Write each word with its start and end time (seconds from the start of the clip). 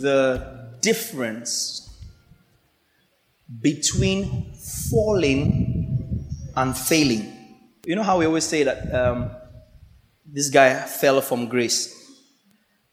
the 0.00 0.76
difference 0.80 1.86
between 3.60 4.54
falling 4.90 6.28
and 6.56 6.76
failing. 6.76 7.32
You 7.84 7.96
know 7.96 8.02
how 8.02 8.18
we 8.18 8.26
always 8.26 8.44
say 8.44 8.62
that 8.62 8.94
um, 8.94 9.30
this 10.24 10.50
guy 10.50 10.74
fell 10.74 11.20
from 11.20 11.48
grace? 11.48 11.96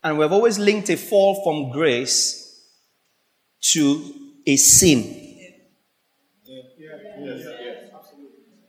And 0.03 0.17
we've 0.17 0.31
always 0.31 0.57
linked 0.57 0.89
a 0.89 0.97
fall 0.97 1.43
from 1.43 1.71
grace 1.71 2.43
to 3.73 4.13
a 4.45 4.55
sin. 4.55 5.23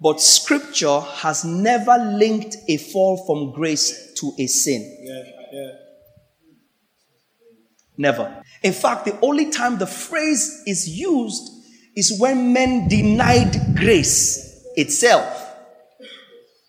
But 0.01 0.21
scripture 0.21 1.01
has 1.01 1.45
never 1.45 1.99
linked 1.99 2.57
a 2.69 2.77
fall 2.77 3.25
from 3.27 3.53
grace 3.53 4.13
to 4.15 4.33
a 4.39 4.47
sin. 4.47 4.83
Never. 7.99 8.43
In 8.63 8.73
fact, 8.73 9.05
the 9.05 9.19
only 9.21 9.51
time 9.51 9.79
the 9.79 9.87
phrase 9.87 10.63
is 10.67 10.89
used 10.89 11.51
is 11.97 12.19
when 12.19 12.53
men 12.53 12.89
denied 12.89 13.75
grace 13.75 14.65
itself. 14.77 15.45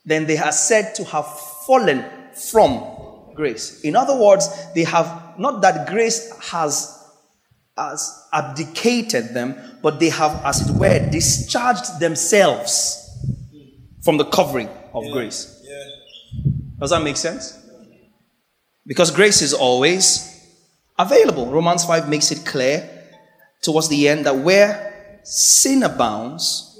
Then 0.03 0.25
they 0.25 0.37
are 0.37 0.51
said 0.51 0.95
to 0.95 1.03
have 1.05 1.27
fallen 1.67 2.03
from 2.33 3.35
grace. 3.35 3.81
In 3.81 3.95
other 3.95 4.19
words, 4.19 4.49
they 4.73 4.83
have 4.83 5.35
not 5.37 5.61
that 5.61 5.87
grace 5.87 6.35
has 6.51 6.95
has 7.77 8.27
abdicated 8.33 9.33
them, 9.33 9.55
but 9.81 9.99
they 9.99 10.09
have, 10.09 10.43
as 10.43 10.67
it 10.67 10.75
were, 10.75 11.09
discharged 11.09 11.99
themselves 11.99 12.97
from 14.03 14.17
the 14.17 14.25
covering 14.25 14.67
of 14.93 15.05
yeah. 15.05 15.11
grace. 15.13 15.63
Yeah. 15.63 16.43
Does 16.79 16.89
that 16.89 17.03
make 17.03 17.15
sense? 17.15 17.57
Because 18.85 19.11
grace 19.11 19.41
is 19.41 19.53
always 19.53 20.38
available. 20.99 21.47
Romans 21.47 21.85
5 21.85 22.09
makes 22.09 22.31
it 22.31 22.45
clear 22.45 22.87
towards 23.61 23.87
the 23.87 24.07
end 24.07 24.25
that 24.25 24.37
where 24.37 25.19
sin 25.23 25.81
abounds, 25.83 26.77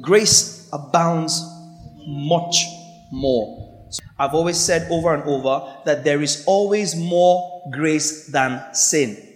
grace 0.00 0.68
abounds 0.72 1.44
much 2.06 2.64
more. 3.12 3.86
So 3.90 4.02
I've 4.18 4.34
always 4.34 4.56
said 4.56 4.90
over 4.90 5.14
and 5.14 5.22
over 5.24 5.76
that 5.84 6.04
there 6.04 6.22
is 6.22 6.44
always 6.46 6.96
more 6.96 7.62
grace 7.70 8.26
than 8.28 8.62
sin. 8.74 9.26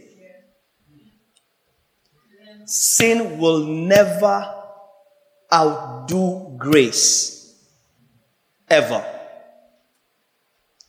Sin 2.66 3.38
will 3.38 3.64
never 3.66 4.54
outdo 5.52 6.56
grace. 6.56 7.32
Ever. 8.70 9.04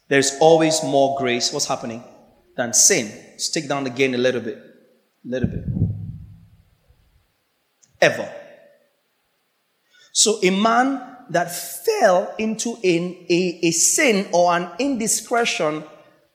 There's 0.08 0.38
always 0.40 0.82
more 0.84 1.18
grace. 1.20 1.52
What's 1.52 1.66
happening? 1.66 2.04
Than 2.56 2.74
sin. 2.74 3.12
Stick 3.38 3.68
down 3.68 3.86
again 3.86 4.14
a 4.14 4.18
little 4.18 4.42
bit. 4.42 4.58
A 4.58 5.28
little 5.28 5.50
bit. 5.50 5.64
Ever. 8.02 8.32
So 10.12 10.40
a 10.44 10.50
man 10.50 11.18
that 11.30 11.54
fell 11.54 12.34
into 12.38 12.78
a, 12.84 13.28
a 13.64 13.72
sin 13.72 14.28
or 14.32 14.56
an 14.56 14.70
indiscretion 14.80 15.84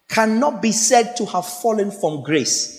cannot 0.09 0.61
be 0.61 0.73
said 0.73 1.17
to 1.17 1.27
have 1.27 1.47
fallen 1.47 1.91
from 1.91 2.23
grace. 2.23 2.79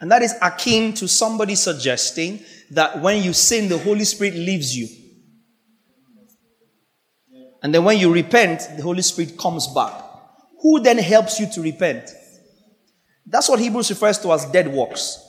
And 0.00 0.10
that 0.10 0.22
is 0.22 0.34
akin 0.42 0.92
to 0.94 1.08
somebody 1.08 1.54
suggesting 1.54 2.40
that 2.72 3.00
when 3.00 3.22
you 3.22 3.32
sin, 3.32 3.68
the 3.68 3.78
Holy 3.78 4.04
Spirit 4.04 4.34
leaves 4.34 4.76
you. 4.76 5.05
And 7.66 7.74
then 7.74 7.82
when 7.82 7.98
you 7.98 8.14
repent, 8.14 8.60
the 8.76 8.82
Holy 8.84 9.02
Spirit 9.02 9.36
comes 9.36 9.66
back. 9.66 9.92
Who 10.62 10.78
then 10.78 10.98
helps 10.98 11.40
you 11.40 11.50
to 11.50 11.60
repent? 11.60 12.08
That's 13.26 13.48
what 13.48 13.58
Hebrews 13.58 13.90
refers 13.90 14.20
to 14.20 14.32
as 14.32 14.44
dead 14.44 14.72
works. 14.72 15.20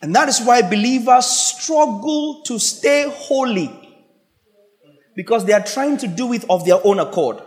And 0.00 0.14
that 0.14 0.30
is 0.30 0.40
why 0.40 0.62
believers 0.62 1.26
struggle 1.26 2.42
to 2.46 2.58
stay 2.58 3.04
holy 3.06 3.70
because 5.14 5.44
they 5.44 5.52
are 5.52 5.62
trying 5.62 5.98
to 5.98 6.06
do 6.06 6.32
it 6.32 6.46
of 6.48 6.64
their 6.64 6.80
own 6.82 6.98
accord. 6.98 7.42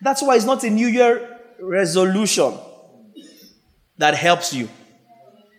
That's 0.00 0.22
why 0.22 0.36
it's 0.36 0.44
not 0.44 0.62
a 0.62 0.70
New 0.70 0.86
Year 0.86 1.40
resolution 1.58 2.56
that 3.98 4.14
helps 4.14 4.54
you, 4.54 4.68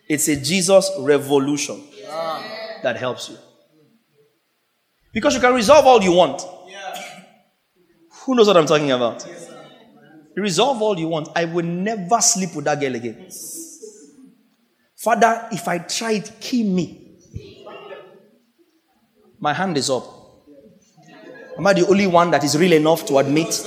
it's 0.08 0.28
a 0.28 0.36
Jesus 0.36 0.90
revolution 0.98 1.78
that 2.82 2.96
helps 2.96 3.28
you. 3.28 3.36
Because 5.12 5.34
you 5.34 5.40
can 5.40 5.54
resolve 5.54 5.86
all 5.86 6.02
you 6.02 6.12
want. 6.12 6.42
Yeah. 6.68 7.22
Who 8.24 8.34
knows 8.34 8.46
what 8.46 8.56
I'm 8.56 8.66
talking 8.66 8.90
about? 8.90 9.24
Yes, 9.26 9.50
resolve 10.36 10.80
all 10.82 10.98
you 10.98 11.08
want. 11.08 11.28
I 11.34 11.44
will 11.44 11.64
never 11.64 12.20
sleep 12.20 12.54
with 12.54 12.64
that 12.66 12.80
girl 12.80 12.94
again. 12.94 13.28
Father, 14.96 15.48
if 15.52 15.66
I 15.66 15.78
try 15.78 16.12
it, 16.12 16.32
kill 16.40 16.66
me. 16.66 17.16
My 19.40 19.54
hand 19.54 19.76
is 19.76 19.88
up. 19.88 20.04
Am 21.56 21.66
I 21.66 21.72
the 21.72 21.86
only 21.86 22.06
one 22.06 22.30
that 22.30 22.44
is 22.44 22.56
real 22.56 22.72
enough 22.72 23.06
to 23.06 23.18
admit? 23.18 23.66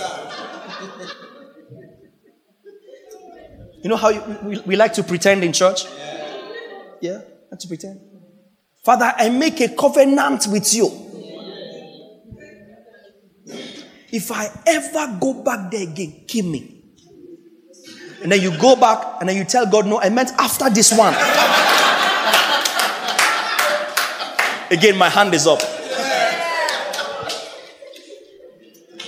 You 3.84 3.90
know 3.90 3.96
how 3.96 4.10
you, 4.10 4.38
we, 4.44 4.60
we 4.60 4.76
like 4.76 4.94
to 4.94 5.04
pretend 5.04 5.44
in 5.44 5.54
church? 5.54 5.86
Yeah, 7.02 7.22
like 7.50 7.60
to 7.60 7.68
pretend. 7.68 8.00
Father, 8.84 9.14
I 9.18 9.30
make 9.30 9.60
a 9.62 9.70
covenant 9.70 10.48
with 10.48 10.74
you. 10.74 11.11
If 14.12 14.32
I 14.32 14.50
ever 14.68 15.18
go 15.20 15.42
back 15.42 15.72
there 15.72 15.82
again, 15.84 16.26
kill 16.28 16.46
me. 16.46 16.82
And 18.22 18.32
then 18.32 18.40
you 18.42 18.56
go 18.58 18.76
back 18.76 19.18
and 19.20 19.30
then 19.30 19.38
you 19.38 19.46
tell 19.46 19.66
God, 19.66 19.88
no, 19.88 20.00
I 20.00 20.10
meant 20.10 20.30
after 20.38 20.70
this 20.70 20.96
one. 20.96 21.16
again, 24.70 24.96
my 24.98 25.10
hand 25.10 25.34
is 25.34 25.48
up. 25.48 25.60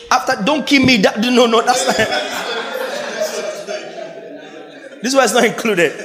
After, 0.09 0.41
don't 0.43 0.65
kill 0.65 0.83
me. 0.85 0.97
That, 0.97 1.19
no, 1.19 1.45
no, 1.47 1.61
that's 1.61 1.85
not. 1.87 1.95
this 5.01 5.13
one 5.13 5.23
is 5.25 5.33
not 5.33 5.45
included. 5.45 5.91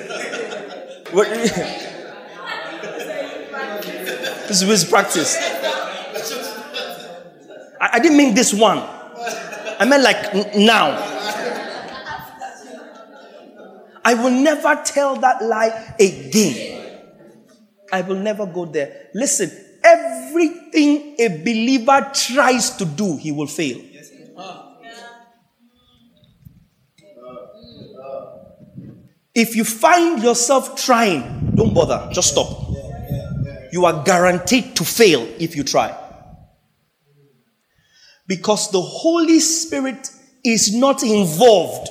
this 4.48 4.62
is 4.62 4.84
practice. 4.84 5.57
I, 7.81 7.91
I 7.94 7.99
didn't 8.00 8.16
mean 8.16 8.34
this 8.34 8.53
one. 8.55 8.78
I 8.78 9.84
meant 9.84 10.03
like 10.03 10.34
n- 10.34 10.66
now. 10.66 10.97
I 14.05 14.15
will 14.15 14.31
never 14.31 14.81
tell 14.84 15.16
that 15.16 15.43
lie 15.43 15.94
again. 16.00 17.05
I 17.93 18.03
will 18.03 18.17
never 18.17 18.47
go 18.47 18.65
there. 18.65 19.09
Listen, 19.15 19.50
everything 19.84 21.17
a 21.19 21.28
believer 21.28 22.11
tries 22.15 22.71
to 22.77 22.84
do, 22.84 23.17
he 23.17 23.33
will 23.33 23.47
fail. 23.47 23.81
If 29.35 29.55
you 29.55 29.64
find 29.64 30.23
yourself 30.23 30.76
trying, 30.82 31.52
don't 31.55 31.73
bother, 31.75 32.08
just 32.12 32.32
stop. 32.32 32.49
You 33.73 33.85
are 33.85 34.02
guaranteed 34.05 34.75
to 34.76 34.85
fail 34.85 35.26
if 35.38 35.55
you 35.55 35.62
try. 35.62 35.94
Because 38.28 38.70
the 38.70 38.80
Holy 38.80 39.40
Spirit 39.40 40.10
is 40.44 40.72
not 40.72 41.02
involved 41.02 41.88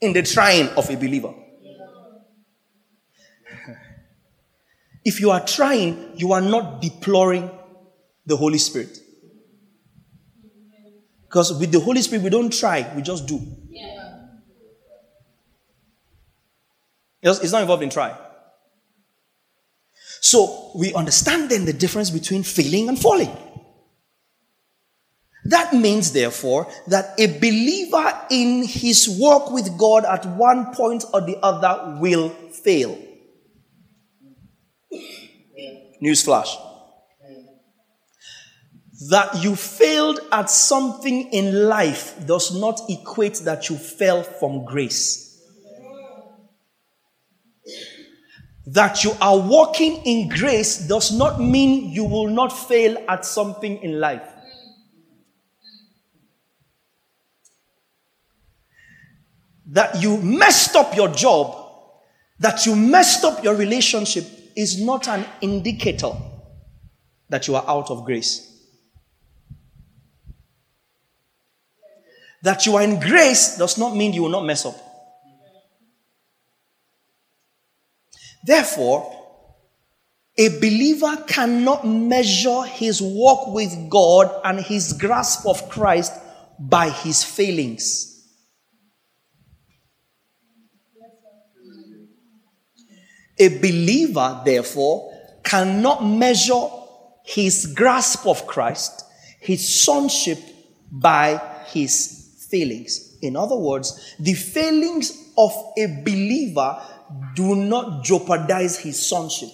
in 0.00 0.12
the 0.14 0.22
trying 0.22 0.68
of 0.70 0.90
a 0.90 0.96
believer. 0.96 1.32
If 5.04 5.20
you 5.20 5.30
are 5.30 5.44
trying, 5.44 6.16
you 6.16 6.32
are 6.32 6.40
not 6.40 6.82
deploring 6.82 7.50
the 8.26 8.36
Holy 8.36 8.58
Spirit. 8.58 8.98
Because 11.22 11.52
with 11.58 11.70
the 11.70 11.80
Holy 11.80 12.02
Spirit, 12.02 12.24
we 12.24 12.30
don't 12.30 12.52
try, 12.52 12.90
we 12.96 13.02
just 13.02 13.26
do. 13.26 13.40
It's 17.20 17.52
not 17.52 17.60
involved 17.60 17.82
in 17.82 17.90
try. 17.90 18.16
So 20.20 20.70
we 20.74 20.94
understand 20.94 21.50
then 21.50 21.64
the 21.64 21.72
difference 21.72 22.10
between 22.10 22.42
failing 22.42 22.88
and 22.88 22.98
falling. 22.98 23.36
That 25.48 25.72
means, 25.72 26.12
therefore, 26.12 26.66
that 26.88 27.14
a 27.18 27.26
believer 27.38 28.20
in 28.30 28.64
his 28.64 29.08
walk 29.08 29.50
with 29.50 29.78
God 29.78 30.04
at 30.04 30.26
one 30.26 30.74
point 30.74 31.04
or 31.14 31.22
the 31.22 31.38
other 31.42 31.98
will 32.00 32.28
fail. 32.28 32.98
Newsflash. 36.02 36.54
That 39.08 39.42
you 39.42 39.56
failed 39.56 40.20
at 40.30 40.50
something 40.50 41.32
in 41.32 41.66
life 41.66 42.26
does 42.26 42.54
not 42.54 42.82
equate 42.90 43.36
that 43.44 43.70
you 43.70 43.76
fell 43.76 44.22
from 44.22 44.66
grace. 44.66 45.40
That 48.66 49.02
you 49.02 49.12
are 49.22 49.38
walking 49.38 50.02
in 50.04 50.28
grace 50.28 50.76
does 50.86 51.10
not 51.10 51.40
mean 51.40 51.90
you 51.90 52.04
will 52.04 52.28
not 52.28 52.48
fail 52.48 52.98
at 53.08 53.24
something 53.24 53.82
in 53.82 53.98
life. 53.98 54.34
That 59.68 60.02
you 60.02 60.16
messed 60.18 60.74
up 60.76 60.96
your 60.96 61.08
job, 61.08 61.54
that 62.38 62.64
you 62.66 62.74
messed 62.74 63.24
up 63.24 63.44
your 63.44 63.54
relationship 63.54 64.24
is 64.56 64.80
not 64.80 65.08
an 65.08 65.24
indicator 65.40 66.12
that 67.28 67.46
you 67.46 67.54
are 67.54 67.64
out 67.68 67.90
of 67.90 68.04
grace. 68.04 68.44
That 72.42 72.66
you 72.66 72.76
are 72.76 72.82
in 72.82 73.00
grace 73.00 73.58
does 73.58 73.78
not 73.78 73.96
mean 73.96 74.12
you 74.12 74.22
will 74.22 74.30
not 74.30 74.44
mess 74.44 74.64
up. 74.64 74.76
Therefore, 78.44 79.14
a 80.38 80.48
believer 80.60 81.24
cannot 81.26 81.86
measure 81.86 82.62
his 82.62 83.02
walk 83.02 83.52
with 83.52 83.90
God 83.90 84.40
and 84.44 84.60
his 84.60 84.92
grasp 84.92 85.46
of 85.46 85.68
Christ 85.68 86.12
by 86.58 86.90
his 86.90 87.24
failings. 87.24 88.17
A 93.38 93.48
believer, 93.58 94.42
therefore, 94.44 95.12
cannot 95.44 96.04
measure 96.04 96.68
his 97.24 97.66
grasp 97.74 98.26
of 98.26 98.46
Christ, 98.46 99.04
his 99.40 99.82
sonship, 99.84 100.38
by 100.90 101.40
his 101.66 102.46
failings. 102.50 103.18
In 103.20 103.36
other 103.36 103.56
words, 103.56 104.14
the 104.18 104.34
failings 104.34 105.32
of 105.36 105.52
a 105.76 106.02
believer 106.02 106.82
do 107.34 107.54
not 107.54 108.04
jeopardize 108.04 108.78
his 108.78 109.06
sonship. 109.06 109.50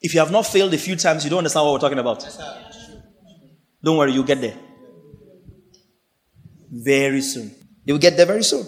If 0.00 0.14
you 0.14 0.20
have 0.20 0.30
not 0.30 0.46
failed 0.46 0.72
a 0.72 0.78
few 0.78 0.96
times, 0.96 1.24
you 1.24 1.30
don't 1.30 1.38
understand 1.38 1.66
what 1.66 1.72
we're 1.72 1.78
talking 1.80 1.98
about. 1.98 2.24
Don't 3.82 3.96
worry, 3.96 4.12
you'll 4.12 4.24
get 4.24 4.40
there. 4.40 4.56
Very 6.70 7.20
soon. 7.20 7.54
You'll 7.84 7.98
get 7.98 8.16
there 8.16 8.26
very 8.26 8.42
soon. 8.42 8.66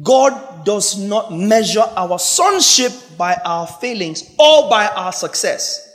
God 0.00 0.64
does 0.64 0.98
not 0.98 1.32
measure 1.32 1.84
our 1.96 2.18
sonship 2.18 2.92
by 3.18 3.34
our 3.44 3.66
failings 3.66 4.24
or 4.38 4.70
by 4.70 4.86
our 4.86 5.12
success. 5.12 5.88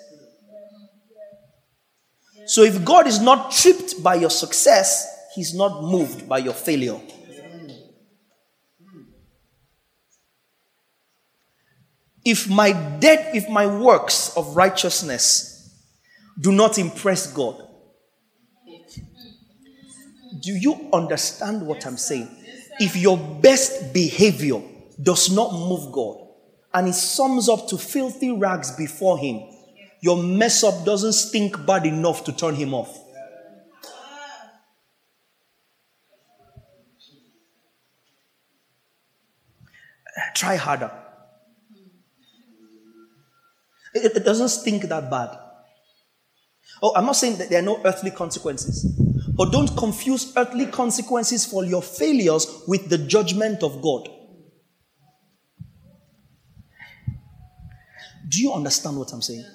So 2.46 2.64
if 2.64 2.86
God 2.86 3.08
is 3.08 3.20
not 3.20 3.52
tripped 3.52 4.02
by 4.04 4.16
your 4.16 4.30
success, 4.30 5.14
He's 5.34 5.54
not 5.54 5.84
moved 5.84 6.30
by 6.30 6.40
your 6.40 6.54
failure. 6.54 7.00
If 12.24 12.50
my 12.50 12.72
dead, 13.00 13.36
if 13.36 13.50
my 13.50 13.66
works 13.66 14.36
of 14.36 14.56
righteousness 14.56 15.74
do 16.40 16.52
not 16.52 16.78
impress 16.78 17.32
God, 17.32 17.64
do 20.42 20.52
you 20.52 20.90
understand 20.94 21.66
what 21.66 21.86
I'm 21.86 21.98
saying? 21.98 22.37
If 22.80 22.96
your 22.96 23.18
best 23.18 23.94
behavior 23.94 24.62
does 25.02 25.32
not 25.32 25.52
move 25.54 25.92
God 25.92 26.28
and 26.74 26.88
it 26.88 26.94
sums 26.94 27.50
up 27.50 27.68
to 27.70 27.78
filthy 27.78 28.32
rags 28.32 28.72
before 28.72 29.18
Him, 29.18 29.42
your 30.02 30.22
mess 30.22 30.64
up 30.64 30.86
doesn't 30.86 31.14
stink 31.14 31.66
bad 31.66 31.86
enough 31.86 32.24
to 32.26 32.32
turn 32.32 32.56
Him 32.56 32.74
off. 32.74 33.04
Try 40.36 40.56
harder. 40.56 40.92
It, 43.94 44.18
it 44.18 44.26
doesn't 44.26 44.50
stink 44.50 44.84
that 44.84 45.10
bad. 45.10 45.47
Oh, 46.82 46.94
I'm 46.96 47.06
not 47.06 47.16
saying 47.16 47.38
that 47.38 47.50
there 47.50 47.60
are 47.60 47.66
no 47.66 47.82
earthly 47.84 48.12
consequences, 48.12 48.86
but 49.36 49.52
don't 49.52 49.76
confuse 49.76 50.36
earthly 50.38 50.68
consequences 50.68 51.46
for 51.46 51.66
your 51.66 51.82
failures 51.82 52.64
with 52.68 52.90
the 52.90 52.98
judgment 52.98 53.64
of 53.64 53.82
God. 53.82 54.10
Do 58.30 58.42
you 58.42 58.54
understand 58.54 58.98
what 58.98 59.12
I'm 59.14 59.22
saying? 59.22 59.46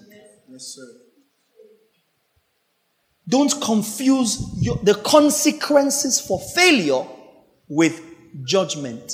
Yes, 0.48 0.74
sir. 0.76 0.82
Don't 3.28 3.60
confuse 3.60 4.42
your, 4.60 4.76
the 4.76 4.94
consequences 4.94 6.20
for 6.20 6.40
failure 6.40 7.06
with 7.69 8.00
judgment. 8.44 9.12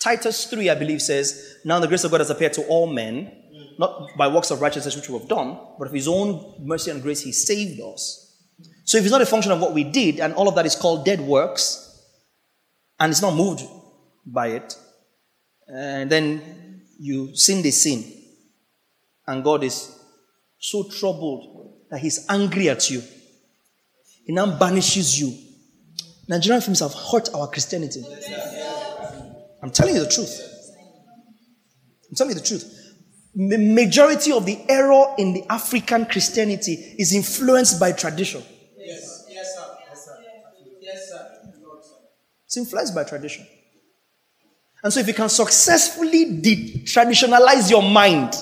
Titus 0.00 0.46
3, 0.46 0.70
I 0.70 0.74
believe, 0.74 1.00
says, 1.00 1.58
Now 1.64 1.78
the 1.78 1.86
grace 1.86 2.04
of 2.04 2.10
God 2.10 2.20
has 2.20 2.30
appeared 2.30 2.54
to 2.54 2.66
all 2.66 2.86
men, 2.86 3.30
not 3.80 4.14
by 4.14 4.28
works 4.28 4.50
of 4.50 4.60
righteousness 4.60 4.94
which 4.94 5.08
we 5.08 5.18
have 5.18 5.26
done, 5.26 5.58
but 5.78 5.88
of 5.88 5.94
his 5.94 6.06
own 6.06 6.54
mercy 6.60 6.90
and 6.90 7.00
grace, 7.02 7.22
he 7.22 7.32
saved 7.32 7.80
us. 7.80 8.36
So 8.84 8.98
if 8.98 9.04
it's 9.04 9.10
not 9.10 9.22
a 9.22 9.26
function 9.26 9.52
of 9.52 9.60
what 9.60 9.72
we 9.72 9.84
did, 9.84 10.20
and 10.20 10.34
all 10.34 10.48
of 10.48 10.54
that 10.56 10.66
is 10.66 10.76
called 10.76 11.06
dead 11.06 11.22
works, 11.22 12.04
and 12.98 13.10
it's 13.10 13.22
not 13.22 13.34
moved 13.34 13.62
by 14.26 14.48
it, 14.48 14.76
and 15.66 16.10
then 16.10 16.82
you 16.98 17.34
sin 17.34 17.62
the 17.62 17.70
sin, 17.70 18.04
and 19.26 19.42
God 19.42 19.64
is 19.64 19.98
so 20.58 20.82
troubled 20.82 21.86
that 21.90 22.00
he's 22.00 22.26
angry 22.28 22.68
at 22.68 22.90
you. 22.90 23.02
He 24.26 24.34
now 24.34 24.58
banishes 24.58 25.18
you. 25.18 25.34
Nigerian 26.28 26.60
films 26.60 26.80
have 26.80 26.92
hurt 26.92 27.30
our 27.34 27.48
Christianity. 27.48 28.04
I'm 29.62 29.70
telling 29.70 29.94
you 29.94 30.04
the 30.04 30.10
truth. 30.10 30.38
I'm 32.10 32.14
telling 32.14 32.34
you 32.34 32.40
the 32.40 32.46
truth. 32.46 32.76
The 33.34 33.58
majority 33.58 34.32
of 34.32 34.44
the 34.44 34.58
error 34.68 35.14
in 35.16 35.32
the 35.32 35.44
African 35.48 36.06
Christianity 36.06 36.96
is 36.98 37.14
influenced 37.14 37.78
by 37.78 37.92
tradition. 37.92 38.42
Yes, 38.76 39.26
yes, 39.30 39.54
sir. 39.54 39.76
Yes, 39.88 40.04
sir. 40.04 40.16
Yes, 40.80 41.08
sir. 41.10 41.26
It's 42.46 42.56
influenced 42.56 42.94
by 42.94 43.04
tradition. 43.04 43.46
And 44.82 44.92
so, 44.92 45.00
if 45.00 45.06
you 45.06 45.14
can 45.14 45.28
successfully 45.28 46.40
de 46.40 46.82
traditionalize 46.84 47.70
your 47.70 47.82
mind, 47.82 48.34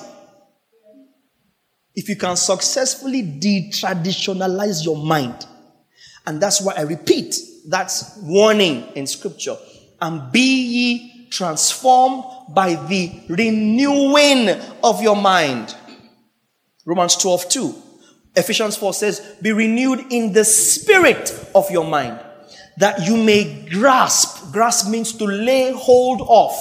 if 1.94 2.08
you 2.08 2.16
can 2.16 2.36
successfully 2.36 3.22
de 3.22 3.70
traditionalize 3.70 4.84
your 4.84 4.96
mind, 4.96 5.46
and 6.26 6.40
that's 6.40 6.60
why 6.62 6.74
I 6.76 6.82
repeat 6.82 7.34
that's 7.66 8.16
warning 8.22 8.84
in 8.94 9.06
scripture 9.06 9.56
and 10.00 10.32
be 10.32 10.40
ye 10.40 11.17
transformed 11.30 12.24
by 12.54 12.74
the 12.74 13.20
renewing 13.28 14.50
of 14.82 15.02
your 15.02 15.16
mind. 15.16 15.74
Romans 16.84 17.16
12, 17.16 17.48
2. 17.48 17.74
Ephesians 18.36 18.76
4 18.76 18.94
says, 18.94 19.36
Be 19.42 19.52
renewed 19.52 20.06
in 20.10 20.32
the 20.32 20.44
spirit 20.44 21.50
of 21.54 21.70
your 21.70 21.86
mind, 21.86 22.20
that 22.78 23.06
you 23.06 23.16
may 23.16 23.66
grasp. 23.68 24.52
Grasp 24.52 24.88
means 24.90 25.12
to 25.14 25.24
lay 25.24 25.72
hold 25.72 26.22
of 26.28 26.52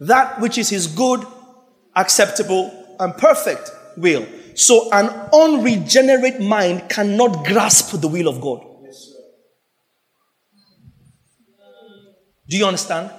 that 0.00 0.40
which 0.40 0.58
is 0.58 0.70
his 0.70 0.86
good, 0.86 1.24
acceptable, 1.94 2.96
and 2.98 3.16
perfect 3.16 3.70
will. 3.96 4.26
So, 4.54 4.90
an 4.92 5.08
unregenerate 5.32 6.40
mind 6.40 6.88
cannot 6.88 7.44
grasp 7.44 8.00
the 8.00 8.08
will 8.08 8.28
of 8.28 8.40
God. 8.40 8.66
Do 12.50 12.56
you 12.58 12.66
understand? 12.66 13.12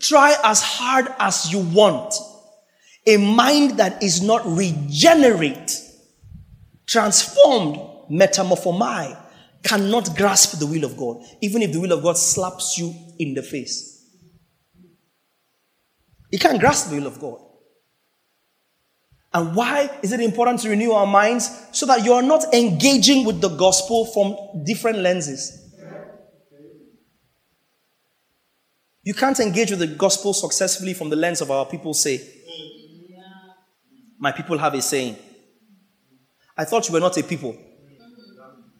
Try 0.00 0.34
as 0.42 0.62
hard 0.62 1.08
as 1.18 1.52
you 1.52 1.58
want. 1.58 2.14
A 3.06 3.18
mind 3.18 3.72
that 3.72 4.02
is 4.02 4.22
not 4.22 4.40
regenerate, 4.46 5.78
transformed, 6.86 7.76
metamorphomai, 8.10 9.20
cannot 9.62 10.16
grasp 10.16 10.58
the 10.58 10.66
will 10.66 10.84
of 10.84 10.96
God, 10.96 11.22
even 11.42 11.60
if 11.60 11.72
the 11.72 11.80
will 11.80 11.92
of 11.92 12.02
God 12.02 12.16
slaps 12.16 12.78
you 12.78 12.94
in 13.18 13.34
the 13.34 13.42
face. 13.42 14.02
You 16.30 16.38
can't 16.38 16.58
grasp 16.58 16.88
the 16.88 16.96
will 16.96 17.06
of 17.06 17.20
God. 17.20 17.40
And 19.34 19.54
why 19.54 19.90
is 20.02 20.12
it 20.12 20.20
important 20.20 20.60
to 20.60 20.70
renew 20.70 20.92
our 20.92 21.06
minds? 21.06 21.50
So 21.72 21.84
that 21.84 22.02
you 22.02 22.14
are 22.14 22.22
not 22.22 22.54
engaging 22.54 23.26
with 23.26 23.42
the 23.42 23.50
gospel 23.50 24.06
from 24.06 24.64
different 24.64 25.00
lenses. 25.00 25.63
You 29.04 29.12
can't 29.12 29.38
engage 29.38 29.70
with 29.70 29.80
the 29.80 29.86
gospel 29.86 30.32
successfully 30.32 30.94
from 30.94 31.10
the 31.10 31.16
lens 31.16 31.42
of 31.42 31.50
our 31.50 31.66
people 31.66 31.92
say. 31.92 32.26
My 34.18 34.32
people 34.32 34.56
have 34.56 34.72
a 34.72 34.80
saying. 34.80 35.16
I 36.56 36.64
thought 36.64 36.88
you 36.88 36.94
were 36.94 37.00
not 37.00 37.16
a 37.18 37.22
people, 37.22 37.54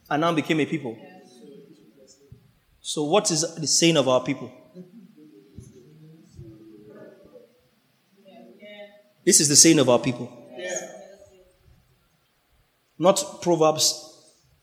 and 0.09 0.21
now 0.21 0.33
became 0.33 0.59
a 0.59 0.65
people. 0.65 0.97
So, 2.81 3.03
what 3.03 3.29
is 3.29 3.41
the 3.55 3.67
saying 3.67 3.97
of 3.97 4.07
our 4.07 4.23
people? 4.23 4.51
This 9.23 9.39
is 9.39 9.49
the 9.49 9.55
saying 9.55 9.79
of 9.79 9.89
our 9.89 9.99
people. 9.99 10.31
Not 12.97 13.41
proverbs 13.41 13.85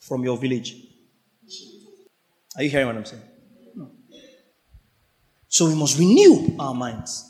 from 0.01 0.25
your 0.25 0.39
village. 0.39 0.75
Are 2.57 2.63
you 2.63 2.71
hearing 2.71 2.87
what 2.87 2.97
I'm 2.97 3.05
saying? 3.05 3.23
So 5.53 5.69
we 5.69 5.75
must 5.75 5.99
renew 5.99 6.57
our 6.59 6.73
minds. 6.73 7.29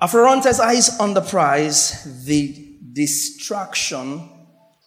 After 0.00 0.24
eyes 0.24 1.00
on 1.00 1.14
the 1.14 1.20
prize, 1.20 2.24
the 2.26 2.78
distraction 2.92 4.30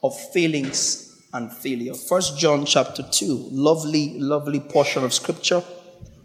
of 0.02 0.18
failings 0.32 1.28
and 1.34 1.52
failure. 1.52 1.94
First 1.94 2.40
John 2.40 2.66
chapter 2.66 3.04
2, 3.04 3.50
lovely, 3.52 4.18
lovely 4.18 4.62
portion 4.62 5.04
of 5.04 5.14
scripture. 5.14 5.62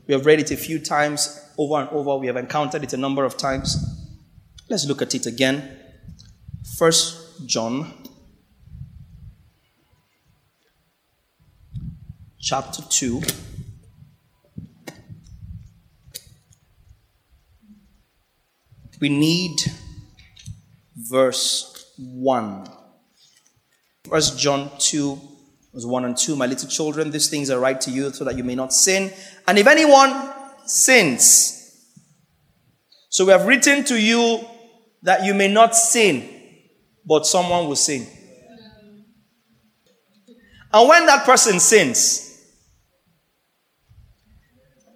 We 0.06 0.14
have 0.14 0.24
read 0.24 0.38
it 0.38 0.52
a 0.52 0.56
few 0.56 0.78
times 0.78 1.44
over 1.58 1.80
and 1.80 1.88
over. 1.88 2.16
We 2.16 2.28
have 2.28 2.36
encountered 2.36 2.84
it 2.84 2.92
a 2.92 2.96
number 2.96 3.24
of 3.24 3.36
times. 3.36 3.76
Let's 4.70 4.86
look 4.86 5.02
at 5.02 5.12
it 5.12 5.26
again. 5.26 5.76
First 6.76 7.48
John 7.48 7.92
chapter 12.40 12.82
2. 12.88 13.22
We 19.00 19.08
need 19.08 19.60
verse 20.96 21.92
1. 21.98 22.66
First 24.08 24.38
John 24.38 24.70
2, 24.78 25.20
verse 25.72 25.86
1 25.86 26.04
and 26.04 26.16
2. 26.16 26.36
My 26.36 26.46
little 26.46 26.68
children, 26.68 27.10
these 27.10 27.28
things 27.28 27.50
are 27.50 27.60
right 27.60 27.80
to 27.80 27.90
you 27.90 28.12
so 28.12 28.24
that 28.24 28.36
you 28.36 28.44
may 28.44 28.54
not 28.54 28.72
sin. 28.72 29.12
And 29.46 29.58
if 29.58 29.66
anyone 29.66 30.32
sins, 30.66 31.54
so 33.10 33.24
we 33.24 33.32
have 33.32 33.46
written 33.46 33.84
to 33.84 34.00
you 34.00 34.44
that 35.02 35.24
you 35.24 35.34
may 35.34 35.52
not 35.52 35.74
sin, 35.76 36.28
but 37.06 37.26
someone 37.26 37.68
will 37.68 37.76
sin. 37.76 38.06
And 40.72 40.88
when 40.88 41.06
that 41.06 41.24
person 41.24 41.60
sins, 41.60 42.24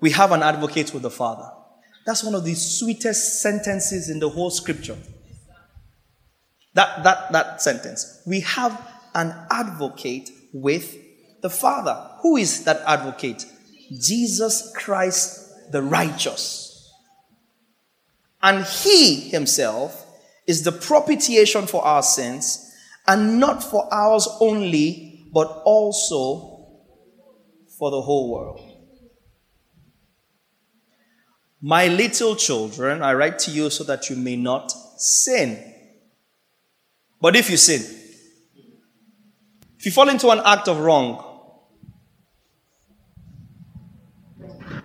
we 0.00 0.10
have 0.10 0.32
an 0.32 0.42
advocate 0.42 0.92
with 0.92 1.02
the 1.02 1.10
Father. 1.10 1.51
That's 2.04 2.24
one 2.24 2.34
of 2.34 2.44
the 2.44 2.54
sweetest 2.54 3.40
sentences 3.40 4.10
in 4.10 4.18
the 4.18 4.28
whole 4.28 4.50
scripture. 4.50 4.96
That, 6.74 7.04
that, 7.04 7.32
that 7.32 7.62
sentence. 7.62 8.22
We 8.26 8.40
have 8.40 8.80
an 9.14 9.34
advocate 9.50 10.30
with 10.52 10.96
the 11.42 11.50
Father. 11.50 12.10
Who 12.22 12.36
is 12.36 12.64
that 12.64 12.82
advocate? 12.86 13.44
Jesus 14.00 14.72
Christ 14.74 15.70
the 15.70 15.82
righteous. 15.82 16.92
And 18.42 18.64
he 18.64 19.28
himself 19.30 20.06
is 20.46 20.64
the 20.64 20.72
propitiation 20.72 21.66
for 21.66 21.84
our 21.84 22.02
sins, 22.02 22.70
and 23.06 23.38
not 23.38 23.62
for 23.62 23.92
ours 23.92 24.28
only, 24.40 25.24
but 25.32 25.46
also 25.64 26.66
for 27.78 27.90
the 27.90 28.00
whole 28.00 28.32
world. 28.32 28.71
My 31.64 31.86
little 31.86 32.34
children, 32.34 33.02
I 33.02 33.14
write 33.14 33.38
to 33.40 33.52
you 33.52 33.70
so 33.70 33.84
that 33.84 34.10
you 34.10 34.16
may 34.16 34.34
not 34.34 34.72
sin. 34.96 35.74
But 37.20 37.36
if 37.36 37.48
you 37.48 37.56
sin, 37.56 37.82
if 39.78 39.86
you 39.86 39.92
fall 39.92 40.08
into 40.08 40.28
an 40.30 40.40
act 40.44 40.66
of 40.66 40.80
wrong, 40.80 41.24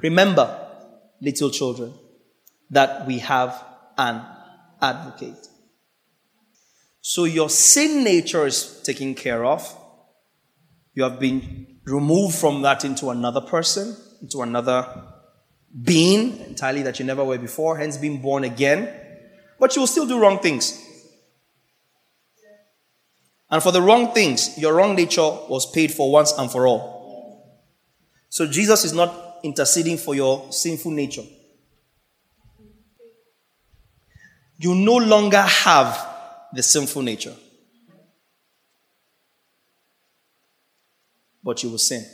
remember, 0.04 0.68
little 1.20 1.50
children, 1.50 1.96
that 2.70 3.08
we 3.08 3.20
have 3.20 3.64
an 3.98 4.24
advocate. 4.80 5.48
So 7.02 7.24
your 7.24 7.50
sin 7.50 8.04
nature 8.04 8.46
is 8.46 8.84
taken 8.84 9.16
care 9.16 9.44
of. 9.46 9.76
You 10.94 11.04
have 11.04 11.20
been 11.20 11.80
removed 11.86 12.36
from 12.36 12.62
that 12.62 12.86
into 12.86 13.10
another 13.10 13.42
person, 13.42 13.96
into 14.22 14.42
another 14.42 14.86
being 15.84 16.40
entirely 16.40 16.82
that 16.84 17.00
you 17.00 17.06
never 17.06 17.24
were 17.24 17.38
before, 17.38 17.78
hence 17.78 17.98
being 17.98 18.22
born 18.22 18.44
again, 18.44 18.94
but 19.60 19.76
you 19.76 19.82
will 19.82 19.88
still 19.88 20.08
do 20.08 20.20
wrong 20.20 20.40
things. 20.40 20.84
And 23.50 23.64
for 23.64 23.72
the 23.72 23.82
wrong 23.82 24.14
things, 24.14 24.58
your 24.58 24.74
wrong 24.74 24.96
nature 24.96 25.22
was 25.22 25.70
paid 25.72 25.92
for 25.92 26.12
once 26.12 26.34
and 26.38 26.52
for 26.52 26.68
all. 26.68 26.98
So 28.30 28.46
Jesus 28.46 28.84
is 28.84 28.94
not 28.94 29.40
interceding 29.44 29.98
for 29.98 30.16
your 30.16 30.52
sinful 30.52 30.92
nature. 30.92 31.24
You 34.58 34.74
no 34.74 34.98
longer 34.98 35.42
have 35.42 36.06
the 36.54 36.64
sinful 36.64 37.04
nature, 37.04 37.36
but 41.44 41.62
you 41.64 41.70
will 41.70 41.78
sin. 41.78 42.06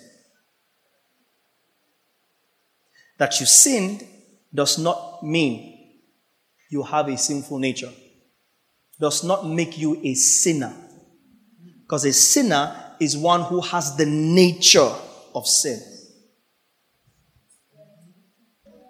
That 3.24 3.40
you 3.40 3.46
sinned 3.46 4.06
does 4.54 4.78
not 4.78 5.24
mean 5.24 5.80
you 6.70 6.84
have 6.84 7.08
a 7.08 7.18
sinful 7.18 7.58
nature, 7.58 7.90
does 9.00 9.24
not 9.24 9.48
make 9.48 9.78
you 9.78 9.98
a 10.04 10.14
sinner. 10.14 10.74
Because 11.84 12.04
a 12.04 12.12
sinner 12.12 12.76
is 13.00 13.16
one 13.16 13.44
who 13.44 13.62
has 13.62 13.96
the 13.96 14.06
nature 14.06 14.94
of 15.34 15.48
sin. 15.48 15.80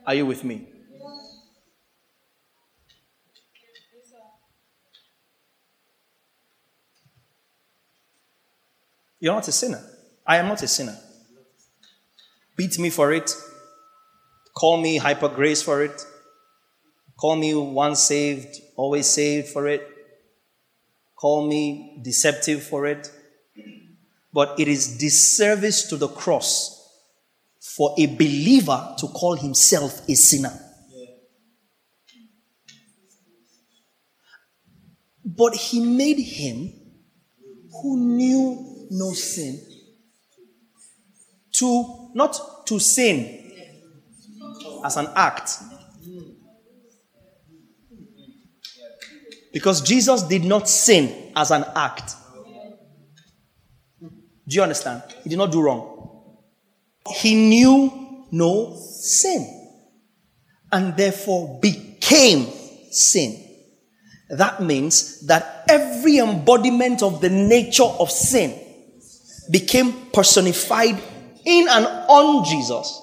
Are 0.07 0.15
you 0.15 0.25
with 0.25 0.43
me? 0.43 0.67
You're 9.19 9.35
not 9.35 9.47
a 9.47 9.51
sinner. 9.51 9.83
I 10.25 10.37
am 10.37 10.47
not 10.47 10.63
a 10.63 10.67
sinner. 10.67 10.97
Beat 12.57 12.79
me 12.79 12.89
for 12.89 13.13
it. 13.13 13.31
Call 14.53 14.77
me 14.77 14.98
hyper 14.98 15.29
grace 15.29 15.62
for 15.62 15.83
it. 15.83 16.05
Call 17.17 17.36
me 17.36 17.53
once 17.55 18.01
saved, 18.01 18.57
always 18.75 19.07
saved 19.07 19.48
for 19.48 19.67
it. 19.67 19.88
Call 21.15 21.48
me 21.48 22.01
deceptive 22.03 22.63
for 22.63 22.86
it. 22.86 23.12
But 24.31 24.60
it 24.60 24.67
is 24.67 24.98
disservice 24.98 25.83
to 25.89 25.98
the 25.98 26.07
cross 26.07 26.79
for 27.62 27.95
a 27.98 28.05
believer 28.05 28.95
to 29.00 29.07
call 29.07 29.36
himself 29.36 30.07
a 30.07 30.15
sinner. 30.15 30.60
But 35.25 35.55
he 35.55 35.79
made 35.79 36.19
him 36.19 36.74
who 37.81 37.98
knew 37.98 38.88
no 38.91 39.13
sin 39.13 39.60
to 41.53 42.12
not 42.13 42.67
to 42.67 42.79
sin 42.79 43.42
as 44.83 44.97
an 44.97 45.07
act. 45.15 45.59
Because 49.51 49.81
Jesus 49.81 50.23
did 50.23 50.43
not 50.43 50.67
sin 50.67 51.31
as 51.35 51.51
an 51.51 51.63
act. 51.75 52.15
Do 54.01 54.55
you 54.55 54.63
understand? 54.63 55.03
He 55.23 55.29
did 55.29 55.37
not 55.37 55.51
do 55.51 55.61
wrong. 55.61 56.33
He 57.15 57.35
knew 57.35 58.25
no 58.31 58.75
sin 58.75 59.47
and 60.71 60.97
therefore 60.97 61.59
became 61.61 62.47
sin. 62.91 63.39
That 64.29 64.61
means 64.61 65.25
that 65.27 65.65
every 65.69 66.17
embodiment 66.17 67.03
of 67.03 67.21
the 67.21 67.29
nature 67.29 67.83
of 67.83 68.09
sin 68.09 68.59
became 69.51 70.09
personified 70.11 70.99
in 71.45 71.67
and 71.69 71.85
on 71.85 72.43
Jesus 72.45 73.02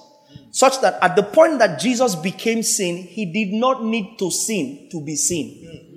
such 0.51 0.81
that 0.81 0.97
at 1.01 1.15
the 1.15 1.23
point 1.23 1.59
that 1.59 1.79
Jesus 1.79 2.15
became 2.15 2.61
sin, 2.61 2.97
he 2.97 3.25
did 3.25 3.53
not 3.53 3.83
need 3.83 4.19
to 4.19 4.29
sin 4.29 4.89
to 4.91 5.03
be 5.03 5.15
seen. 5.15 5.89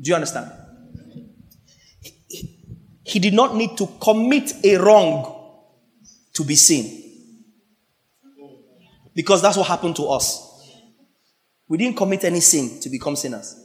Do 0.00 0.10
you 0.10 0.14
understand? 0.14 0.50
He, 3.04 3.18
did 3.18 3.34
not 3.34 3.54
need 3.54 3.76
to 3.78 3.88
commit 4.00 4.52
a 4.64 4.76
wrong 4.76 5.34
to 6.34 6.44
be 6.44 6.54
seen. 6.54 7.02
Because 9.14 9.40
that's 9.40 9.56
what 9.56 9.66
happened 9.66 9.96
to 9.96 10.08
us. 10.08 10.42
We 11.68 11.78
didn't 11.78 11.96
commit 11.96 12.24
any 12.24 12.40
sin 12.40 12.80
to 12.80 12.90
become 12.90 13.16
sinners. 13.16 13.56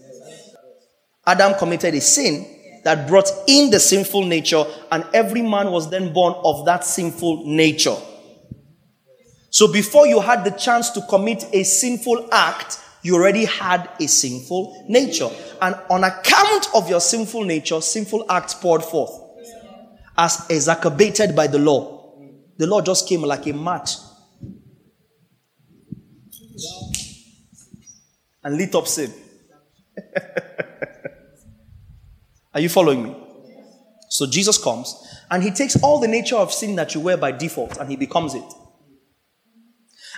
Adam 1.25 1.55
committed 1.57 1.93
a 1.93 2.01
sin 2.01 2.60
that 2.83 3.07
brought 3.07 3.29
in 3.47 3.69
the 3.69 3.79
sinful 3.79 4.25
nature, 4.25 4.63
and 4.91 5.05
every 5.13 5.41
man 5.41 5.71
was 5.71 5.89
then 5.89 6.13
born 6.13 6.33
of 6.43 6.65
that 6.65 6.85
sinful 6.85 7.45
nature. 7.45 7.95
So 9.49 9.71
before 9.71 10.07
you 10.07 10.21
had 10.21 10.43
the 10.43 10.51
chance 10.51 10.89
to 10.91 11.01
commit 11.09 11.45
a 11.53 11.63
sinful 11.63 12.29
act, 12.31 12.79
you 13.03 13.15
already 13.15 13.45
had 13.45 13.89
a 13.99 14.07
sinful 14.07 14.85
nature. 14.87 15.29
And 15.61 15.75
on 15.89 16.03
account 16.03 16.67
of 16.73 16.89
your 16.89 17.01
sinful 17.01 17.43
nature, 17.43 17.81
sinful 17.81 18.25
acts 18.29 18.53
poured 18.53 18.83
forth 18.83 19.11
as 20.17 20.45
exacerbated 20.49 21.35
by 21.35 21.47
the 21.47 21.59
law. 21.59 22.15
The 22.57 22.67
law 22.67 22.81
just 22.81 23.07
came 23.09 23.21
like 23.23 23.47
a 23.47 23.53
mat 23.53 23.95
and 28.43 28.57
lit 28.57 28.75
up 28.75 28.87
sin. 28.87 29.13
Are 32.53 32.59
you 32.59 32.69
following 32.69 33.03
me? 33.03 33.15
So 34.09 34.27
Jesus 34.27 34.57
comes 34.57 34.95
and 35.29 35.41
he 35.41 35.51
takes 35.51 35.81
all 35.81 35.99
the 35.99 36.07
nature 36.07 36.35
of 36.35 36.51
sin 36.51 36.75
that 36.75 36.93
you 36.93 37.01
wear 37.01 37.17
by 37.17 37.31
default 37.31 37.77
and 37.77 37.89
he 37.89 37.95
becomes 37.95 38.33
it. 38.35 38.43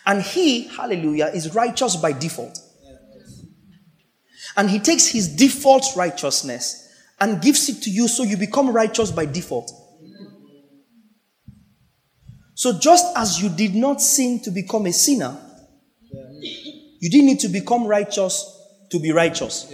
And 0.05 0.21
he, 0.21 0.67
hallelujah, 0.67 1.27
is 1.27 1.53
righteous 1.53 1.95
by 1.95 2.11
default. 2.11 2.59
And 4.57 4.69
he 4.69 4.79
takes 4.79 5.07
his 5.07 5.35
default 5.35 5.85
righteousness 5.95 6.89
and 7.19 7.41
gives 7.41 7.69
it 7.69 7.83
to 7.83 7.89
you 7.89 8.07
so 8.07 8.23
you 8.23 8.35
become 8.35 8.69
righteous 8.69 9.11
by 9.11 9.25
default. 9.25 9.71
So 12.55 12.77
just 12.79 13.05
as 13.15 13.41
you 13.41 13.49
did 13.49 13.75
not 13.75 14.01
sin 14.01 14.39
to 14.41 14.51
become 14.51 14.85
a 14.85 14.93
sinner, 14.93 15.37
you 16.99 17.09
didn't 17.09 17.25
need 17.25 17.39
to 17.41 17.49
become 17.49 17.85
righteous 17.85 18.45
to 18.89 18.99
be 18.99 19.11
righteous. 19.11 19.71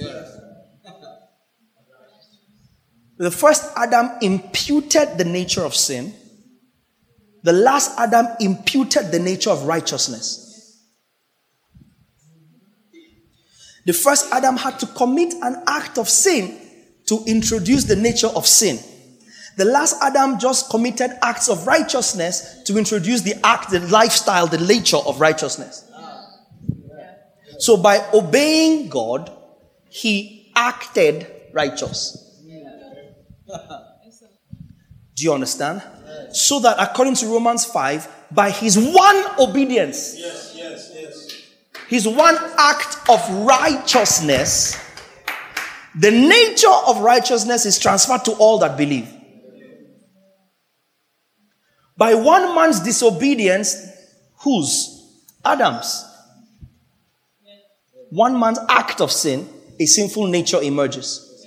The 3.20 3.32
first 3.32 3.66
Adam 3.76 4.12
imputed 4.22 5.18
the 5.18 5.26
nature 5.26 5.64
of 5.64 5.76
sin. 5.76 6.14
The 7.44 7.52
last 7.52 8.00
Adam 8.00 8.28
imputed 8.40 9.12
the 9.12 9.20
nature 9.20 9.50
of 9.50 9.66
righteousness. 9.66 10.46
The 13.86 13.92
first 13.92 14.32
Adam 14.32 14.56
had 14.56 14.80
to 14.80 14.86
commit 14.86 15.34
an 15.42 15.64
act 15.68 15.98
of 15.98 16.08
sin 16.08 16.58
to 17.08 17.24
introduce 17.28 17.84
the 17.84 17.98
nature 17.98 18.28
of 18.28 18.48
sin. 18.48 18.80
The 19.58 19.66
last 19.66 19.98
Adam 20.02 20.40
just 20.40 20.70
committed 20.70 21.12
acts 21.22 21.50
of 21.50 21.68
righteousness 21.68 22.64
to 22.68 22.78
introduce 22.78 23.22
the 23.22 23.36
act, 23.46 23.70
the 23.72 23.82
lifestyle, 23.82 24.48
the 24.48 24.66
nature 24.66 24.98
of 24.98 25.20
righteousness. 25.20 25.86
So 27.58 27.76
by 27.76 28.08
obeying 28.14 28.88
God, 28.88 29.30
he 29.90 30.54
acted 30.56 31.28
righteous. 31.52 32.29
Do 35.16 35.24
you 35.24 35.34
understand? 35.34 35.82
So 36.32 36.60
that 36.60 36.78
according 36.80 37.16
to 37.16 37.28
Romans 37.28 37.66
5, 37.66 38.08
by 38.32 38.52
his 38.52 38.78
one 38.78 39.24
obedience, 39.40 40.16
yes, 40.18 40.54
yes, 40.56 40.92
yes. 40.94 41.44
his 41.88 42.08
one 42.08 42.38
act 42.58 43.10
of 43.10 43.20
righteousness, 43.46 44.78
the 45.96 46.12
nature 46.12 46.68
of 46.88 47.00
righteousness 47.00 47.66
is 47.66 47.80
transferred 47.80 48.24
to 48.26 48.32
all 48.34 48.60
that 48.60 48.78
believe. 48.78 49.12
By 51.98 52.14
one 52.14 52.56
man's 52.56 52.80
disobedience, 52.80 53.76
whose? 54.38 54.96
Adam's. 55.44 56.06
One 58.10 58.40
man's 58.40 58.60
act 58.70 59.02
of 59.02 59.12
sin, 59.12 59.50
a 59.80 59.86
sinful 59.86 60.28
nature 60.28 60.62
emerges 60.62 61.46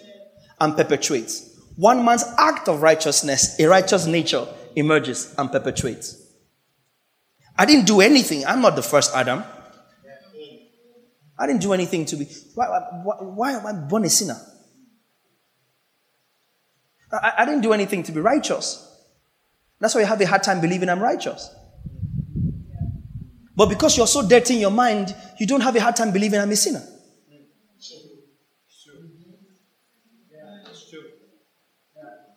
and 0.61 0.77
perpetuates. 0.77 1.52
One 1.77 2.05
man's 2.05 2.25
act 2.39 2.69
of 2.69 2.83
righteousness, 2.83 3.59
a 3.59 3.67
righteous 3.67 4.07
nature 4.07 4.47
emerges 4.77 5.35
and 5.39 5.51
perpetuates. 5.51 6.19
I 7.57 7.67
didn't 7.67 7.87
do 7.87 8.01
anything. 8.01 8.45
I'm 8.47 8.61
not 8.61 8.77
the 8.77 8.83
first 8.83 9.15
Adam. 9.15 9.45
I 11.39 11.47
didn't 11.47 11.63
do 11.63 11.73
anything 11.73 12.05
to 12.07 12.17
be. 12.17 12.27
Why, 12.55 12.67
why, 13.05 13.15
why 13.21 13.53
am 13.53 13.67
I 13.67 13.73
born 13.73 14.05
a 14.05 14.11
sinner? 14.11 14.37
I, 17.13 17.33
I 17.39 17.45
didn't 17.45 17.63
do 17.63 17.73
anything 17.73 18.03
to 18.05 18.13
be 18.13 18.21
righteous. 18.21 18.89
That's 19.81 19.95
why 19.95 20.03
you 20.03 20.07
have 20.07 20.21
a 20.21 20.27
hard 20.27 20.43
time 20.43 20.61
believing 20.61 20.89
I'm 20.89 21.01
righteous. 21.01 21.51
But 23.55 23.69
because 23.69 23.97
you're 23.97 24.07
so 24.07 24.27
dirty 24.27 24.55
in 24.55 24.61
your 24.61 24.71
mind, 24.71 25.15
you 25.39 25.47
don't 25.47 25.61
have 25.61 25.77
a 25.77 25.81
hard 25.81 25.97
time 25.97 26.13
believing 26.13 26.41
I'm 26.41 26.51
a 26.51 26.57
sinner. 26.57 26.83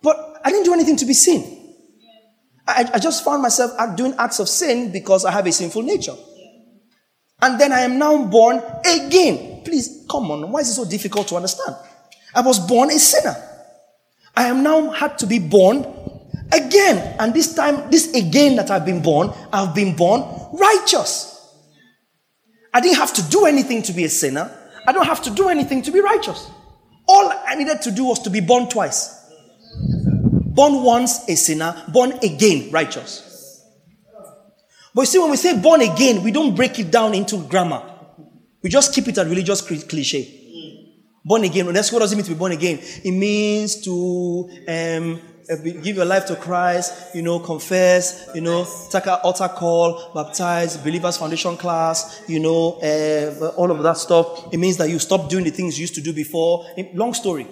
But 0.06 0.39
I 0.46 0.52
didn't 0.52 0.65
do 0.65 0.74
anything 0.74 0.98
to 0.98 1.06
be 1.06 1.15
sin. 1.15 1.41
I, 2.68 2.88
I 2.94 3.00
just 3.00 3.26
found 3.26 3.41
myself 3.41 3.72
doing 3.96 4.13
acts 4.20 4.39
of 4.39 4.48
sin 4.48 4.91
because 4.91 5.26
I 5.26 5.32
have 5.32 5.48
a 5.48 5.52
sinful 5.52 5.82
nature. 5.82 6.15
And 7.41 7.60
then 7.60 7.72
I 7.72 7.80
am 7.80 7.98
now 7.98 8.24
born 8.26 8.62
again. 8.86 9.63
Please, 9.65 10.06
come 10.08 10.30
on. 10.30 10.52
Why 10.52 10.60
is 10.60 10.70
it 10.70 10.74
so 10.74 10.86
difficult 10.86 11.28
to 11.30 11.38
understand? 11.38 11.76
I 12.36 12.41
was 12.41 12.60
born 12.60 12.91
a 12.91 13.00
sinner. 13.00 13.36
I 14.36 14.44
am 14.44 14.62
now 14.62 14.91
had 14.91 15.18
to 15.20 15.26
be 15.26 15.39
born 15.39 15.88
again. 16.52 17.15
And 17.20 17.34
this 17.34 17.56
time, 17.56 17.89
this 17.89 18.13
again 18.13 18.58
that 18.58 18.70
I've 18.70 18.86
been 18.86 19.02
born, 19.02 19.34
I've 19.52 19.74
been 19.74 19.96
born 19.96 20.22
righteous. 20.54 21.32
I 22.72 22.80
didn't 22.80 22.98
have 22.98 23.13
to 23.13 23.24
do 23.24 23.46
anything 23.46 23.82
to 23.84 23.94
be 23.94 24.04
a 24.04 24.10
sinner. 24.10 24.56
I 24.86 24.91
don't 24.91 25.08
have 25.08 25.24
to 25.24 25.32
do 25.32 25.50
anything 25.50 25.82
to 25.82 25.91
be 25.91 26.00
righteous. 26.00 26.48
All 27.08 27.32
I 27.48 27.56
needed 27.56 27.82
to 27.82 27.91
do 27.91 28.06
was 28.06 28.20
to 28.20 28.30
be 28.30 28.39
born 28.39 28.70
twice. 28.70 29.25
Born 30.56 30.84
once 30.84 31.28
a 31.28 31.36
sinner, 31.36 31.84
born 31.89 32.13
again 32.24 32.72
righteous. 32.72 33.62
But 34.94 35.02
you 35.02 35.06
see, 35.08 35.20
when 35.20 35.32
we 35.32 35.36
say 35.36 35.60
born 35.62 35.82
again, 35.82 36.24
we 36.24 36.32
don't 36.32 36.56
break 36.56 36.80
it 36.80 36.89
down 36.89 37.13
into 37.13 37.46
grammar. 37.50 37.84
We 38.63 38.70
just 38.70 38.94
keep 38.94 39.10
it 39.10 39.18
a 39.18 39.26
religious 39.26 39.62
cliche. 39.62 40.24
Born 41.26 41.44
again. 41.44 41.74
That's 41.74 41.91
what 41.91 42.00
does 42.00 42.13
it 42.13 42.15
mean 42.15 42.24
to 42.24 42.32
be 42.32 42.38
born 42.38 42.54
again? 42.54 42.80
It 43.04 43.12
means 43.12 43.82
to 43.82 44.50
um, 44.70 45.22
uh, 45.52 45.56
give 45.58 45.98
your 45.98 46.06
life 46.06 46.26
to 46.28 46.38
Christ, 46.38 47.13
you 47.13 47.22
know, 47.22 47.39
confess, 47.39 48.30
you 48.34 48.39
know, 48.39 48.65
take 48.89 49.08
an 49.08 49.20
altar 49.24 49.50
call, 49.50 50.13
baptize, 50.13 50.78
believers 50.78 51.18
foundation 51.18 51.58
class, 51.58 52.24
you 52.30 52.39
know, 52.39 52.80
uh, 52.82 53.52
all 53.58 53.72
of 53.72 53.84
that 53.84 53.98
stuff. 53.98 54.54
It 54.54 54.58
means 54.58 54.78
that 54.78 54.89
you 54.89 55.00
stop 55.00 55.30
doing 55.30 55.44
the 55.44 55.52
things 55.52 55.78
you 55.78 55.84
used 55.84 55.96
to 55.96 56.02
do 56.02 56.13
before. 56.13 56.65
Long 56.94 57.13
story. 57.13 57.46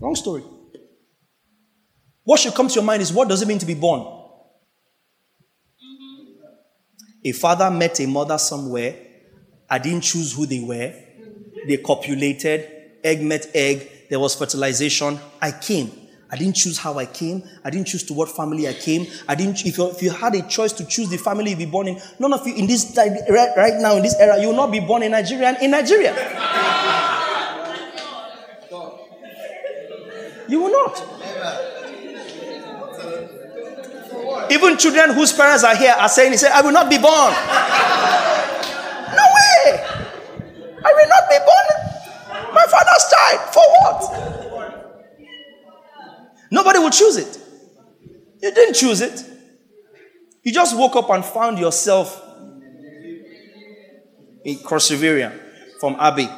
Long 0.00 0.16
story. 0.16 0.42
What 2.24 2.40
should 2.40 2.54
come 2.54 2.68
to 2.68 2.74
your 2.74 2.84
mind 2.84 3.02
is 3.02 3.12
what 3.12 3.28
does 3.28 3.42
it 3.42 3.48
mean 3.48 3.58
to 3.58 3.66
be 3.66 3.74
born? 3.74 4.00
Mm-hmm. 5.82 6.24
A 7.24 7.32
father 7.32 7.70
met 7.70 7.98
a 8.00 8.06
mother 8.06 8.38
somewhere. 8.38 8.94
I 9.68 9.78
didn't 9.78 10.02
choose 10.02 10.32
who 10.32 10.46
they 10.46 10.60
were. 10.60 10.94
They 11.66 11.78
copulated. 11.78 12.68
Egg 13.02 13.22
met 13.22 13.50
egg. 13.54 13.88
There 14.08 14.20
was 14.20 14.34
fertilization. 14.34 15.18
I 15.40 15.50
came. 15.50 15.90
I 16.30 16.36
didn't 16.36 16.56
choose 16.56 16.78
how 16.78 16.98
I 16.98 17.06
came. 17.06 17.42
I 17.64 17.70
didn't 17.70 17.88
choose 17.88 18.04
to 18.04 18.14
what 18.14 18.30
family 18.30 18.66
I 18.66 18.72
came. 18.72 19.06
I 19.28 19.34
didn't. 19.34 19.66
If 19.66 19.76
you, 19.76 19.90
if 19.90 20.02
you 20.02 20.10
had 20.10 20.34
a 20.34 20.42
choice 20.48 20.72
to 20.74 20.86
choose 20.86 21.10
the 21.10 21.18
family 21.18 21.50
you'd 21.50 21.58
be 21.58 21.66
born 21.66 21.88
in, 21.88 22.00
none 22.18 22.32
of 22.32 22.46
you 22.46 22.54
in 22.54 22.66
this 22.66 22.96
right, 22.96 23.50
right 23.56 23.80
now 23.80 23.96
in 23.96 24.02
this 24.02 24.14
era, 24.18 24.40
you 24.40 24.48
will 24.48 24.56
not 24.56 24.70
be 24.70 24.80
born 24.80 25.02
in 25.02 25.10
Nigeria 25.12 25.56
in 25.60 25.70
Nigeria. 25.70 26.14
You 30.48 30.60
will 30.60 30.70
not. 30.70 31.81
Even 34.52 34.76
children 34.76 35.14
whose 35.14 35.32
parents 35.32 35.64
are 35.64 35.74
here 35.74 35.92
are 35.98 36.08
saying, 36.10 36.32
he 36.32 36.36
said, 36.36 36.52
I 36.52 36.60
will 36.60 36.72
not 36.72 36.90
be 36.90 36.98
born. 36.98 37.32
no 39.16 39.24
way. 39.38 39.80
I 40.84 40.92
will 40.92 41.08
not 41.08 41.24
be 41.30 41.38
born. 41.38 41.66
My 42.54 42.66
father's 42.66 43.04
child. 43.12 43.40
For 43.54 43.64
what? 43.80 43.98
Nobody 46.50 46.78
will 46.80 46.90
choose 46.90 47.16
it. 47.16 47.38
You 48.42 48.52
didn't 48.52 48.74
choose 48.74 49.00
it. 49.00 49.24
You 50.42 50.52
just 50.52 50.76
woke 50.76 50.96
up 50.96 51.08
and 51.08 51.24
found 51.24 51.58
yourself 51.58 52.20
in 54.44 54.58
Perseverian 54.58 55.32
from 55.80 55.96
Abbey. 55.98 56.28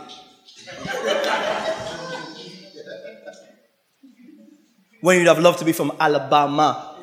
when 5.00 5.18
you'd 5.18 5.27
have 5.27 5.38
loved 5.38 5.59
to 5.59 5.64
be 5.66 5.72
from 5.72 5.92
Alabama. 6.00 6.93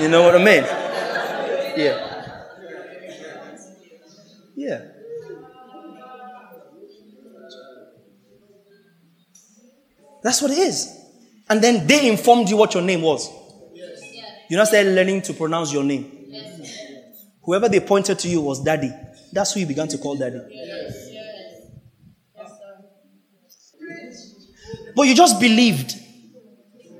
You 0.00 0.08
know 0.08 0.22
what 0.22 0.34
I 0.34 0.38
mean? 0.38 0.62
Yeah. 1.76 2.06
Yeah. 4.56 4.80
That's 10.22 10.40
what 10.42 10.50
it 10.50 10.58
is. 10.58 10.96
And 11.48 11.62
then 11.62 11.86
they 11.86 12.08
informed 12.08 12.48
you 12.48 12.56
what 12.56 12.74
your 12.74 12.82
name 12.82 13.02
was. 13.02 13.28
You 14.48 14.56
now 14.56 14.64
started 14.64 14.94
learning 14.94 15.22
to 15.22 15.34
pronounce 15.34 15.72
your 15.72 15.84
name. 15.84 16.10
Whoever 17.42 17.68
they 17.68 17.80
pointed 17.80 18.18
to 18.20 18.28
you 18.28 18.40
was 18.40 18.62
daddy. 18.62 18.92
That's 19.32 19.52
who 19.52 19.60
you 19.60 19.66
began 19.66 19.88
to 19.88 19.98
call 19.98 20.16
daddy. 20.16 20.40
But 24.96 25.02
you 25.02 25.14
just 25.14 25.40
believed 25.40 25.94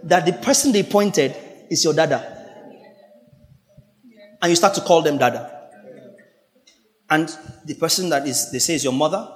that 0.05 0.27
the 0.27 0.33
person 0.33 0.73
they 0.73 0.83
pointed 0.83 1.35
is 1.71 1.85
your 1.85 1.95
dada. 1.95 2.40
And 4.43 4.51
you 4.51 4.57
start 4.57 4.75
to 4.75 4.81
call 4.81 5.03
them 5.03 5.19
dada. 5.19 5.59
And 7.09 7.29
the 7.65 7.75
person 7.75 8.09
that 8.11 8.27
is, 8.27 8.51
they 8.53 8.61
say 8.61 8.75
is 8.75 8.85
your 8.85 8.93
mother, 8.93 9.29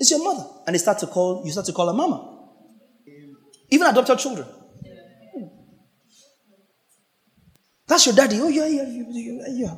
is 0.00 0.10
your 0.10 0.24
mother. 0.24 0.44
And 0.66 0.74
they 0.74 0.78
start 0.78 0.98
to 1.00 1.06
call, 1.06 1.42
you 1.44 1.52
start 1.52 1.66
to 1.66 1.72
call 1.72 1.86
her 1.88 1.92
mama. 1.92 2.32
Even 3.70 3.86
adopted 3.86 4.18
children. 4.18 4.46
That's 7.86 8.06
your 8.06 8.14
daddy. 8.16 8.40
Oh, 8.40 8.48
yeah, 8.48 8.66
yeah, 8.66 8.84
yeah, 8.88 9.44
yeah. 9.48 9.74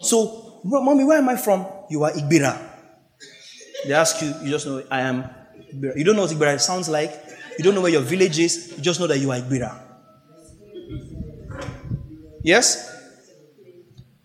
So, 0.00 0.60
mommy, 0.64 1.04
where 1.04 1.18
am 1.18 1.28
I 1.28 1.36
from? 1.36 1.66
You 1.88 2.02
are 2.04 2.12
Igbira. 2.12 2.58
They 3.86 3.94
ask 3.94 4.20
you, 4.20 4.34
you 4.42 4.50
just 4.50 4.66
know, 4.66 4.82
I 4.90 5.00
am 5.00 5.24
Igbira. 5.72 5.96
You 5.96 6.04
don't 6.04 6.16
know 6.16 6.22
what 6.22 6.30
Igbira 6.30 6.60
sounds 6.60 6.88
like. 6.88 7.10
You 7.56 7.64
don't 7.64 7.74
know 7.74 7.80
where 7.80 7.92
your 7.92 8.02
village 8.02 8.38
is. 8.38 8.74
You 8.76 8.82
just 8.82 9.00
know 9.00 9.06
that 9.06 9.18
you 9.18 9.30
are 9.30 9.38
Igbira. 9.38 9.80
Yes? 12.42 12.97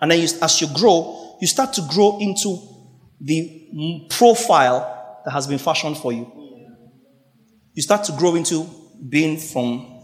And 0.03 0.11
then 0.11 0.19
you, 0.19 0.27
as 0.41 0.59
you 0.59 0.67
grow, 0.75 1.37
you 1.39 1.47
start 1.47 1.71
to 1.75 1.81
grow 1.89 2.19
into 2.19 2.57
the 3.21 4.05
profile 4.09 5.21
that 5.23 5.31
has 5.31 5.47
been 5.47 5.59
fashioned 5.59 5.97
for 5.97 6.11
you. 6.11 6.29
You 7.73 7.81
start 7.81 8.03
to 8.03 8.11
grow 8.11 8.35
into 8.35 8.67
being 9.07 9.37
from 9.37 10.01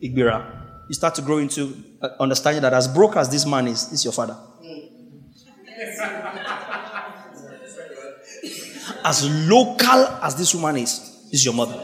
Igbira. 0.00 0.86
You 0.88 0.94
start 0.94 1.16
to 1.16 1.22
grow 1.22 1.38
into 1.38 1.76
uh, 2.00 2.10
understanding 2.20 2.62
that 2.62 2.72
as 2.72 2.86
broke 2.86 3.16
as 3.16 3.28
this 3.28 3.44
man 3.44 3.66
is, 3.66 3.92
is 3.92 4.04
your 4.04 4.12
father. 4.12 4.38
as 9.04 9.28
local 9.48 10.06
as 10.22 10.36
this 10.36 10.54
woman 10.54 10.76
is, 10.76 11.26
is 11.32 11.44
your 11.44 11.54
mother. 11.54 11.74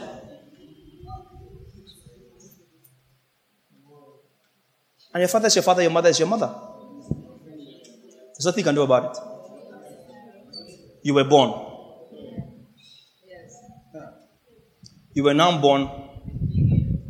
And 5.12 5.20
your 5.20 5.28
father 5.28 5.48
is 5.48 5.56
your 5.56 5.64
father, 5.64 5.82
your 5.82 5.90
mother 5.90 6.10
is 6.10 6.20
your 6.20 6.28
mother. 6.28 6.54
There's 8.36 8.44
nothing 8.44 8.60
you 8.60 8.64
can 8.64 8.74
do 8.74 8.82
about 8.82 9.16
it. 9.16 9.22
You 11.02 11.14
were 11.14 11.24
born. 11.24 11.54
You 15.14 15.22
were 15.24 15.32
now 15.32 15.58
born 15.58 15.88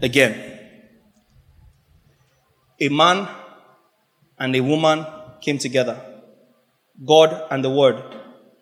again. 0.01 0.61
A 2.79 2.89
man 2.89 3.29
and 4.39 4.55
a 4.55 4.61
woman 4.61 5.05
came 5.41 5.59
together. 5.59 6.01
God 7.05 7.43
and 7.51 7.65
the 7.65 7.71
Word, 7.71 8.01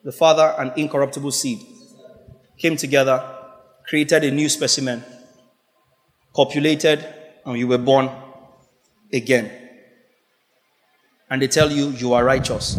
the 0.03 0.13
Father 0.13 0.55
and 0.59 0.73
incorruptible 0.77 1.33
seed, 1.33 1.59
came 2.57 2.77
together, 2.77 3.23
created 3.87 4.25
a 4.25 4.31
new 4.31 4.49
specimen, 4.49 5.05
copulated, 6.35 7.07
and 7.45 7.59
you 7.59 7.67
were 7.67 7.77
born 7.77 8.09
again. 9.13 9.64
And 11.35 11.43
they 11.43 11.49
tell 11.49 11.69
you 11.69 11.89
you 11.89 12.13
are 12.13 12.25
righteous. 12.25 12.79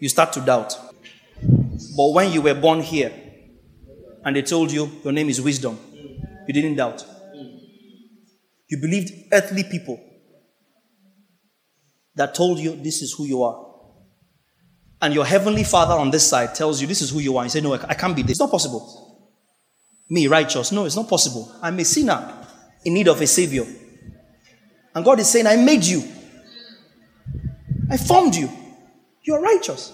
You 0.00 0.08
start 0.08 0.32
to 0.32 0.40
doubt. 0.40 0.74
But 1.94 2.12
when 2.14 2.32
you 2.32 2.40
were 2.40 2.54
born 2.54 2.80
here, 2.80 3.12
and 4.24 4.34
they 4.34 4.40
told 4.40 4.72
you 4.72 4.90
your 5.04 5.12
name 5.12 5.28
is 5.28 5.42
wisdom, 5.42 5.78
you 6.48 6.54
didn't 6.54 6.76
doubt. 6.76 7.04
You 8.70 8.78
believed 8.80 9.12
earthly 9.30 9.62
people 9.64 10.02
that 12.14 12.34
told 12.34 12.60
you 12.60 12.76
this 12.76 13.02
is 13.02 13.12
who 13.12 13.26
you 13.26 13.42
are. 13.42 13.66
And 15.02 15.12
your 15.12 15.26
heavenly 15.26 15.64
father 15.64 15.92
on 15.92 16.10
this 16.10 16.26
side 16.26 16.54
tells 16.54 16.80
you 16.80 16.86
this 16.86 17.02
is 17.02 17.10
who 17.10 17.18
you 17.18 17.36
are. 17.36 17.44
You 17.44 17.50
say, 17.50 17.60
No, 17.60 17.74
I 17.74 17.92
can't 17.92 18.16
be 18.16 18.22
this. 18.22 18.30
It's 18.30 18.40
not 18.40 18.50
possible. 18.50 19.20
Me, 20.08 20.28
righteous. 20.28 20.72
No, 20.72 20.86
it's 20.86 20.96
not 20.96 21.10
possible. 21.10 21.54
I'm 21.60 21.78
a 21.78 21.84
sinner 21.84 22.48
in 22.86 22.94
need 22.94 23.08
of 23.08 23.20
a 23.20 23.26
savior. 23.26 23.66
And 24.96 25.04
God 25.04 25.20
is 25.20 25.28
saying, 25.28 25.46
I 25.46 25.56
made 25.56 25.84
you. 25.84 26.02
I 27.90 27.98
formed 27.98 28.34
you. 28.34 28.48
You 29.24 29.34
are 29.34 29.42
righteous. 29.42 29.92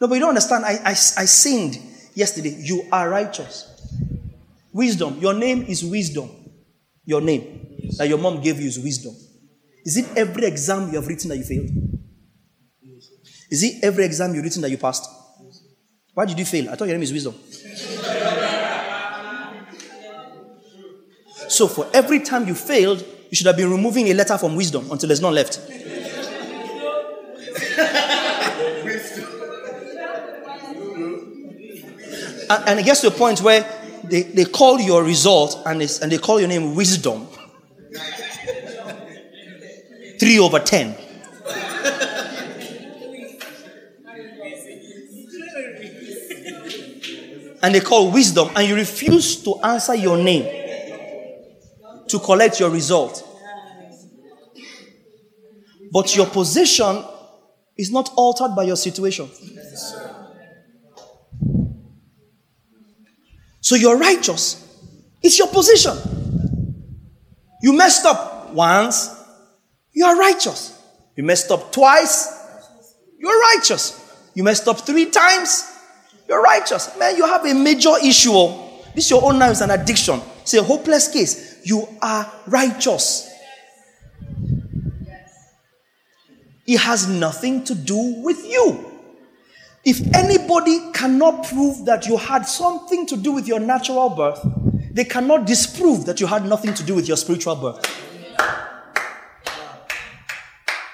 No, 0.00 0.08
but 0.08 0.14
you 0.14 0.20
don't 0.20 0.30
understand. 0.30 0.64
I, 0.64 0.78
I, 0.82 0.90
I 0.92 0.94
sinned 0.94 1.78
yesterday. 2.14 2.56
You 2.58 2.88
are 2.90 3.10
righteous. 3.10 3.66
Wisdom. 4.72 5.18
Your 5.18 5.34
name 5.34 5.64
is 5.64 5.84
wisdom. 5.84 6.30
Your 7.04 7.20
name 7.20 7.76
that 7.98 8.08
your 8.08 8.16
mom 8.16 8.40
gave 8.40 8.58
you 8.58 8.66
is 8.66 8.78
wisdom. 8.78 9.14
Is 9.84 9.98
it 9.98 10.06
every 10.16 10.46
exam 10.46 10.88
you 10.88 10.94
have 10.94 11.06
written 11.06 11.28
that 11.28 11.36
you 11.36 11.44
failed? 11.44 11.68
Is 13.50 13.62
it 13.62 13.84
every 13.84 14.06
exam 14.06 14.34
you've 14.34 14.44
written 14.44 14.62
that 14.62 14.70
you 14.70 14.78
passed? 14.78 15.06
Why 16.14 16.24
did 16.24 16.38
you 16.38 16.46
fail? 16.46 16.70
I 16.70 16.76
thought 16.76 16.88
your 16.88 16.96
name 16.96 17.02
is 17.02 17.12
wisdom. 17.12 17.34
So 21.50 21.68
for 21.68 21.86
every 21.92 22.20
time 22.20 22.48
you 22.48 22.54
failed, 22.54 23.04
you 23.30 23.36
should 23.36 23.46
have 23.46 23.56
been 23.56 23.70
removing 23.70 24.08
a 24.08 24.14
letter 24.14 24.36
from 24.36 24.56
wisdom 24.56 24.90
until 24.90 25.06
there's 25.06 25.20
none 25.20 25.34
left. 25.34 25.60
and, 32.50 32.68
and 32.68 32.80
it 32.80 32.84
gets 32.84 33.00
to 33.02 33.06
a 33.06 33.12
point 33.12 33.40
where 33.40 33.64
they, 34.02 34.22
they 34.22 34.44
call 34.44 34.80
your 34.80 35.04
result 35.04 35.62
and, 35.64 35.80
and 35.80 36.10
they 36.12 36.18
call 36.18 36.40
your 36.40 36.48
name 36.48 36.74
wisdom. 36.74 37.28
Three 40.18 40.38
over 40.40 40.58
ten. 40.58 40.96
and 47.62 47.74
they 47.74 47.80
call 47.80 48.10
wisdom, 48.10 48.48
and 48.56 48.66
you 48.66 48.74
refuse 48.74 49.36
to 49.44 49.60
answer 49.60 49.94
your 49.94 50.16
name 50.16 50.59
to 52.10 52.18
collect 52.18 52.60
your 52.60 52.70
result. 52.70 53.26
But 55.92 56.14
your 56.16 56.26
position 56.26 57.04
is 57.76 57.90
not 57.90 58.12
altered 58.16 58.54
by 58.54 58.64
your 58.64 58.76
situation. 58.76 59.28
So 63.60 63.74
you're 63.74 63.98
righteous. 63.98 64.66
It's 65.22 65.38
your 65.38 65.48
position. 65.48 65.96
You 67.62 67.72
messed 67.72 68.06
up 68.06 68.52
once, 68.52 69.10
you 69.92 70.04
are 70.06 70.16
righteous. 70.16 70.78
You 71.16 71.24
messed 71.24 71.50
up 71.50 71.72
twice, 71.72 72.32
you're 73.18 73.38
righteous. 73.54 73.96
You 74.34 74.44
messed 74.44 74.66
up 74.68 74.80
three 74.80 75.06
times, 75.06 75.70
you're 76.28 76.40
righteous. 76.40 76.96
Man, 76.98 77.16
you 77.16 77.26
have 77.26 77.44
a 77.44 77.52
major 77.52 77.94
issue. 78.02 78.30
Oh. 78.32 78.84
This 78.94 79.10
your 79.10 79.22
own 79.24 79.38
now 79.38 79.50
is 79.50 79.60
an 79.60 79.70
addiction. 79.70 80.20
It's 80.42 80.54
a 80.54 80.62
hopeless 80.62 81.08
case 81.08 81.49
you 81.64 81.88
are 82.00 82.30
righteous. 82.46 83.30
It 86.66 86.78
has 86.78 87.08
nothing 87.08 87.64
to 87.64 87.74
do 87.74 88.22
with 88.22 88.44
you. 88.46 88.86
If 89.84 90.14
anybody 90.14 90.92
cannot 90.92 91.46
prove 91.46 91.86
that 91.86 92.06
you 92.06 92.16
had 92.16 92.42
something 92.46 93.06
to 93.06 93.16
do 93.16 93.32
with 93.32 93.48
your 93.48 93.58
natural 93.58 94.10
birth, 94.10 94.40
they 94.92 95.04
cannot 95.04 95.46
disprove 95.46 96.04
that 96.06 96.20
you 96.20 96.26
had 96.26 96.44
nothing 96.44 96.74
to 96.74 96.82
do 96.82 96.94
with 96.94 97.08
your 97.08 97.16
spiritual 97.16 97.56
birth. 97.56 97.82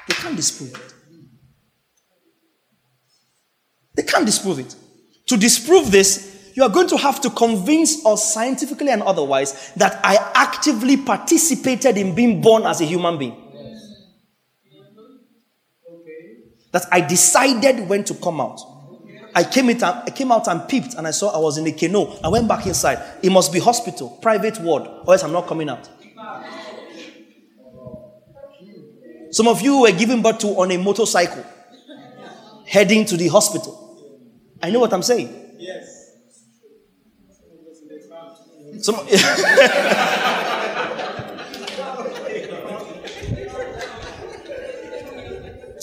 They 0.09 0.15
can't 0.15 0.37
disprove 0.37 0.75
it. 0.75 0.95
They 3.97 4.03
can't 4.03 4.27
disprove 4.27 4.59
it. 4.61 4.75
To 5.27 5.37
disprove 5.37 5.91
this, 5.91 6.36
you 6.57 6.63
are 6.63 6.71
going 6.71 6.89
to 6.89 6.97
have 6.97 7.21
to 7.21 7.29
convince 7.29 8.05
us 8.07 8.33
scientifically 8.33 8.89
and 8.89 9.03
otherwise 9.03 9.73
that 9.75 10.01
I 10.03 10.17
actively 10.35 10.97
participated 10.97 11.99
in 11.99 12.15
being 12.15 12.41
born 12.41 12.63
as 12.63 12.81
a 12.81 12.87
human 12.87 13.19
being. 13.19 13.37
That 16.73 16.87
I 16.91 17.03
decided 17.03 17.87
when 17.91 18.05
to 18.05 18.15
come 18.15 18.41
out. 18.41 18.59
I 19.35 19.45
came, 19.45 19.69
I 19.69 20.11
came 20.11 20.33
out 20.33 20.49
and 20.49 20.67
peeped 20.67 20.95
and 20.95 21.07
I 21.07 21.11
saw 21.11 21.29
I 21.29 21.39
was 21.39 21.59
in 21.59 21.67
a 21.67 21.73
canoe. 21.73 22.07
I 22.25 22.29
went 22.29 22.49
back 22.49 22.67
inside. 22.67 23.03
It 23.23 23.31
must 23.31 23.53
be 23.53 23.61
hospital, 23.61 24.19
private 24.23 24.59
ward, 24.63 24.89
or 25.07 25.13
else 25.13 25.23
I'm 25.23 25.33
not 25.33 25.47
coming 25.47 25.69
out. 25.69 25.91
Some 29.31 29.47
of 29.47 29.61
you 29.61 29.83
were 29.83 29.93
given 29.93 30.23
birth 30.23 30.39
to 30.39 30.47
on 30.49 30.71
a 30.71 30.79
motorcycle, 30.79 31.45
heading 32.67 33.05
to 33.05 33.19
the 33.19 33.29
hospital. 33.29 33.83
I 34.63 34.71
know 34.71 34.81
what 34.81 34.95
I'm 34.95 35.03
saying. 35.03 35.57
Yes. 35.59 35.96
Some, 38.87 38.95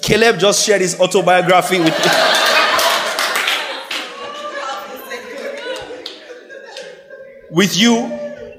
Caleb 0.02 0.40
just 0.40 0.66
shared 0.66 0.80
his 0.80 0.98
autobiography 0.98 1.80
with 1.80 1.90
me. 1.90 1.96
with 7.52 7.76
you 7.76 8.06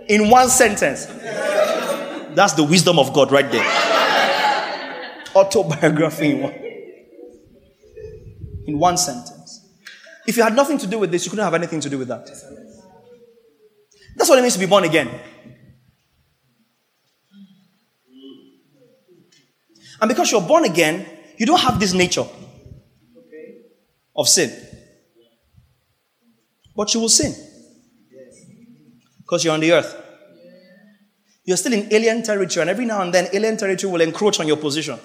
in 0.08 0.28
one 0.28 0.50
sentence. 0.50 1.06
That's 2.34 2.52
the 2.52 2.64
wisdom 2.64 2.98
of 2.98 3.14
God 3.14 3.32
right 3.32 3.50
there. 3.50 3.64
Autobiography 5.34 6.32
in 6.32 6.42
one, 6.42 6.52
in 8.66 8.78
one 8.78 8.98
sentence. 8.98 9.66
If 10.26 10.36
you 10.36 10.42
had 10.42 10.54
nothing 10.54 10.76
to 10.76 10.86
do 10.86 10.98
with 10.98 11.10
this, 11.10 11.24
you 11.24 11.30
couldn't 11.30 11.46
have 11.46 11.54
anything 11.54 11.80
to 11.80 11.88
do 11.88 11.96
with 11.96 12.08
that. 12.08 12.28
That's 14.16 14.28
what 14.28 14.38
it 14.38 14.42
means 14.42 14.54
to 14.54 14.60
be 14.60 14.66
born 14.66 14.84
again. 14.84 15.10
And 20.00 20.08
because 20.08 20.30
you're 20.30 20.42
born 20.42 20.64
again, 20.64 21.06
you 21.38 21.46
don't 21.46 21.60
have 21.60 21.80
this 21.80 21.92
nature 21.92 22.26
of 24.16 24.28
sin. 24.28 24.50
But 26.76 26.92
you 26.92 27.00
will 27.00 27.08
sin. 27.08 27.34
Because 29.18 29.44
you're 29.44 29.54
on 29.54 29.60
the 29.60 29.72
earth. 29.72 30.02
You're 31.44 31.56
still 31.56 31.72
in 31.74 31.92
alien 31.92 32.22
territory, 32.22 32.62
and 32.62 32.70
every 32.70 32.86
now 32.86 33.02
and 33.02 33.12
then, 33.12 33.28
alien 33.32 33.56
territory 33.56 33.92
will 33.92 34.00
encroach 34.00 34.40
on 34.40 34.46
your 34.46 34.56
position. 34.56 34.98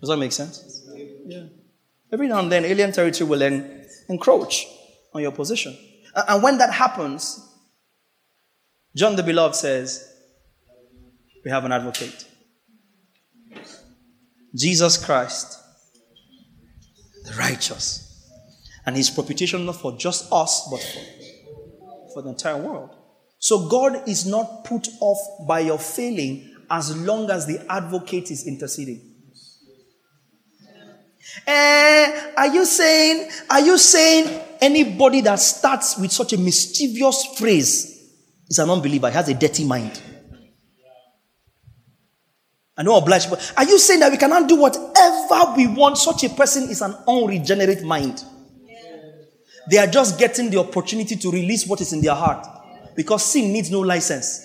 Does 0.00 0.08
that 0.08 0.16
make 0.16 0.32
sense? 0.32 0.82
Yeah. 1.26 1.44
Every 2.12 2.28
now 2.28 2.40
and 2.40 2.50
then, 2.50 2.64
alien 2.64 2.92
territory 2.92 3.28
will 3.28 3.42
en- 3.42 3.86
encroach 4.08 4.66
on 5.12 5.22
your 5.22 5.32
position. 5.32 5.76
And 6.16 6.42
when 6.42 6.58
that 6.58 6.72
happens, 6.72 7.46
John 8.94 9.16
the 9.16 9.22
Beloved 9.22 9.54
says, 9.54 10.10
We 11.44 11.50
have 11.50 11.64
an 11.66 11.72
advocate. 11.72 12.26
Jesus 14.54 15.04
Christ, 15.04 15.58
the 17.24 17.32
righteous. 17.32 18.02
And 18.86 18.96
his 18.96 19.10
propitiation 19.10 19.66
not 19.66 19.76
for 19.76 19.98
just 19.98 20.32
us, 20.32 20.66
but 20.70 20.80
for, 20.80 22.14
for 22.14 22.22
the 22.22 22.30
entire 22.30 22.56
world. 22.56 22.96
So 23.38 23.68
God 23.68 24.08
is 24.08 24.24
not 24.24 24.64
put 24.64 24.88
off 25.00 25.46
by 25.46 25.60
your 25.60 25.78
failing 25.78 26.54
as 26.70 26.96
long 26.96 27.30
as 27.30 27.46
the 27.46 27.64
advocate 27.70 28.30
is 28.30 28.46
interceding. 28.46 29.05
Eh, 31.46 32.32
are 32.36 32.48
you 32.48 32.64
saying, 32.64 33.30
are 33.50 33.60
you 33.60 33.78
saying 33.78 34.42
anybody 34.60 35.20
that 35.22 35.38
starts 35.38 35.98
with 35.98 36.12
such 36.12 36.32
a 36.32 36.38
mischievous 36.38 37.36
phrase 37.38 38.12
is 38.48 38.58
an 38.58 38.70
unbeliever? 38.70 39.08
He 39.10 39.14
has 39.14 39.28
a 39.28 39.34
dirty 39.34 39.64
mind. 39.64 40.00
I 42.78 42.82
know 42.82 42.96
obliged, 42.96 43.30
but 43.30 43.54
are 43.56 43.64
you 43.64 43.78
saying 43.78 44.00
that 44.00 44.12
we 44.12 44.18
cannot 44.18 44.48
do 44.48 44.56
whatever 44.56 45.54
we 45.56 45.66
want? 45.66 45.96
Such 45.96 46.24
a 46.24 46.28
person 46.28 46.64
is 46.64 46.82
an 46.82 46.94
unregenerate 47.08 47.82
mind. 47.82 48.22
They 49.70 49.78
are 49.78 49.86
just 49.86 50.18
getting 50.18 50.50
the 50.50 50.58
opportunity 50.58 51.16
to 51.16 51.30
release 51.30 51.66
what 51.66 51.80
is 51.80 51.92
in 51.92 52.02
their 52.02 52.14
heart 52.14 52.46
because 52.94 53.24
sin 53.24 53.52
needs 53.52 53.70
no 53.70 53.80
license. 53.80 54.42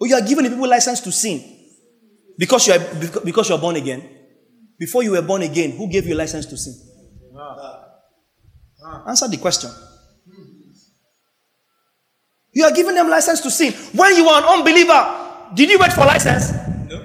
Oh, 0.00 0.06
you 0.06 0.14
are 0.14 0.20
giving 0.22 0.44
the 0.44 0.50
people 0.50 0.68
license 0.68 1.00
to 1.00 1.12
sin 1.12 1.49
because 2.40 2.66
you 2.66 2.72
are 2.72 2.78
because 3.22 3.50
you 3.50 3.54
are 3.54 3.60
born 3.60 3.76
again. 3.76 4.02
Before 4.78 5.02
you 5.02 5.10
were 5.10 5.20
born 5.20 5.42
again, 5.42 5.72
who 5.72 5.86
gave 5.90 6.06
you 6.06 6.14
license 6.14 6.46
to 6.46 6.56
sin? 6.56 6.72
Answer 9.06 9.28
the 9.28 9.36
question. 9.36 9.70
You 12.52 12.64
are 12.64 12.72
giving 12.72 12.94
them 12.94 13.10
license 13.10 13.42
to 13.42 13.50
sin. 13.50 13.74
When 13.92 14.16
you 14.16 14.26
are 14.26 14.42
an 14.42 14.58
unbeliever, 14.58 15.52
did 15.54 15.68
you 15.68 15.78
wait 15.78 15.92
for 15.92 16.06
license? 16.06 16.50
No. 16.88 17.04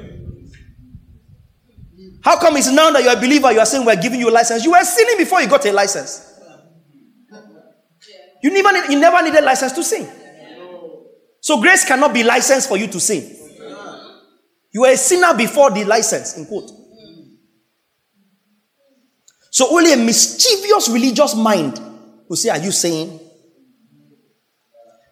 How 2.23 2.39
come 2.39 2.55
it's 2.55 2.71
now 2.71 2.89
that 2.91 3.03
you're 3.03 3.13
a 3.13 3.19
believer, 3.19 3.51
you 3.51 3.59
are 3.59 3.65
saying 3.65 3.85
we're 3.85 4.01
giving 4.01 4.21
you 4.21 4.29
a 4.29 4.31
license? 4.31 4.63
You 4.63 4.71
were 4.71 4.83
sinning 4.85 5.17
before 5.17 5.41
you 5.41 5.49
got 5.49 5.65
a 5.65 5.73
license. 5.73 6.31
You 8.41 8.51
never, 8.51 8.89
you 8.89 8.99
never 8.99 9.21
needed 9.21 9.43
license 9.43 9.73
to 9.73 9.83
sin. 9.83 10.07
So 11.41 11.59
grace 11.59 11.83
cannot 11.83 12.13
be 12.13 12.23
licensed 12.23 12.69
for 12.69 12.77
you 12.77 12.87
to 12.87 12.99
sin. 13.01 13.34
You 14.75 14.81
were 14.81 14.89
a 14.89 14.97
sinner 14.97 15.33
before 15.33 15.71
the 15.71 15.85
license, 15.85 16.35
in 16.35 16.47
quote. 16.47 16.69
So 19.49 19.73
only 19.73 19.93
a 19.93 19.95
mischievous 19.95 20.89
religious 20.89 21.33
mind 21.33 21.79
will 22.27 22.35
say, 22.35 22.49
Are 22.49 22.57
you 22.57 22.71
saying? 22.71 23.21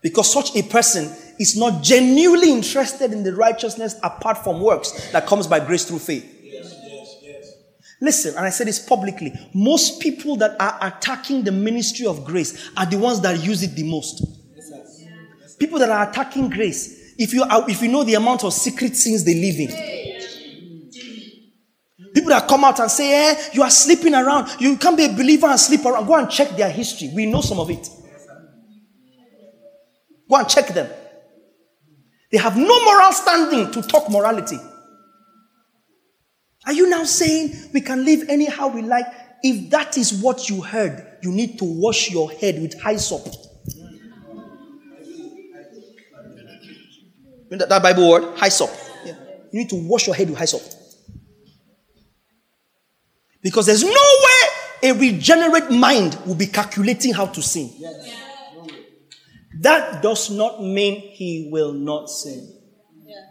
Because 0.01 0.33
such 0.33 0.53
a 0.57 0.63
person 0.63 1.09
is 1.39 1.55
not 1.55 1.81
genuinely 1.81 2.51
interested 2.51 3.13
in 3.13 3.23
the 3.23 3.33
righteousness 3.33 3.95
apart 4.03 4.43
from 4.43 4.59
works 4.59 5.09
that 5.13 5.25
comes 5.27 5.47
by 5.47 5.61
grace 5.61 5.85
through 5.85 5.99
faith. 5.99 6.29
Listen, 8.01 8.35
and 8.35 8.45
I 8.45 8.49
say 8.49 8.65
this 8.65 8.85
publicly 8.85 9.31
most 9.53 10.01
people 10.01 10.35
that 10.35 10.59
are 10.59 10.77
attacking 10.81 11.45
the 11.45 11.53
ministry 11.53 12.05
of 12.05 12.25
grace 12.25 12.69
are 12.75 12.85
the 12.85 12.97
ones 12.97 13.21
that 13.21 13.41
use 13.41 13.63
it 13.63 13.75
the 13.75 13.89
most. 13.89 14.25
People 15.57 15.79
that 15.79 15.89
are 15.89 16.09
attacking 16.09 16.49
grace, 16.49 17.02
if 17.17 17.33
you, 17.33 17.43
are, 17.43 17.69
if 17.69 17.81
you 17.81 17.89
know 17.89 18.03
the 18.03 18.15
amount 18.15 18.43
of 18.43 18.53
secret 18.53 18.95
sins 18.95 19.23
they 19.23 19.35
live 19.35 19.59
in, 19.59 20.03
people 22.13 22.29
that 22.29 22.47
come 22.47 22.63
out 22.63 22.79
and 22.79 22.89
say, 22.89 23.31
eh, 23.31 23.35
you 23.53 23.63
are 23.63 23.69
sleeping 23.69 24.13
around, 24.13 24.49
you 24.59 24.77
can't 24.77 24.97
be 24.97 25.05
a 25.05 25.13
believer 25.13 25.47
and 25.47 25.59
sleep 25.59 25.85
around. 25.85 26.05
Go 26.05 26.15
and 26.15 26.29
check 26.29 26.49
their 26.51 26.69
history. 26.69 27.11
We 27.13 27.25
know 27.25 27.41
some 27.41 27.59
of 27.59 27.69
it. 27.69 27.87
Go 30.29 30.35
and 30.37 30.47
check 30.47 30.67
them. 30.67 30.89
They 32.31 32.37
have 32.37 32.57
no 32.57 32.83
moral 32.85 33.11
standing 33.11 33.71
to 33.71 33.81
talk 33.87 34.09
morality. 34.09 34.57
Are 36.65 36.73
you 36.73 36.89
now 36.89 37.03
saying 37.03 37.53
we 37.73 37.81
can 37.81 38.05
live 38.05 38.29
anyhow 38.29 38.67
we 38.67 38.81
like? 38.81 39.05
If 39.43 39.69
that 39.71 39.97
is 39.97 40.13
what 40.13 40.49
you 40.49 40.61
heard, 40.61 41.17
you 41.21 41.31
need 41.31 41.59
to 41.59 41.65
wash 41.65 42.09
your 42.09 42.31
head 42.31 42.61
with 42.61 42.81
hyssop. 42.81 43.27
You 47.53 47.59
know 47.59 47.67
that 47.67 47.83
Bible 47.83 48.09
word? 48.09 48.35
Hyssop. 48.39 48.71
Yeah. 49.05 49.13
You 49.51 49.59
need 49.59 49.69
to 49.69 49.75
wash 49.75 50.07
your 50.07 50.15
head 50.15 50.27
with 50.27 50.39
hyssop. 50.39 50.63
Because 53.43 53.67
there's 53.67 53.83
no 53.83 53.91
way 53.91 54.89
a 54.89 54.93
regenerate 54.93 55.69
mind 55.69 56.17
will 56.25 56.33
be 56.33 56.47
calculating 56.47 57.13
how 57.13 57.27
to 57.27 57.43
sin. 57.43 57.69
Yes. 57.77 58.11
That 59.59 60.01
does 60.01 60.31
not 60.31 60.63
mean 60.63 60.99
he 60.99 61.49
will 61.51 61.73
not 61.73 62.09
sin. 62.09 62.59
Yeah. 63.05 63.21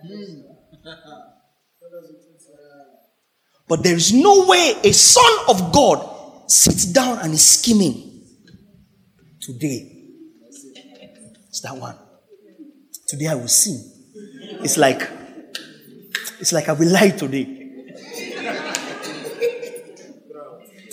But 3.66 3.82
there 3.82 3.96
is 3.96 4.12
no 4.12 4.46
way 4.46 4.76
a 4.85 4.92
son 4.92 5.32
of 5.48 5.72
God 5.72 6.48
sits 6.48 6.85
down 6.85 7.18
and 7.18 7.35
is 7.35 7.44
scheming. 7.44 8.22
Today, 9.40 10.06
it's 11.48 11.61
that 11.62 11.76
one. 11.76 11.96
Today 13.08 13.26
I 13.26 13.35
will 13.35 13.48
sin. 13.48 13.91
It's 14.64 14.76
like, 14.76 15.09
it's 16.40 16.52
like 16.52 16.68
I 16.68 16.72
will 16.72 16.90
lie 16.90 17.11
today. 17.11 17.59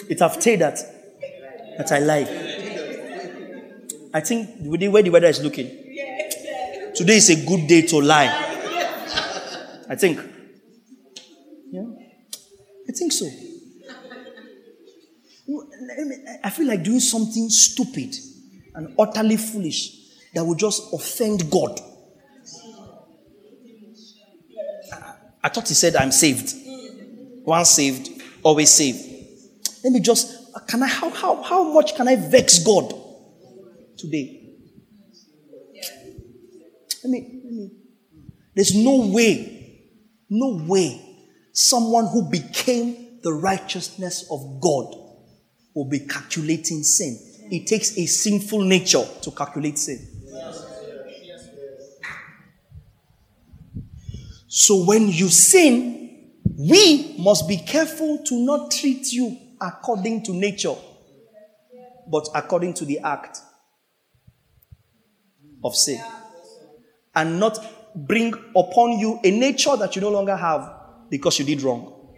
It 0.09 0.17
told 0.17 0.41
that 0.41 0.79
that 1.77 1.91
I 1.91 1.99
lie. 1.99 2.27
I 4.13 4.21
think 4.21 4.61
the 4.61 4.87
way 4.87 5.01
the 5.03 5.09
weather 5.09 5.27
is 5.27 5.41
looking, 5.41 5.67
today 6.95 7.17
is 7.17 7.29
a 7.29 7.45
good 7.45 7.67
day 7.67 7.83
to 7.83 8.01
lie. 8.01 8.27
I 9.87 9.95
think. 9.95 10.19
Yeah. 11.71 11.85
I 12.87 12.91
think 12.91 13.11
so. 13.11 13.29
I 16.43 16.49
feel 16.49 16.67
like 16.67 16.83
doing 16.83 16.99
something 16.99 17.49
stupid 17.49 18.15
and 18.75 18.95
utterly 18.99 19.37
foolish 19.37 19.95
that 20.33 20.43
will 20.43 20.55
just 20.55 20.93
offend 20.93 21.49
God. 21.49 21.79
I 25.43 25.49
thought 25.49 25.67
he 25.67 25.73
said, 25.73 25.95
I'm 25.95 26.11
saved. 26.11 26.53
Once 27.45 27.71
saved, 27.71 28.09
always 28.43 28.69
saved. 28.69 29.05
Let 29.83 29.93
me 29.93 29.99
just, 29.99 30.53
can 30.67 30.83
I, 30.83 30.87
how, 30.87 31.09
how, 31.09 31.41
how 31.41 31.73
much 31.73 31.95
can 31.95 32.07
I 32.07 32.15
vex 32.15 32.59
God 32.59 32.93
today? 33.97 34.35
Let 37.03 37.09
me, 37.11 37.41
let 37.43 37.53
me. 37.53 37.71
There's 38.55 38.75
no 38.75 39.07
way, 39.07 39.85
no 40.29 40.65
way 40.67 41.09
someone 41.53 42.07
who 42.07 42.29
became 42.29 43.19
the 43.23 43.33
righteousness 43.33 44.27
of 44.29 44.61
God 44.61 44.95
will 45.73 45.89
be 45.89 45.99
calculating 45.99 46.83
sin. 46.83 47.17
It 47.51 47.67
takes 47.67 47.97
a 47.97 48.05
sinful 48.05 48.61
nature 48.61 49.05
to 49.21 49.31
calculate 49.31 49.77
sin. 49.77 50.18
So 54.49 54.83
when 54.83 55.09
you 55.09 55.29
sin, 55.29 56.31
we 56.57 57.15
must 57.19 57.47
be 57.47 57.57
careful 57.57 58.23
to 58.25 58.35
not 58.43 58.71
treat 58.71 59.13
you 59.13 59.37
according 59.61 60.23
to 60.23 60.33
nature, 60.33 60.73
but 62.11 62.27
according 62.33 62.73
to 62.73 62.85
the 62.85 62.97
act 62.99 63.37
of 65.63 65.75
sin. 65.75 66.01
And 67.15 67.39
not 67.39 67.59
bring 67.95 68.33
upon 68.55 68.97
you 68.97 69.19
a 69.23 69.29
nature 69.29 69.75
that 69.77 69.95
you 69.95 70.01
no 70.01 70.09
longer 70.09 70.35
have 70.35 70.67
because 71.11 71.37
you 71.37 71.45
did 71.45 71.61
wrong. 71.61 72.15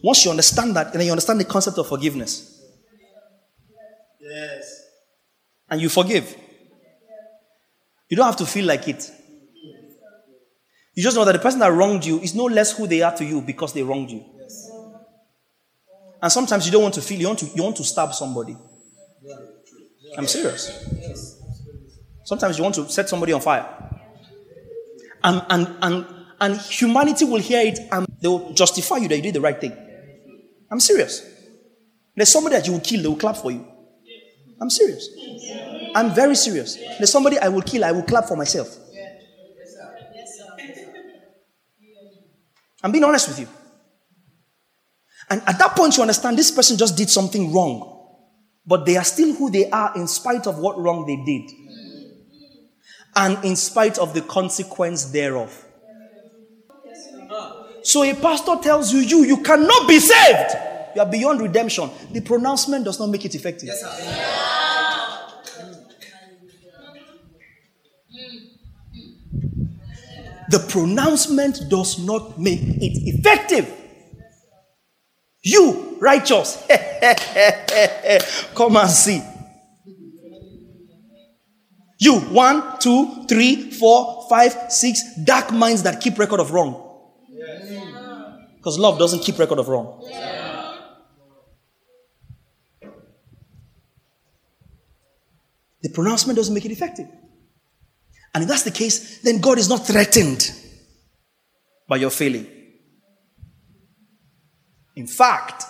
Once 0.00 0.24
you 0.24 0.30
understand 0.30 0.76
that, 0.76 0.92
then 0.92 1.06
you 1.06 1.10
understand 1.10 1.40
the 1.40 1.44
concept 1.44 1.76
of 1.78 1.88
forgiveness. 1.88 2.62
Yes. 4.20 4.80
And 5.68 5.80
you 5.80 5.88
forgive. 5.88 6.36
You 8.08 8.16
don't 8.16 8.26
have 8.26 8.36
to 8.36 8.46
feel 8.46 8.66
like 8.66 8.86
it. 8.86 9.10
You 10.94 11.02
just 11.02 11.16
know 11.16 11.24
that 11.24 11.32
the 11.32 11.38
person 11.38 11.60
that 11.60 11.72
wronged 11.72 12.04
you 12.04 12.20
is 12.20 12.34
no 12.34 12.44
less 12.44 12.76
who 12.76 12.86
they 12.86 13.02
are 13.02 13.14
to 13.16 13.24
you 13.24 13.40
because 13.40 13.72
they 13.72 13.82
wronged 13.82 14.10
you. 14.10 14.24
And 16.22 16.32
sometimes 16.32 16.66
you 16.66 16.72
don't 16.72 16.82
want 16.82 16.94
to 16.94 17.02
feel, 17.02 17.20
you 17.20 17.26
want 17.26 17.40
to, 17.40 17.46
you 17.54 17.62
want 17.62 17.76
to 17.76 17.84
stab 17.84 18.14
somebody. 18.14 18.56
I'm 20.16 20.26
serious. 20.26 20.70
Sometimes 22.24 22.56
you 22.56 22.64
want 22.64 22.76
to 22.76 22.88
set 22.88 23.08
somebody 23.08 23.32
on 23.32 23.40
fire. 23.40 23.66
and, 25.24 25.42
and, 25.50 25.76
and, 25.82 26.06
and 26.40 26.56
humanity 26.60 27.24
will 27.24 27.40
hear 27.40 27.66
it 27.66 27.78
and 27.90 28.06
they 28.20 28.28
will 28.28 28.52
justify 28.52 28.96
you 28.98 29.08
that 29.08 29.16
you 29.16 29.22
did 29.22 29.34
the 29.34 29.40
right 29.40 29.60
thing. 29.60 29.76
I'm 30.70 30.80
serious. 30.80 31.22
There's 32.14 32.28
somebody 32.28 32.56
that 32.56 32.66
you 32.66 32.74
will 32.74 32.80
kill, 32.80 33.02
they 33.02 33.08
will 33.08 33.16
clap 33.16 33.36
for 33.36 33.50
you. 33.50 33.66
I'm 34.60 34.70
serious. 34.70 35.08
I'm 35.94 36.14
very 36.14 36.36
serious. 36.36 36.76
There's 36.76 37.10
somebody 37.10 37.38
I 37.38 37.48
will 37.48 37.62
kill, 37.62 37.84
I 37.84 37.92
will 37.92 38.02
clap 38.02 38.26
for 38.26 38.36
myself. 38.36 38.68
I'm 42.84 42.92
being 42.92 43.02
honest 43.02 43.28
with 43.28 43.40
you. 43.40 43.48
And 45.30 45.42
at 45.46 45.58
that 45.58 45.74
point, 45.74 45.96
you 45.96 46.02
understand 46.02 46.38
this 46.38 46.50
person 46.50 46.76
just 46.76 46.96
did 46.98 47.08
something 47.08 47.50
wrong. 47.50 47.90
But 48.66 48.84
they 48.84 48.98
are 48.98 49.04
still 49.04 49.34
who 49.34 49.50
they 49.50 49.70
are 49.70 49.92
in 49.96 50.06
spite 50.06 50.46
of 50.46 50.58
what 50.58 50.78
wrong 50.78 51.06
they 51.06 51.16
did. 51.24 51.50
And 53.16 53.42
in 53.42 53.56
spite 53.56 53.98
of 53.98 54.12
the 54.12 54.20
consequence 54.20 55.06
thereof. 55.06 55.64
So 57.82 58.02
a 58.02 58.14
pastor 58.14 58.56
tells 58.62 58.92
you, 58.92 59.00
you, 59.00 59.24
you 59.24 59.42
cannot 59.42 59.88
be 59.88 59.98
saved. 59.98 60.56
You 60.94 61.02
are 61.02 61.10
beyond 61.10 61.40
redemption. 61.40 61.90
The 62.12 62.20
pronouncement 62.20 62.84
does 62.84 63.00
not 63.00 63.08
make 63.08 63.24
it 63.24 63.34
effective. 63.34 63.68
Yes, 63.68 63.82
the 70.48 70.58
pronouncement 70.58 71.60
does 71.68 71.98
not 71.98 72.38
make 72.38 72.60
it 72.60 73.16
effective. 73.16 73.70
You, 75.42 75.98
righteous, 76.00 76.66
come 78.54 78.76
and 78.76 78.90
see. 78.90 79.22
You, 82.00 82.20
one, 82.20 82.78
two, 82.80 83.24
three, 83.28 83.70
four, 83.70 84.26
five, 84.28 84.54
six, 84.70 85.02
dark 85.22 85.52
minds 85.52 85.82
that 85.84 86.00
keep 86.00 86.18
record 86.18 86.40
of 86.40 86.50
wrong. 86.50 86.80
Because 88.56 88.78
love 88.78 88.98
doesn't 88.98 89.20
keep 89.20 89.38
record 89.38 89.58
of 89.58 89.68
wrong. 89.68 90.02
The 95.82 95.90
pronouncement 95.90 96.36
doesn't 96.36 96.54
make 96.54 96.64
it 96.64 96.72
effective. 96.72 97.08
And 98.34 98.42
if 98.42 98.48
that's 98.48 98.64
the 98.64 98.72
case, 98.72 99.20
then 99.22 99.40
God 99.40 99.58
is 99.58 99.68
not 99.68 99.86
threatened 99.86 100.50
by 101.88 101.96
your 101.96 102.10
failing. 102.10 102.46
In 104.96 105.06
fact, 105.06 105.64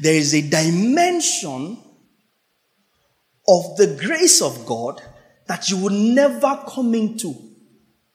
there 0.00 0.14
is 0.14 0.34
a 0.34 0.48
dimension 0.48 1.78
of 3.48 3.76
the 3.76 3.98
grace 4.00 4.42
of 4.42 4.66
God 4.66 5.00
that 5.46 5.70
you 5.70 5.76
will 5.76 5.90
never 5.90 6.64
come 6.68 6.94
into 6.94 7.34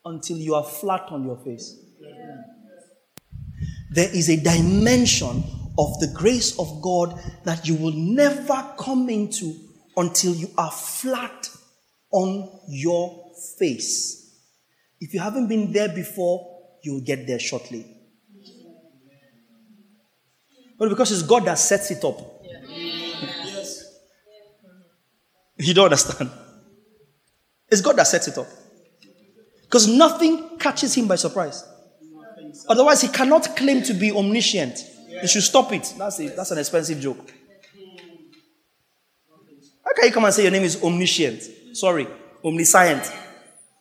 until 0.04 0.38
you 0.38 0.56
are 0.56 0.64
flat 0.64 1.04
on 1.10 1.24
your 1.24 1.38
face. 1.38 1.78
There 3.94 4.10
is 4.14 4.30
a 4.30 4.38
dimension 4.38 5.44
of 5.78 6.00
the 6.00 6.12
grace 6.14 6.58
of 6.60 6.82
God 6.82 7.20
that 7.44 7.68
you 7.68 7.76
will 7.76 7.94
never 7.94 8.74
come 8.80 9.10
into 9.10 9.54
until 9.98 10.34
you 10.34 10.50
are 10.58 10.72
flat 10.72 11.50
on 12.12 12.60
your 12.68 13.32
face. 13.58 14.22
If 15.00 15.14
you 15.14 15.20
haven't 15.20 15.48
been 15.48 15.72
there 15.72 15.90
before, 15.90 16.60
you'll 16.84 17.02
get 17.02 17.26
there 17.26 17.40
shortly. 17.40 17.86
But 20.78 20.90
because 20.90 21.12
it's 21.12 21.24
God 21.24 21.46
that 21.46 21.60
sets 21.60 21.92
it 21.92 22.04
up. 22.04 22.20
You 25.58 25.76
don't 25.76 25.86
understand. 25.86 26.32
It's 27.70 27.82
God 27.82 27.96
that 27.98 28.08
sets 28.08 28.28
it 28.28 28.36
up. 28.36 28.48
Because 29.62 29.88
nothing 29.88 30.58
catches 30.58 30.96
him 30.96 31.08
by 31.08 31.16
surprise. 31.18 31.64
Otherwise, 32.68 33.02
he 33.02 33.08
cannot 33.08 33.56
claim 33.56 33.84
to 33.84 33.94
be 33.94 34.12
omniscient. 34.12 34.84
You 35.08 35.28
should 35.28 35.44
stop 35.44 35.72
it. 35.72 35.94
That's, 36.00 36.18
that's 36.18 36.50
an 36.50 36.58
expensive 36.58 37.00
joke. 37.00 37.32
How 39.86 39.94
can 39.94 40.06
you 40.06 40.12
come 40.12 40.26
and 40.26 40.34
say 40.34 40.44
your 40.44 40.52
name 40.52 40.64
is 40.64 40.82
omniscient? 40.84 41.44
Sorry, 41.74 42.08
omniscient. 42.44 43.12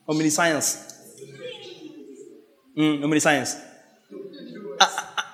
Omniscience. 0.08 0.86
Mm, 2.76 3.02
omniscience. 3.04 3.56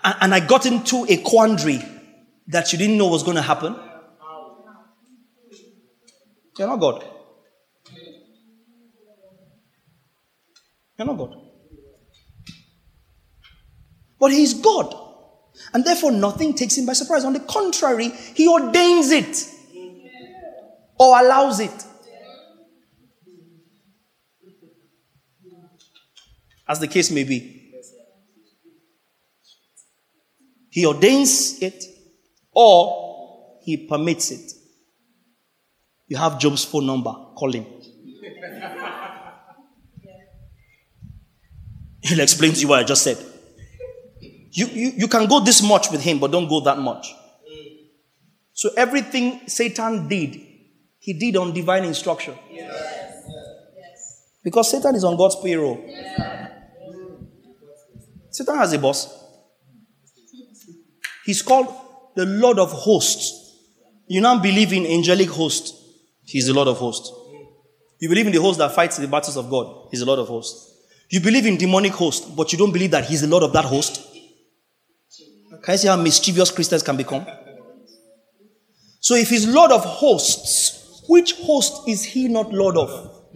and 0.05 0.35
I 0.35 0.41
got 0.41 0.67
into 0.67 1.07
a 1.09 1.19
quandary 1.19 1.83
that 2.49 2.73
you 2.73 2.79
didn't 2.79 2.97
know 2.97 3.09
was 3.09 3.23
going 3.23 3.37
to 3.37 3.43
happen. 3.43 3.77
You're 6.59 6.69
not 6.69 6.81
God. 6.81 7.05
You're 10.99 11.07
not 11.07 11.19
God. 11.19 11.37
But 14.19 14.33
He's 14.33 14.55
God. 14.55 14.95
And 15.75 15.85
therefore, 15.85 16.13
nothing 16.13 16.55
takes 16.55 16.79
Him 16.79 16.87
by 16.87 16.95
surprise. 16.95 17.25
On 17.25 17.33
the 17.33 17.41
contrary, 17.41 18.09
He 18.35 18.49
ordains 18.49 19.11
it 19.11 19.49
or 20.99 21.21
allows 21.21 21.61
it. 21.61 21.85
As 26.69 26.81
the 26.81 26.89
case 26.89 27.11
may 27.11 27.25
be. 27.25 27.63
He 30.71 30.85
ordains 30.85 31.63
it 31.63 31.83
or 32.53 33.59
he 33.63 33.87
permits 33.87 34.31
it. 34.31 34.53
You 36.07 36.19
have 36.19 36.39
Job's 36.39 36.65
phone 36.65 36.87
number, 36.87 37.13
call 37.35 37.53
him. 37.53 37.65
He'll 42.03 42.21
explain 42.21 42.53
to 42.53 42.61
you 42.61 42.69
what 42.69 42.81
I 42.81 42.85
just 42.85 43.03
said. 43.03 43.17
You, 44.51 44.67
you, 44.67 44.93
you 44.97 45.09
can 45.09 45.27
go 45.27 45.41
this 45.41 45.63
much 45.63 45.91
with 45.91 46.03
him, 46.03 46.19
but 46.19 46.31
don't 46.31 46.49
go 46.49 46.61
that 46.61 46.79
much. 46.79 47.13
So 48.53 48.71
everything 48.77 49.49
Satan 49.49 50.09
did, 50.09 50.41
he 50.99 51.13
did 51.13 51.37
on 51.37 51.53
divine 51.53 51.85
instruction. 51.85 52.35
Yes. 52.51 53.23
Because 54.43 54.71
Satan 54.71 54.95
is 54.95 55.05
on 55.05 55.17
God's 55.17 55.37
payroll. 55.43 55.85
Yes. 55.87 56.46
Satan 58.37 58.59
has 58.59 58.71
a 58.75 58.79
boss. 58.79 59.09
He's 61.25 61.41
called 61.41 61.75
the 62.15 62.27
Lord 62.27 62.59
of 62.59 62.71
hosts. 62.71 63.33
You 64.09 64.21
now 64.21 64.39
believe 64.39 64.75
in 64.75 64.85
angelic 64.85 65.31
host. 65.31 65.75
He's 66.23 66.47
the 66.47 66.53
Lord 66.53 66.69
of 66.69 66.77
hosts. 66.77 67.11
You 67.99 68.11
believe 68.11 68.27
in 68.27 68.33
the 68.35 68.41
host 68.43 68.59
that 68.59 68.75
fights 68.75 68.99
the 68.99 69.09
battles 69.09 69.39
of 69.39 69.49
God. 69.49 69.89
He's 69.91 70.01
the 70.01 70.07
Lord 70.07 70.19
of 70.19 70.29
hosts. 70.29 70.71
You 71.09 71.21
believe 71.21 71.47
in 71.47 71.57
demonic 71.57 71.93
host, 71.93 72.37
but 72.37 72.53
you 72.53 72.59
don't 72.59 72.73
believe 72.73 72.91
that 72.91 73.07
he's 73.07 73.23
the 73.23 73.27
Lord 73.27 73.43
of 73.43 73.55
that 73.55 73.65
host. 73.65 74.07
Can 75.63 75.73
you 75.73 75.79
see 75.79 75.89
how 75.89 75.97
mischievous 75.97 76.51
Christians 76.51 76.83
can 76.83 76.99
become? 76.99 77.25
So 79.01 79.15
if 79.15 79.31
he's 79.31 79.49
Lord 79.49 79.73
of 79.73 79.83
hosts, 79.83 81.05
which 81.09 81.33
host 81.37 81.89
is 81.89 82.05
he 82.05 82.29
not 82.29 82.53
Lord 82.53 82.77
of? 82.77 83.31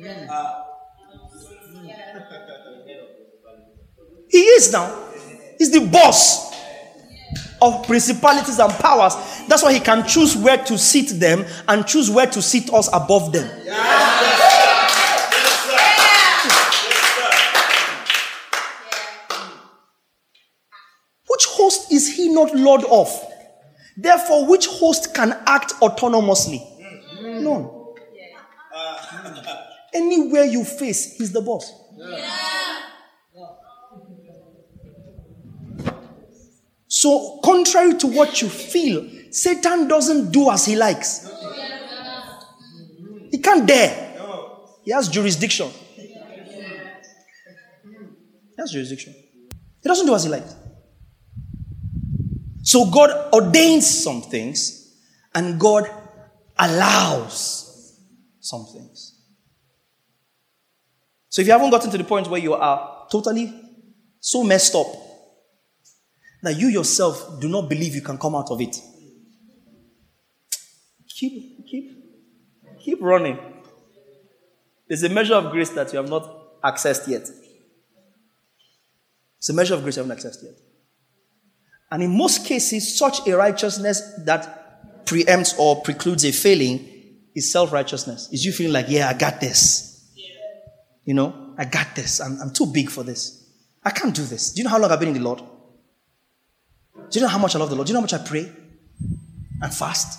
He 4.31 4.39
is 4.39 4.73
now. 4.73 4.97
He's 5.59 5.73
the 5.73 5.87
boss 5.87 6.51
of 7.61 7.87
principalities 7.87 8.59
and 8.59 8.73
powers. 8.75 9.15
That's 9.49 9.63
why 9.63 9.73
he 9.73 9.81
can 9.81 10.07
choose 10.07 10.37
where 10.37 10.57
to 10.65 10.79
seat 10.79 11.19
them 11.21 11.45
and 11.69 11.87
choose 11.87 12.11
where 12.11 12.27
to 12.27 12.41
seat 12.41 12.73
us 12.73 12.89
above 12.93 13.33
them. 13.33 13.47
Which 21.29 21.45
host 21.47 21.93
is 21.93 22.17
he 22.17 22.33
not 22.33 22.55
Lord 22.55 22.85
of? 22.85 23.09
Therefore, 23.97 24.47
which 24.47 24.67
host 24.67 25.15
can 25.15 25.33
act 25.47 25.73
autonomously? 25.81 26.61
None. 27.21 27.69
Anywhere 29.93 30.45
you 30.45 30.65
face, 30.65 31.17
he's 31.17 31.33
the 31.33 31.41
boss. 31.41 31.73
So, 37.01 37.41
contrary 37.43 37.95
to 37.95 38.07
what 38.09 38.43
you 38.43 38.51
feel, 38.51 39.09
Satan 39.31 39.89
doesn't 39.89 40.33
do 40.33 40.51
as 40.51 40.67
he 40.67 40.77
likes. 40.77 41.27
He 43.31 43.39
can't 43.39 43.67
dare. 43.67 44.19
He 44.85 44.91
has 44.91 45.09
jurisdiction. 45.09 45.71
He 45.97 46.15
has 48.59 48.71
jurisdiction. 48.71 49.15
He 49.83 49.89
doesn't 49.89 50.05
do 50.05 50.15
as 50.15 50.25
he 50.25 50.29
likes. 50.29 50.55
So 52.65 52.91
God 52.91 53.33
ordains 53.33 53.87
some 53.87 54.21
things 54.21 54.95
and 55.35 55.59
God 55.59 55.91
allows 56.59 57.97
some 58.41 58.67
things. 58.67 59.19
So 61.31 61.41
if 61.41 61.47
you 61.47 61.55
haven't 61.55 61.71
gotten 61.71 61.91
to 61.93 61.97
the 61.97 62.05
point 62.05 62.29
where 62.29 62.41
you 62.43 62.53
are 62.53 63.07
totally 63.11 63.55
so 64.21 64.45
messed 64.45 64.75
up 64.75 65.00
that 66.43 66.59
you 66.59 66.69
yourself 66.69 67.41
do 67.41 67.49
not 67.49 67.69
believe 67.69 67.95
you 67.95 68.03
can 68.03 68.19
come 68.19 68.35
out 68.35 68.51
of 68.51 68.61
it, 68.61 68.77
keep, 71.09 71.67
keep, 71.67 72.05
keep 72.81 72.99
running. 73.01 73.39
There's 74.89 75.03
a 75.03 75.09
measure 75.09 75.35
of 75.35 75.53
grace 75.53 75.71
that 75.71 75.93
you 75.93 75.99
have 75.99 76.09
not 76.09 76.61
accessed 76.63 77.07
yet. 77.07 77.29
It's 79.39 79.49
a 79.49 79.53
measure 79.53 79.75
of 79.75 79.83
grace 79.83 79.97
you 79.97 80.03
haven't 80.03 80.19
accessed 80.19 80.43
yet. 80.43 80.55
And 81.91 82.03
in 82.03 82.17
most 82.17 82.47
cases, 82.47 82.99
such 82.99 83.27
a 83.27 83.37
righteousness 83.37 84.01
that 84.25 85.05
preempts 85.07 85.59
or 85.59 85.83
precludes 85.83 86.25
a 86.25 86.33
failing 86.33 86.89
is 87.35 87.51
self 87.53 87.73
righteousness. 87.73 88.29
Is 88.33 88.45
you 88.45 88.53
feeling 88.53 88.73
like, 88.73 88.87
yeah, 88.89 89.09
I 89.09 89.15
got 89.15 89.41
this. 89.41 89.89
You 91.05 91.15
know, 91.15 91.55
I 91.59 91.65
got 91.65 91.95
this. 91.97 92.21
I'm, 92.21 92.41
I'm 92.41 92.53
too 92.53 92.67
big 92.67 92.91
for 92.91 93.03
this. 93.03 93.49
I 93.83 93.91
can't 93.91 94.15
do 94.15 94.25
this. 94.25 94.53
Do 94.53 94.61
you 94.61 94.65
know 94.65 94.71
how 94.71 94.79
long 94.79 94.91
I've 94.91 95.01
been 95.01 95.09
in 95.09 95.15
the 95.15 95.21
Lord? 95.21 95.43
Do 97.11 97.19
you 97.19 97.23
know 97.25 97.29
how 97.29 97.39
much 97.39 97.57
I 97.57 97.59
love 97.59 97.71
the 97.71 97.75
Lord? 97.75 97.87
Do 97.87 97.93
you 97.93 97.95
know 97.95 98.01
how 98.01 98.05
much 98.05 98.15
I 98.15 98.25
pray 98.25 98.51
and 99.63 99.75
fast? 99.75 100.19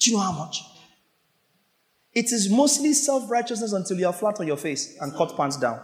Do 0.00 0.10
you 0.10 0.16
know 0.16 0.22
how 0.22 0.32
much? 0.32 0.62
It 2.12 2.32
is 2.32 2.50
mostly 2.50 2.92
self 2.92 3.30
righteousness 3.30 3.72
until 3.72 3.98
you 3.98 4.06
are 4.06 4.12
flat 4.12 4.40
on 4.40 4.46
your 4.46 4.56
face 4.56 4.96
and 5.00 5.14
cut 5.14 5.36
pants 5.36 5.56
down. 5.56 5.80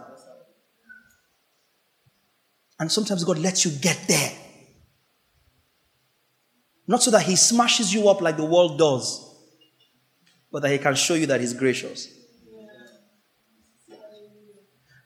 And 2.79 2.91
sometimes 2.91 3.23
God 3.23 3.37
lets 3.37 3.63
you 3.63 3.71
get 3.71 3.97
there. 4.07 4.31
Not 6.87 7.01
so 7.01 7.11
that 7.11 7.23
He 7.23 7.37
smashes 7.37 7.93
you 7.93 8.09
up 8.09 8.21
like 8.21 8.35
the 8.35 8.45
world 8.45 8.77
does, 8.77 9.21
but 10.51 10.61
that 10.61 10.71
He 10.71 10.77
can 10.77 10.95
show 10.95 11.13
you 11.13 11.27
that 11.27 11.39
He's 11.39 11.53
gracious. 11.53 12.09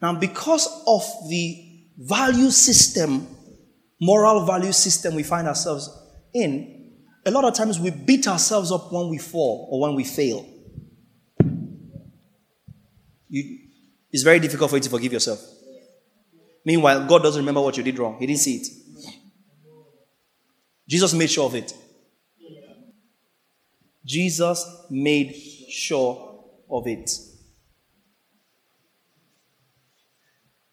Now, 0.01 0.15
because 0.15 0.65
of 0.87 1.03
the 1.29 1.83
value 1.97 2.49
system, 2.49 3.27
moral 3.99 4.45
value 4.45 4.71
system 4.71 5.15
we 5.15 5.23
find 5.23 5.47
ourselves 5.47 5.89
in, 6.33 6.93
a 7.25 7.31
lot 7.31 7.43
of 7.43 7.53
times 7.53 7.79
we 7.79 7.91
beat 7.91 8.27
ourselves 8.27 8.71
up 8.71 8.91
when 8.91 9.09
we 9.09 9.17
fall 9.17 9.67
or 9.71 9.81
when 9.81 9.95
we 9.95 10.03
fail. 10.03 10.45
You, 13.27 13.59
it's 14.11 14.23
very 14.23 14.39
difficult 14.39 14.69
for 14.71 14.77
you 14.77 14.81
to 14.83 14.89
forgive 14.89 15.13
yourself. 15.13 15.39
Meanwhile, 16.65 17.07
God 17.07 17.21
doesn't 17.23 17.39
remember 17.39 17.61
what 17.61 17.77
you 17.77 17.83
did 17.83 17.99
wrong, 17.99 18.17
He 18.19 18.25
didn't 18.25 18.39
see 18.39 18.55
it. 18.55 18.67
Jesus 20.87 21.13
made 21.13 21.29
sure 21.29 21.45
of 21.45 21.55
it. 21.55 21.73
Jesus 24.03 24.65
made 24.89 25.35
sure 25.69 26.45
of 26.69 26.87
it. 26.87 27.11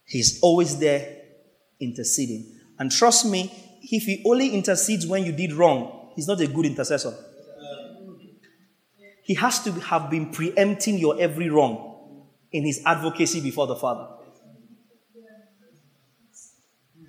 He's 0.07 0.41
always 0.41 0.79
there 0.79 1.23
interceding. 1.79 2.56
And 2.79 2.91
trust 2.91 3.27
me, 3.27 3.53
if 3.83 4.05
he 4.05 4.23
only 4.27 4.51
intercedes 4.51 5.07
when 5.07 5.25
you 5.25 5.33
did 5.33 5.53
wrong, 5.53 6.13
he's 6.15 6.29
not 6.29 6.41
a 6.41 6.47
good 6.47 6.67
intercessor. 6.67 7.15
He 9.23 9.35
has 9.35 9.63
to 9.65 9.73
have 9.73 10.09
been 10.11 10.31
preempting 10.31 10.99
your 10.99 11.21
every 11.21 11.49
wrong 11.49 12.27
in 12.53 12.65
his 12.65 12.81
advocacy 12.87 13.41
before 13.41 13.67
the 13.67 13.77
Father. 13.77 14.09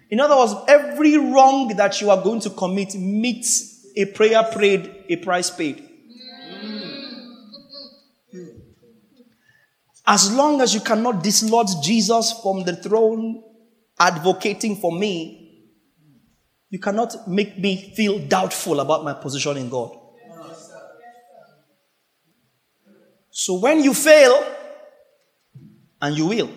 In 0.09 0.19
other 0.19 0.37
words, 0.37 0.53
every 0.67 1.17
wrong 1.17 1.67
that 1.75 2.01
you 2.01 2.09
are 2.09 2.23
going 2.23 2.39
to 2.41 2.49
commit 2.49 2.95
meets 2.95 3.85
a 3.95 4.05
prayer 4.05 4.43
prayed, 4.43 5.05
a 5.09 5.17
price 5.17 5.49
paid. 5.49 5.83
As 10.05 10.33
long 10.33 10.61
as 10.61 10.73
you 10.73 10.79
cannot 10.79 11.21
dislodge 11.21 11.83
Jesus 11.83 12.31
from 12.41 12.63
the 12.63 12.77
throne 12.77 13.43
advocating 13.99 14.77
for 14.77 14.97
me, 14.97 15.46
you 16.69 16.79
cannot 16.79 17.27
make 17.27 17.57
me 17.57 17.93
feel 17.95 18.19
doubtful 18.19 18.79
about 18.79 19.03
my 19.03 19.13
position 19.13 19.57
in 19.57 19.69
God. 19.69 19.97
So 23.31 23.59
when 23.59 23.83
you 23.83 23.93
fail, 23.93 24.43
and 26.01 26.17
you 26.17 26.27
will, 26.27 26.49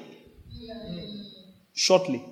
shortly, 1.74 2.24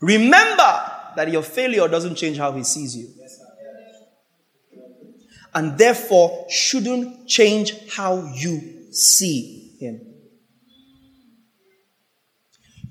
remember 0.00 0.92
that 1.16 1.30
your 1.30 1.42
failure 1.42 1.88
doesn't 1.88 2.14
change 2.16 2.38
how 2.38 2.52
He 2.52 2.62
sees 2.62 2.96
you 2.96 3.08
and 5.56 5.78
therefore 5.78 6.44
shouldn't 6.50 7.26
change 7.26 7.72
how 7.88 8.30
you 8.34 8.92
see 8.92 9.74
him. 9.80 10.15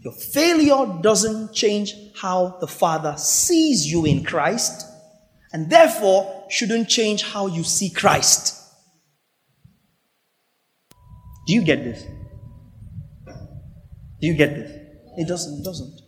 Your 0.06 0.14
failure 0.14 1.02
doesn't 1.02 1.52
change 1.52 1.96
how 2.16 2.58
the 2.62 2.68
Father 2.68 3.16
sees 3.18 3.92
you 3.92 4.06
in 4.06 4.24
Christ, 4.24 4.86
and 5.52 5.68
therefore 5.68 6.46
shouldn't 6.48 6.90
change 6.90 7.24
how 7.24 7.48
you 7.48 7.64
see 7.64 7.90
Christ. 7.90 8.62
Do 11.48 11.54
you 11.54 11.64
get 11.64 11.84
this? 11.84 12.04
Do 14.22 14.28
you 14.28 14.36
get 14.36 14.54
this? 14.54 14.72
It 15.18 15.28
doesn't. 15.28 15.62
It 15.62 15.64
doesn't. 15.64 16.02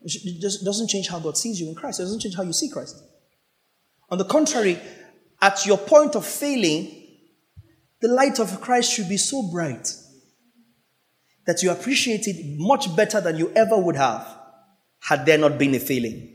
It 0.00 0.64
doesn't 0.64 0.88
change 0.88 1.08
how 1.08 1.20
God 1.20 1.36
sees 1.36 1.60
you 1.60 1.68
in 1.68 1.74
Christ. 1.74 2.00
It 2.00 2.04
doesn't 2.04 2.20
change 2.20 2.36
how 2.36 2.44
you 2.44 2.54
see 2.54 2.70
Christ. 2.70 2.96
On 4.08 4.16
the 4.16 4.24
contrary, 4.24 4.80
at 5.42 5.66
your 5.66 5.76
point 5.76 6.16
of 6.16 6.24
failing, 6.24 6.90
the 8.00 8.08
light 8.08 8.40
of 8.40 8.62
Christ 8.62 8.94
should 8.94 9.10
be 9.10 9.18
so 9.18 9.50
bright 9.52 9.94
that 11.46 11.62
you 11.62 11.70
appreciated 11.70 12.58
much 12.58 12.94
better 12.94 13.20
than 13.20 13.36
you 13.36 13.50
ever 13.54 13.76
would 13.76 13.96
have 13.96 14.26
had 15.00 15.26
there 15.26 15.38
not 15.38 15.58
been 15.58 15.74
a 15.74 15.80
failing. 15.80 16.28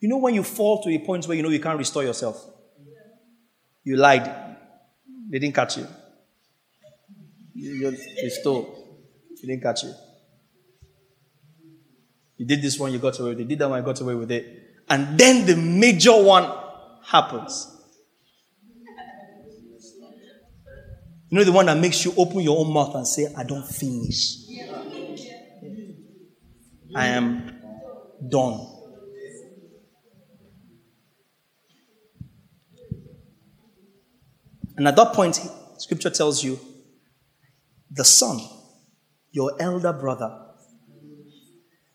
You 0.00 0.08
know, 0.08 0.18
when 0.18 0.34
you 0.34 0.42
fall 0.42 0.82
to 0.82 0.90
a 0.90 0.98
point 0.98 1.26
where 1.26 1.36
you 1.36 1.42
know 1.42 1.48
you 1.48 1.60
can't 1.60 1.78
restore 1.78 2.04
yourself, 2.04 2.44
you 3.84 3.96
lied, 3.96 4.24
they 5.30 5.38
didn't 5.38 5.54
catch 5.54 5.76
you. 5.76 5.86
You, 7.54 7.96
you 8.22 8.30
stole, 8.30 8.98
they 9.40 9.48
didn't 9.48 9.62
catch 9.62 9.82
you. 9.82 9.92
You 12.36 12.46
did 12.46 12.62
this 12.62 12.78
one, 12.78 12.92
you 12.92 12.98
got 12.98 13.18
away 13.18 13.30
with 13.30 13.40
it. 13.40 13.42
You 13.42 13.48
did 13.48 13.58
that 13.58 13.68
one, 13.68 13.80
you 13.80 13.84
got 13.84 14.00
away 14.00 14.14
with 14.14 14.30
it. 14.30 14.46
And 14.88 15.18
then 15.18 15.44
the 15.44 15.56
major 15.56 16.22
one 16.22 16.48
happens. 17.04 17.77
You 21.30 21.38
know 21.38 21.44
the 21.44 21.52
one 21.52 21.66
that 21.66 21.76
makes 21.76 22.04
you 22.04 22.14
open 22.16 22.40
your 22.40 22.58
own 22.58 22.72
mouth 22.72 22.94
and 22.94 23.06
say, 23.06 23.26
I 23.36 23.44
don't 23.44 23.66
finish. 23.66 24.36
I 26.94 27.06
am 27.08 27.60
done. 28.28 28.66
And 34.76 34.88
at 34.88 34.96
that 34.96 35.12
point, 35.12 35.40
scripture 35.76 36.10
tells 36.10 36.42
you 36.42 36.58
the 37.90 38.04
son, 38.04 38.40
your 39.32 39.52
elder 39.60 39.92
brother, 39.92 40.46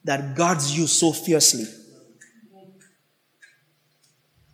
that 0.04 0.36
guards 0.36 0.78
you 0.78 0.86
so 0.86 1.12
fiercely 1.12 1.66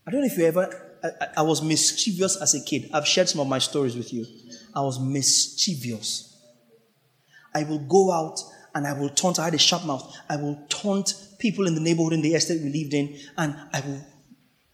I 0.09 0.11
don't 0.11 0.21
know 0.21 0.25
if 0.25 0.39
you 0.39 0.45
ever, 0.45 0.97
I, 1.03 1.27
I, 1.37 1.41
was 1.43 1.61
mischievous 1.61 2.35
as 2.41 2.55
a 2.55 2.63
kid. 2.63 2.89
I've 2.91 3.05
shared 3.05 3.29
some 3.29 3.41
of 3.41 3.47
my 3.47 3.59
stories 3.59 3.95
with 3.95 4.11
you. 4.11 4.25
I 4.75 4.81
was 4.81 4.99
mischievous. 4.99 6.37
I 7.53 7.63
will 7.63 7.79
go 7.79 8.11
out 8.11 8.39
and 8.75 8.85
I 8.85 8.93
will 8.93 9.09
taunt. 9.09 9.39
I 9.39 9.45
had 9.45 9.53
a 9.53 9.57
sharp 9.57 9.85
mouth. 9.85 10.15
I 10.29 10.35
will 10.35 10.63
taunt 10.69 11.13
people 11.39 11.67
in 11.67 11.75
the 11.75 11.81
neighborhood 11.81 12.13
in 12.13 12.21
the 12.21 12.33
estate 12.35 12.61
we 12.61 12.69
lived 12.71 12.93
in, 12.93 13.17
and 13.37 13.55
I 13.73 13.81
will. 13.81 14.05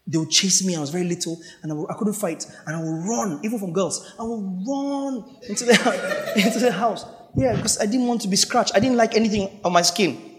They 0.08 0.18
would 0.18 0.30
chase 0.30 0.64
me. 0.64 0.76
I 0.76 0.80
was 0.80 0.90
very 0.90 1.04
little, 1.04 1.40
and 1.62 1.72
I, 1.72 1.74
will, 1.74 1.90
I 1.90 1.94
couldn't 1.94 2.14
fight, 2.14 2.46
and 2.66 2.76
I 2.76 2.80
will 2.80 3.02
run, 3.08 3.40
even 3.42 3.58
from 3.58 3.72
girls. 3.72 4.14
I 4.20 4.22
will 4.22 4.42
run 4.68 5.36
into 5.48 5.64
the 5.64 6.32
into 6.36 6.58
the 6.60 6.70
house. 6.70 7.04
Yeah, 7.36 7.56
because 7.56 7.80
I 7.80 7.86
didn't 7.86 8.06
want 8.06 8.20
to 8.22 8.28
be 8.28 8.36
scratched. 8.36 8.72
I 8.74 8.80
didn't 8.80 8.96
like 8.96 9.14
anything 9.14 9.60
on 9.64 9.72
my 9.72 9.82
skin. 9.82 10.36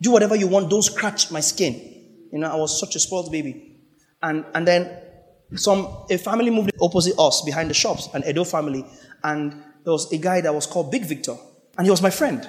Do 0.00 0.10
whatever 0.10 0.34
you 0.34 0.48
want. 0.48 0.70
Don't 0.70 0.82
scratch 0.82 1.30
my 1.30 1.40
skin. 1.40 1.74
You 2.32 2.38
know, 2.38 2.50
I 2.50 2.56
was 2.56 2.78
such 2.80 2.96
a 2.96 2.98
spoiled 2.98 3.30
baby. 3.30 3.76
And, 4.22 4.44
and 4.54 4.66
then 4.66 4.90
some 5.56 5.88
a 6.10 6.18
family 6.18 6.50
moved 6.50 6.72
opposite 6.80 7.18
us 7.18 7.42
behind 7.42 7.70
the 7.70 7.74
shops, 7.74 8.08
an 8.14 8.24
Edo 8.26 8.44
family, 8.44 8.84
and 9.24 9.52
there 9.84 9.92
was 9.92 10.12
a 10.12 10.18
guy 10.18 10.40
that 10.40 10.54
was 10.54 10.66
called 10.66 10.90
Big 10.90 11.04
Victor, 11.04 11.36
and 11.76 11.86
he 11.86 11.90
was 11.90 12.02
my 12.02 12.10
friend. 12.10 12.48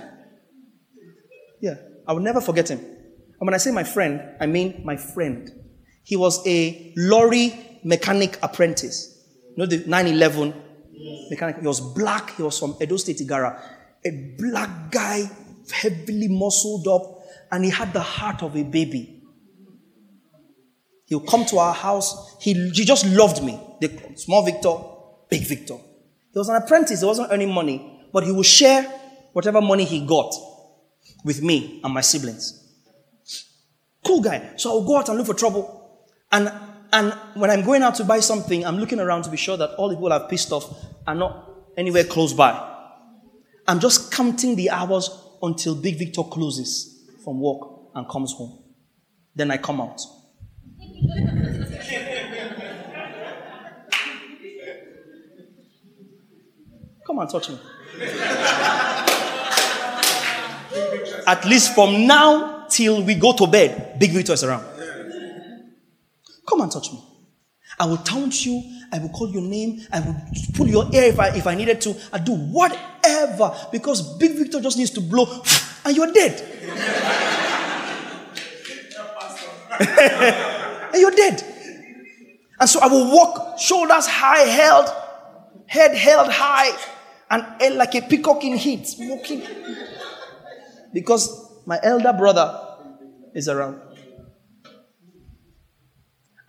Yeah, 1.62 1.76
I 2.08 2.14
will 2.14 2.22
never 2.22 2.42
forget 2.42 2.70
him. 2.70 2.80
And 2.80 3.48
when 3.48 3.54
I 3.54 3.58
say 3.58 3.72
my 3.72 3.84
friend, 3.84 4.22
I 4.40 4.46
mean 4.46 4.82
my 4.84 4.96
friend. 4.96 5.52
He 6.04 6.16
was 6.16 6.46
a 6.46 6.94
lorry 6.98 7.80
mechanic 7.84 8.38
apprentice. 8.42 9.18
You 9.52 9.58
know 9.58 9.66
the 9.66 9.78
911 9.88 10.54
mechanic? 11.30 11.60
He 11.60 11.68
was 11.68 11.80
black. 11.80 12.36
He 12.36 12.44
was 12.44 12.60
from 12.60 12.76
Edo 12.82 12.98
State, 12.98 13.18
Igarra. 13.20 13.60
A 14.06 14.36
black 14.38 14.92
guy, 14.92 15.30
heavily 15.72 16.28
muscled 16.28 16.88
up, 16.88 17.24
and 17.52 17.64
he 17.64 17.70
had 17.70 17.94
the 17.94 18.02
heart 18.02 18.44
of 18.44 18.56
a 18.58 18.64
baby. 18.64 19.13
He'll 21.14 21.20
come 21.20 21.46
to 21.46 21.60
our 21.60 21.76
house. 21.76 22.36
He, 22.42 22.54
he 22.72 22.86
just 22.86 23.06
loved 23.06 23.44
me. 23.44 23.60
The 23.82 24.14
small 24.16 24.44
Victor, 24.44 24.74
big 25.30 25.46
Victor. 25.46 25.76
He 25.76 26.40
was 26.40 26.50
an 26.50 26.56
apprentice. 26.56 27.02
He 27.02 27.06
wasn't 27.06 27.32
earning 27.32 27.52
money, 27.52 28.08
but 28.12 28.24
he 28.24 28.32
would 28.32 28.48
share 28.48 28.82
whatever 29.34 29.62
money 29.62 29.84
he 29.84 30.04
got 30.06 30.34
with 31.24 31.44
me 31.44 31.80
and 31.84 31.94
my 31.94 32.02
siblings. 32.02 32.60
Cool 34.04 34.22
guy. 34.22 34.54
So 34.56 34.72
I'll 34.72 34.84
go 34.84 34.98
out 34.98 35.10
and 35.10 35.20
look 35.20 35.28
for 35.28 35.36
trouble. 35.36 36.08
And 36.32 36.52
And 36.94 37.12
when 37.34 37.50
I'm 37.50 37.64
going 37.66 37.82
out 37.82 37.96
to 37.96 38.04
buy 38.04 38.20
something, 38.22 38.64
I'm 38.66 38.78
looking 38.78 39.00
around 39.00 39.24
to 39.24 39.32
be 39.32 39.38
sure 39.38 39.58
that 39.58 39.72
all 39.78 39.90
the 39.90 39.96
people 39.96 40.14
I've 40.14 40.30
pissed 40.30 40.52
off 40.52 40.66
are 41.08 41.16
not 41.16 41.50
anywhere 41.76 42.04
close 42.04 42.34
by. 42.34 42.52
I'm 43.68 43.80
just 43.80 44.12
counting 44.12 44.56
the 44.56 44.70
hours 44.70 45.10
until 45.42 45.76
Big 45.76 45.98
Victor 45.98 46.24
closes 46.24 47.04
from 47.24 47.40
work 47.40 47.62
and 47.96 48.08
comes 48.08 48.34
home. 48.34 48.64
Then 49.36 49.50
I 49.50 49.58
come 49.58 49.82
out. 49.82 50.02
Come 57.06 57.20
and 57.20 57.30
touch 57.30 57.50
me. 57.50 57.60
At 61.28 61.46
least 61.46 61.76
from 61.76 62.08
now 62.08 62.66
till 62.70 63.04
we 63.04 63.16
go 63.16 63.34
to 63.34 63.48
bed, 63.48 64.00
Big 64.00 64.12
Victor 64.12 64.34
is 64.34 64.44
around. 64.44 64.66
Come 66.48 66.62
and 66.62 66.72
touch 66.72 66.92
me. 66.92 67.04
I 67.80 67.86
will 67.86 67.98
taunt 67.98 68.46
you. 68.46 68.62
I 68.92 69.00
will 69.00 69.10
call 69.10 69.30
your 69.30 69.42
name. 69.42 69.82
I 69.92 70.00
will 70.00 70.16
pull 70.54 70.68
your 70.68 70.86
hair 70.86 71.10
if 71.10 71.20
I, 71.20 71.30
if 71.30 71.48
I 71.48 71.56
needed 71.56 71.82
to. 71.82 71.96
I 72.12 72.20
do 72.20 72.34
whatever 72.34 73.54
because 73.72 74.18
Big 74.18 74.38
Victor 74.38 74.62
just 74.62 74.78
needs 74.78 74.92
to 74.92 75.02
blow 75.02 75.26
and 75.86 75.96
you're 75.96 76.12
dead. 76.12 76.50
and 80.94 81.02
you're 81.02 81.12
dead. 81.12 81.44
And 82.60 82.70
so 82.70 82.80
I 82.80 82.88
will 82.88 83.12
walk 83.12 83.60
shoulders 83.60 84.06
high 84.08 84.44
held, 84.44 84.90
head 85.66 85.96
held 85.96 86.30
high, 86.32 86.72
and 87.30 87.76
like 87.76 87.96
a 87.96 88.02
peacock 88.02 88.44
in 88.44 88.56
heat, 88.56 88.88
smoking. 88.88 89.44
Because 90.94 91.52
my 91.66 91.80
elder 91.82 92.14
brother 92.14 92.78
is 93.34 93.50
around. 93.50 93.82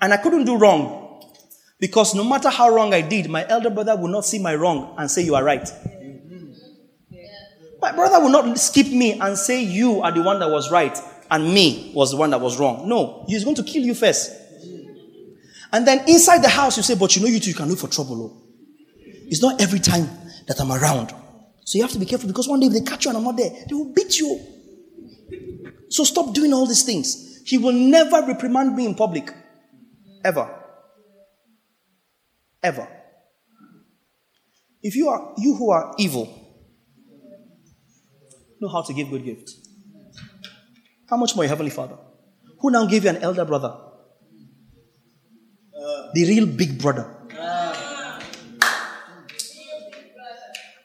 And 0.01 0.13
I 0.13 0.19
couldn't 0.19 0.45
do 0.45 0.59
wrong. 0.59 1.23
Because 1.81 2.15
no 2.15 2.25
matter 2.25 2.51
how 2.51 2.69
wrong 2.69 2.93
I 2.93 3.01
did, 3.01 3.31
my 3.31 3.47
elder 3.49 3.71
brother 3.71 3.97
will 3.97 4.09
not 4.09 4.25
see 4.25 4.39
my 4.39 4.55
wrong 4.55 4.95
and 4.99 5.11
say, 5.11 5.23
You 5.23 5.35
are 5.35 5.43
right. 5.43 5.69
My 7.81 7.93
brother 7.93 8.21
will 8.21 8.31
not 8.31 8.59
skip 8.59 8.87
me 8.89 9.19
and 9.19 9.37
say, 9.37 9.63
You 9.63 10.03
are 10.03 10.13
the 10.13 10.23
one 10.23 10.39
that 10.41 10.51
was 10.51 10.71
right 10.71 10.97
and 11.35 11.53
me 11.53 11.91
was 11.97 12.13
the 12.13 12.17
one 12.17 12.31
that 12.31 12.41
was 12.41 12.61
wrong. 12.61 12.89
No, 12.89 13.25
he's 13.27 13.43
going 13.43 13.57
to 13.57 13.65
kill 13.65 13.83
you 13.83 13.93
first. 13.93 14.31
And 15.73 15.85
then 15.85 16.09
inside 16.09 16.45
the 16.45 16.49
house, 16.49 16.77
you 16.77 16.85
say, 16.85 16.95
But 16.95 17.17
you 17.17 17.23
know, 17.23 17.29
you 17.29 17.41
two, 17.41 17.51
you 17.51 17.57
can 17.57 17.69
look 17.69 17.81
for 17.81 17.89
trouble. 17.89 18.23
Oh. 18.23 18.43
It's 19.27 19.43
not 19.43 19.61
every 19.61 19.81
time 19.81 20.09
that 20.47 20.61
I'm 20.61 20.71
around. 20.71 21.13
So 21.65 21.77
you 21.77 21.83
have 21.83 21.91
to 21.91 21.99
be 21.99 22.07
careful 22.07 22.29
because 22.29 22.47
one 22.47 22.61
day 22.61 22.67
if 22.67 22.73
they 22.73 22.83
catch 22.83 23.05
you 23.05 23.09
and 23.11 23.19
I'm 23.19 23.25
not 23.25 23.37
there, 23.37 23.51
they 23.69 23.75
will 23.75 23.93
beat 23.93 24.17
you. 24.21 24.41
So 25.89 26.05
stop 26.05 26.33
doing 26.33 26.53
all 26.53 26.67
these 26.67 26.85
things. 26.85 27.43
He 27.45 27.59
will 27.59 27.73
never 27.73 28.25
reprimand 28.25 28.77
me 28.77 28.87
in 28.87 28.95
public. 28.95 29.35
Ever. 30.25 30.49
Ever. 32.63 32.87
If 34.85 34.95
you 34.95 35.09
are 35.09 35.35
you 35.39 35.57
who 35.57 35.71
are 35.71 35.95
evil, 35.99 36.29
know 38.61 38.69
how 38.69 38.83
to 38.83 38.95
give 38.95 39.11
good 39.11 39.25
gifts. 39.25 39.64
How 41.09 41.17
much 41.17 41.35
more 41.37 41.45
your 41.45 41.49
heavenly 41.51 41.71
father? 41.71 41.97
Who 42.61 42.71
now 42.71 42.87
gave 42.87 43.05
you 43.05 43.11
an 43.11 43.19
elder 43.19 43.45
brother? 43.45 43.77
The 46.15 46.25
real 46.27 46.47
big 46.47 46.81
brother. 46.81 47.11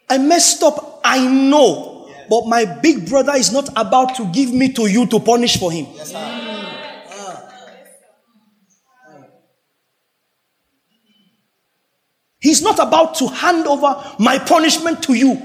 I 0.10 0.18
messed 0.18 0.64
up, 0.64 1.02
I 1.04 1.28
know. 1.28 2.12
But 2.30 2.46
my 2.48 2.66
big 2.66 3.08
brother 3.08 3.34
is 3.34 3.52
not 3.52 3.70
about 3.76 4.16
to 4.16 4.26
give 4.32 4.52
me 4.52 4.74
to 4.74 4.88
you 4.88 5.06
to 5.08 5.20
punish 5.20 5.58
for 5.58 5.72
him. 5.72 5.88
Yes, 5.96 6.14
He's 12.42 12.62
not 12.62 12.80
about 12.80 13.16
to 13.16 13.28
hand 13.28 13.68
over 13.68 14.02
my 14.18 14.40
punishment 14.40 15.04
to 15.04 15.14
you. 15.14 15.38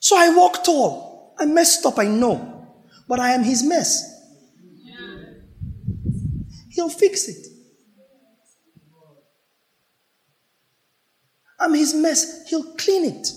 So 0.00 0.16
I 0.16 0.34
walk 0.34 0.64
tall. 0.64 1.11
I 1.42 1.46
messed 1.46 1.84
up, 1.84 1.98
I 1.98 2.06
know. 2.06 2.68
But 3.08 3.18
I 3.18 3.32
am 3.32 3.42
his 3.42 3.64
mess. 3.64 4.08
He'll 6.70 6.88
fix 6.88 7.28
it. 7.28 7.46
I'm 11.58 11.74
his 11.74 11.94
mess. 11.94 12.48
He'll 12.48 12.74
clean 12.74 13.04
it. 13.04 13.28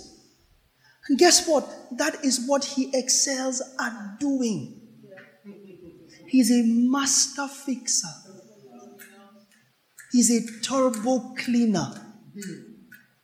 And 1.10 1.18
guess 1.18 1.48
what? 1.48 1.68
That 1.98 2.24
is 2.24 2.46
what 2.48 2.64
he 2.64 2.92
excels 2.94 3.62
at 3.80 4.20
doing. 4.20 4.82
He's 6.28 6.52
a 6.52 6.64
master 6.64 7.48
fixer. 7.48 8.08
He's 10.12 10.32
a 10.32 10.62
turbo 10.62 11.34
cleaner. 11.36 11.92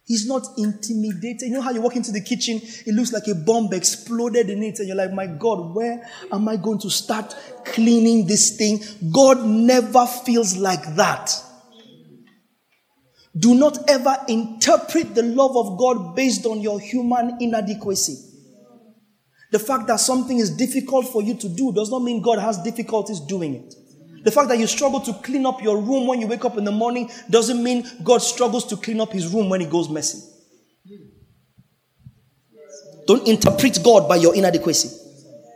He's 0.04 0.28
not 0.28 0.46
intimidated. 0.58 1.44
You 1.48 1.52
know 1.52 1.62
how 1.62 1.72
you 1.72 1.82
walk 1.82 1.96
into 1.96 2.12
the 2.12 2.22
kitchen, 2.22 2.60
it 2.62 2.94
looks 2.94 3.14
like 3.14 3.28
a 3.28 3.36
bomb 3.36 3.72
exploded 3.72 4.50
in 4.50 4.64
it, 4.64 4.80
and 4.80 4.88
you're 4.88 4.98
like, 4.98 5.14
my 5.14 5.28
God, 5.28 5.76
where 5.76 6.08
am 6.32 6.50
I 6.50 6.58
going 6.58 6.80
to 6.80 6.90
start 6.90 7.36
cleaning 7.66 8.28
this 8.28 8.58
thing? 8.58 8.84
God 9.12 9.46
never 9.46 10.06
feels 10.06 10.58
like 10.58 10.96
that. 10.96 11.32
Do 13.38 13.56
not 13.56 13.90
ever 13.90 14.18
interpret 14.28 15.16
the 15.16 15.24
love 15.24 15.56
of 15.56 15.78
God 15.80 16.16
based 16.16 16.46
on 16.46 16.60
your 16.60 16.80
human 16.80 17.38
inadequacy. 17.40 18.28
The 19.52 19.60
fact 19.60 19.88
that 19.88 20.00
something 20.00 20.38
is 20.38 20.50
difficult 20.50 21.08
for 21.08 21.22
you 21.22 21.36
to 21.36 21.50
do 21.50 21.72
does 21.74 21.92
not 21.92 22.00
mean 22.00 22.22
God 22.22 22.40
has 22.40 22.62
difficulties 22.64 23.20
doing 23.20 23.56
it. 23.56 23.76
The 24.24 24.32
fact 24.32 24.50
that 24.50 24.60
you 24.60 24.68
struggle 24.68 25.00
to 25.02 25.14
clean 25.14 25.46
up 25.46 25.62
your 25.62 25.78
room 25.78 26.08
when 26.08 26.22
you 26.22 26.28
wake 26.28 26.46
up 26.46 26.58
in 26.58 26.64
the 26.64 26.72
morning 26.72 27.10
doesn't 27.30 27.62
mean 27.62 27.86
God 28.04 28.20
struggles 28.20 28.66
to 28.68 28.78
clean 28.78 29.02
up 29.02 29.12
his 29.12 29.28
room 29.34 29.50
when 29.50 29.62
he 29.62 29.68
goes 29.68 29.90
messy. 29.90 30.28
Don't 33.08 33.28
interpret 33.28 33.80
God 33.84 34.08
by 34.08 34.18
your 34.18 34.36
inadequacy. 34.36 35.02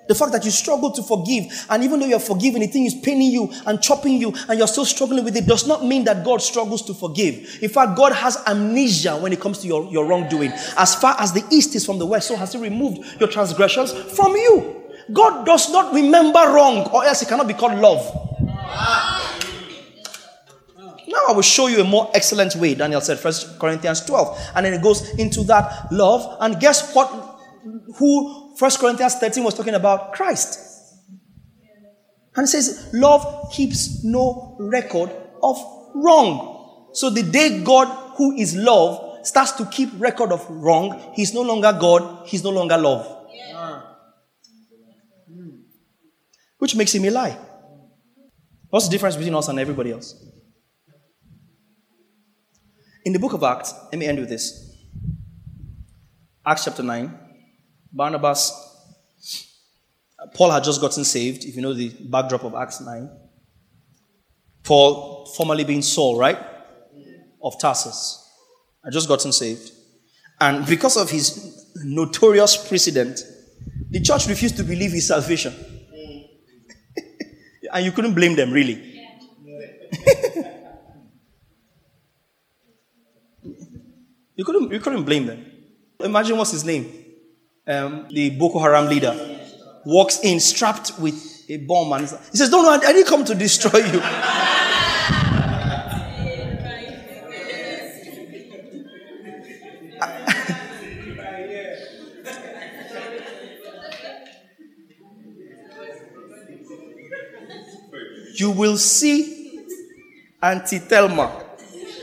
The 0.08 0.14
fact 0.14 0.34
that 0.34 0.46
you 0.46 0.52
struggle 0.52 0.92
to 0.92 1.02
forgive, 1.02 1.46
and 1.70 1.84
even 1.84 2.00
though 2.00 2.06
you're 2.06 2.20
forgiven, 2.20 2.62
the 2.62 2.68
thing 2.68 2.86
is 2.86 2.94
paining 2.94 3.32
you 3.32 3.52
and 3.66 3.82
chopping 3.82 4.22
you, 4.22 4.34
and 4.48 4.58
you're 4.58 4.68
still 4.68 4.86
struggling 4.86 5.24
with 5.24 5.36
it, 5.36 5.48
does 5.48 5.66
not 5.68 5.84
mean 5.84 6.04
that 6.04 6.24
God 6.24 6.42
struggles 6.42 6.84
to 6.84 6.94
forgive. 6.94 7.64
In 7.64 7.70
fact, 7.70 7.98
God 7.98 8.12
has 8.14 8.38
amnesia 8.46 9.18
when 9.18 9.34
it 9.34 9.40
comes 9.40 9.60
to 9.60 9.68
your, 9.68 9.86
your 9.92 10.06
wrongdoing. 10.06 10.52
As 10.78 10.94
far 10.94 11.16
as 11.20 11.34
the 11.34 11.44
east 11.52 11.76
is 11.76 11.86
from 11.86 11.98
the 11.98 12.06
west, 12.06 12.28
so 12.28 12.36
has 12.36 12.54
He 12.54 12.60
removed 12.60 13.20
your 13.20 13.30
transgressions 13.30 13.94
from 13.94 14.36
you. 14.36 14.84
God 15.12 15.46
does 15.46 15.72
not 15.72 15.94
remember 15.94 16.40
wrong, 16.40 16.88
or 16.92 17.04
else 17.04 17.22
it 17.24 17.28
cannot 17.28 17.48
be 17.48 17.54
called 17.54 17.80
love. 17.80 18.35
Now 21.08 21.22
I 21.30 21.32
will 21.34 21.42
show 21.42 21.68
you 21.68 21.82
a 21.82 21.84
more 21.84 22.10
excellent 22.14 22.56
way, 22.56 22.76
Daniel 22.76 23.02
said, 23.02 23.20
First 23.20 23.60
Corinthians 23.60 24.04
12. 24.06 24.52
And 24.56 24.66
then 24.66 24.74
it 24.74 24.82
goes 24.82 25.18
into 25.18 25.44
that 25.46 25.92
love. 25.92 26.38
And 26.42 26.60
guess 26.60 26.94
what? 26.94 27.08
Who 27.98 28.56
First 28.58 28.80
Corinthians 28.80 29.16
13 29.16 29.44
was 29.44 29.54
talking 29.54 29.76
about? 29.76 30.14
Christ. 30.14 30.60
And 32.36 32.44
it 32.44 32.48
says, 32.48 32.90
Love 32.94 33.52
keeps 33.52 34.04
no 34.04 34.58
record 34.60 35.10
of 35.42 35.58
wrong. 35.94 36.90
So 36.94 37.10
the 37.10 37.24
day 37.24 37.62
God, 37.64 37.88
who 38.18 38.36
is 38.36 38.56
love, 38.56 39.26
starts 39.26 39.54
to 39.54 39.66
keep 39.66 39.90
record 39.98 40.32
of 40.32 40.46
wrong, 40.50 41.12
he's 41.16 41.34
no 41.34 41.42
longer 41.42 41.76
God, 41.80 42.28
he's 42.28 42.44
no 42.44 42.52
longer 42.52 42.78
love. 42.78 43.12
Which 46.58 46.76
makes 46.76 46.94
him 46.94 47.06
a 47.06 47.12
lie. 47.12 47.38
What's 48.76 48.88
the 48.88 48.92
difference 48.92 49.16
between 49.16 49.34
us 49.36 49.48
and 49.48 49.58
everybody 49.58 49.94
else? 49.94 50.22
In 53.06 53.14
the 53.14 53.20
book 53.20 53.32
of 53.32 53.42
Acts, 53.42 53.74
let 53.90 53.98
me 53.98 54.06
end 54.06 54.20
with 54.20 54.28
this. 54.28 54.76
Acts 56.46 56.66
chapter 56.66 56.84
9, 56.84 57.18
Barnabas, 57.94 58.52
Paul 60.34 60.52
had 60.52 60.66
just 60.66 60.82
gotten 60.82 61.06
saved, 61.06 61.46
if 61.46 61.56
you 61.56 61.62
know 61.62 61.74
the 61.74 61.88
backdrop 62.02 62.44
of 62.44 62.54
Acts 62.54 62.82
9. 62.82 63.10
Paul, 64.64 65.26
formerly 65.38 65.64
being 65.64 65.82
Saul, 65.82 66.20
right? 66.20 66.38
Of 67.42 67.58
Tarsus, 67.58 68.30
had 68.84 68.92
just 68.92 69.08
gotten 69.08 69.32
saved. 69.32 69.72
And 70.42 70.66
because 70.66 70.98
of 70.98 71.10
his 71.10 71.66
notorious 71.78 72.58
precedent, 72.68 73.22
the 73.90 74.02
church 74.02 74.28
refused 74.28 74.58
to 74.58 74.66
believe 74.66 74.92
his 74.92 75.08
salvation. 75.08 75.75
And 77.76 77.84
you 77.84 77.92
couldn't 77.92 78.14
blame 78.14 78.36
them, 78.38 78.52
really. 78.52 78.76
you, 84.34 84.46
couldn't, 84.46 84.72
you 84.72 84.80
couldn't 84.80 85.04
blame 85.04 85.26
them. 85.26 85.46
Imagine 86.00 86.38
what's 86.38 86.52
his 86.52 86.64
name? 86.64 86.90
Um, 87.68 88.08
the 88.10 88.30
Boko 88.30 88.60
Haram 88.60 88.88
leader 88.88 89.14
walks 89.86 90.22
in 90.24 90.40
strapped 90.40 90.98
with 90.98 91.44
a 91.50 91.58
bomb 91.58 91.92
and 91.92 92.04
he 92.04 92.08
says, 92.38 92.50
No, 92.50 92.62
no, 92.64 92.70
I 92.70 92.94
didn't 92.94 93.08
come 93.08 93.26
to 93.26 93.36
destroy 93.36 93.80
you. 93.80 94.02
you 108.40 108.52
will 108.52 108.78
see 108.78 109.66
Auntie 110.42 110.80
Thelma 110.80 111.44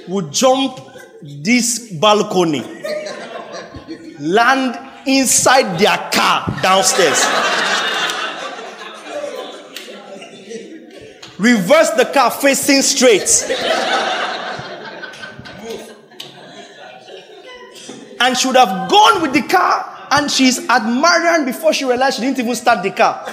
would 0.08 0.32
jump 0.32 0.80
this 1.22 1.92
balcony, 1.92 2.64
land 4.18 4.78
inside 5.06 5.78
their 5.78 5.96
car 6.12 6.58
downstairs. 6.62 7.24
Reverse 11.38 11.90
the 11.90 12.10
car 12.12 12.30
facing 12.30 12.82
straight. 12.82 13.28
And 18.20 18.36
should 18.38 18.54
have 18.54 18.88
gone 18.88 19.22
with 19.22 19.32
the 19.32 19.42
car, 19.42 20.06
and 20.12 20.30
she's 20.30 20.58
at 20.68 20.84
Marian 20.84 21.44
before 21.44 21.72
she 21.72 21.84
realized 21.84 22.16
she 22.16 22.22
didn't 22.22 22.38
even 22.38 22.54
start 22.54 22.84
the 22.84 22.92
car. 22.92 23.24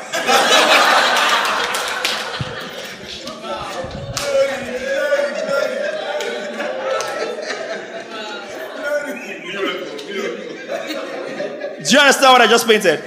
Do 11.89 11.95
you 11.95 12.01
understand 12.01 12.33
what 12.33 12.41
I 12.41 12.45
just 12.45 12.67
painted? 12.67 12.99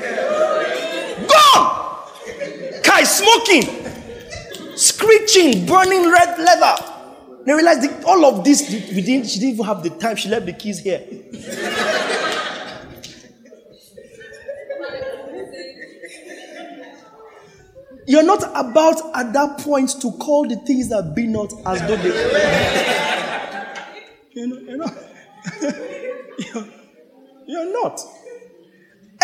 Gone! 1.28 2.82
Kai 2.82 3.04
smoking, 3.04 3.62
screeching, 4.76 5.66
burning 5.66 6.10
red 6.10 6.36
leather. 6.36 6.74
They 7.46 7.52
realized 7.52 8.04
all 8.04 8.24
of 8.24 8.42
this, 8.42 8.68
we 8.68 9.02
didn't, 9.02 9.28
she 9.28 9.38
didn't 9.38 9.54
even 9.54 9.66
have 9.66 9.84
the 9.84 9.90
time. 9.90 10.16
She 10.16 10.28
left 10.28 10.46
the 10.46 10.52
keys 10.52 10.80
here. 10.80 11.00
You're 18.08 18.24
not 18.24 18.42
about 18.56 19.00
at 19.14 19.32
that 19.32 19.58
point 19.60 19.90
to 20.00 20.10
call 20.10 20.48
the 20.48 20.56
things 20.56 20.88
that 20.88 21.14
be 21.14 21.28
not 21.28 21.52
as 21.66 21.80
though 21.82 21.96
they. 21.96 22.08
you 24.32 24.46
know, 24.48 24.58
you 24.58 24.76
know. 24.76 24.90
you're, 26.38 26.66
you're 27.46 27.72
not. 27.72 28.00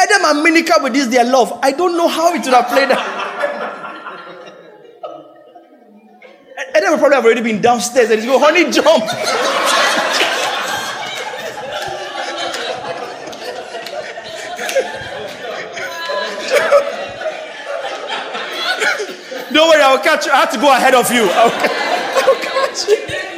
Adam 0.08 0.24
and 0.24 0.46
Minika 0.46 0.82
with 0.82 0.94
this 0.94 1.06
their 1.08 1.24
love. 1.24 1.58
I 1.62 1.72
don't 1.72 1.96
know 1.96 2.08
how 2.08 2.32
it 2.34 2.44
would 2.44 2.54
have 2.54 2.68
played 2.68 2.90
out. 2.90 2.98
Adam 6.74 6.90
would 6.92 6.98
probably 6.98 7.16
have 7.16 7.24
already 7.24 7.42
been 7.42 7.60
downstairs 7.60 8.10
and 8.10 8.20
he's 8.20 8.28
go, 8.28 8.38
honey, 8.38 8.70
jump. 8.70 9.04
Don't 19.50 19.66
worry, 19.70 19.80
I'll 19.82 19.98
catch 19.98 20.26
you. 20.26 20.32
I 20.32 20.36
have 20.36 20.52
to 20.52 20.58
go 20.58 20.70
ahead 20.70 20.94
of 20.94 21.10
you. 21.10 21.22
I'll, 21.22 21.50
I'll 21.50 22.42
catch 22.68 22.86
you. 22.88 23.37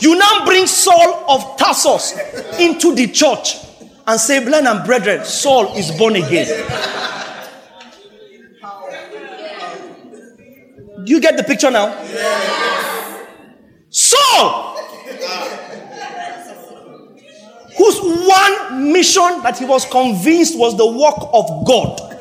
You 0.00 0.18
now 0.18 0.44
bring 0.44 0.66
Saul 0.66 1.24
of 1.28 1.58
Tarsus 1.58 2.16
into 2.58 2.94
the 2.94 3.06
church 3.08 3.56
and 4.06 4.18
say, 4.18 4.42
Blen 4.44 4.66
and 4.66 4.84
brethren, 4.84 5.24
Saul 5.24 5.76
is 5.76 5.90
born 5.92 6.16
again. 6.16 6.46
Do 11.04 11.12
you 11.12 11.20
get 11.20 11.36
the 11.36 11.44
picture 11.44 11.70
now? 11.70 11.94
Saul, 13.90 14.76
whose 17.76 17.98
one 18.00 18.92
mission 18.92 19.42
that 19.42 19.58
he 19.58 19.64
was 19.64 19.84
convinced 19.84 20.58
was 20.58 20.76
the 20.76 20.86
work 20.86 21.16
of 21.32 21.66
God, 21.66 22.18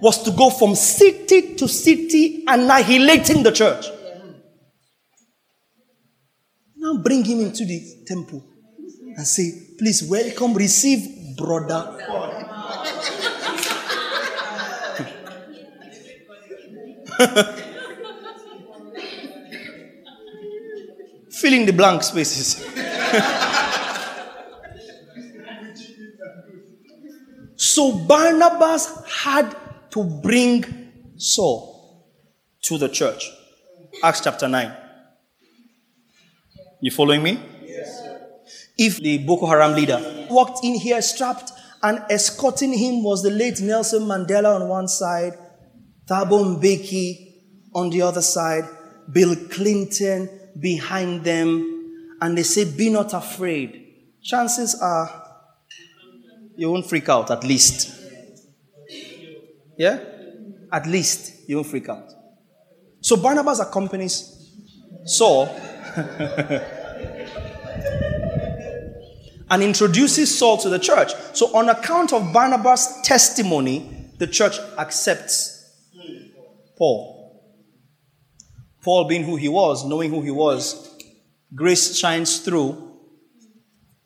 was 0.00 0.22
to 0.22 0.30
go 0.30 0.50
from 0.50 0.74
city 0.74 1.54
to 1.56 1.68
city 1.68 2.44
annihilating 2.46 3.42
the 3.42 3.52
church. 3.52 3.86
Now 6.90 6.96
bring 6.96 7.24
him 7.24 7.40
into 7.40 7.64
the 7.64 7.80
temple 8.04 8.44
and 9.16 9.24
say, 9.24 9.52
please 9.78 10.02
welcome, 10.02 10.54
receive 10.54 11.36
brother. 11.36 11.96
Filling 21.30 21.66
the 21.66 21.72
blank 21.72 22.02
spaces. 22.02 22.56
so 27.56 27.98
Barnabas 27.98 29.00
had 29.22 29.54
to 29.90 30.02
bring 30.02 30.64
Saul 31.16 32.08
to 32.62 32.78
the 32.78 32.88
church. 32.88 33.30
Acts 34.02 34.22
chapter 34.22 34.48
9. 34.48 34.79
You 36.80 36.90
following 36.90 37.22
me? 37.22 37.38
Yes. 37.62 38.02
If 38.78 38.96
the 38.98 39.18
Boko 39.18 39.46
Haram 39.46 39.74
leader 39.74 40.26
walked 40.30 40.64
in 40.64 40.74
here 40.74 41.02
strapped 41.02 41.52
and 41.82 42.02
escorting 42.08 42.72
him 42.72 43.02
was 43.02 43.22
the 43.22 43.30
late 43.30 43.60
Nelson 43.60 44.02
Mandela 44.02 44.58
on 44.58 44.66
one 44.68 44.88
side, 44.88 45.34
Thabo 46.06 46.56
Mbeki 46.56 47.34
on 47.74 47.90
the 47.90 48.00
other 48.02 48.22
side, 48.22 48.64
Bill 49.12 49.36
Clinton 49.50 50.28
behind 50.58 51.24
them, 51.24 52.16
and 52.20 52.36
they 52.36 52.42
say, 52.42 52.64
Be 52.64 52.88
not 52.88 53.12
afraid. 53.12 53.86
Chances 54.22 54.74
are 54.80 55.20
you 56.56 56.70
won't 56.70 56.86
freak 56.86 57.08
out, 57.08 57.30
at 57.30 57.44
least. 57.44 57.90
Yeah? 59.76 59.98
At 60.72 60.86
least 60.86 61.48
you 61.48 61.56
won't 61.56 61.68
freak 61.68 61.88
out. 61.88 62.10
So 63.00 63.16
Barnabas 63.16 63.60
accompanies 63.60 64.50
Saul 65.04 65.48
and 69.50 69.62
introduces 69.62 70.36
Saul 70.36 70.58
to 70.58 70.68
the 70.68 70.78
church. 70.78 71.12
So, 71.32 71.54
on 71.56 71.68
account 71.68 72.12
of 72.12 72.32
Barnabas' 72.32 73.00
testimony, 73.02 74.08
the 74.18 74.26
church 74.26 74.58
accepts 74.78 75.56
Paul. 76.78 77.18
Paul, 78.82 79.08
being 79.08 79.24
who 79.24 79.36
he 79.36 79.48
was, 79.48 79.84
knowing 79.84 80.10
who 80.10 80.22
he 80.22 80.30
was, 80.30 80.96
grace 81.54 81.98
shines 81.98 82.38
through, 82.38 82.96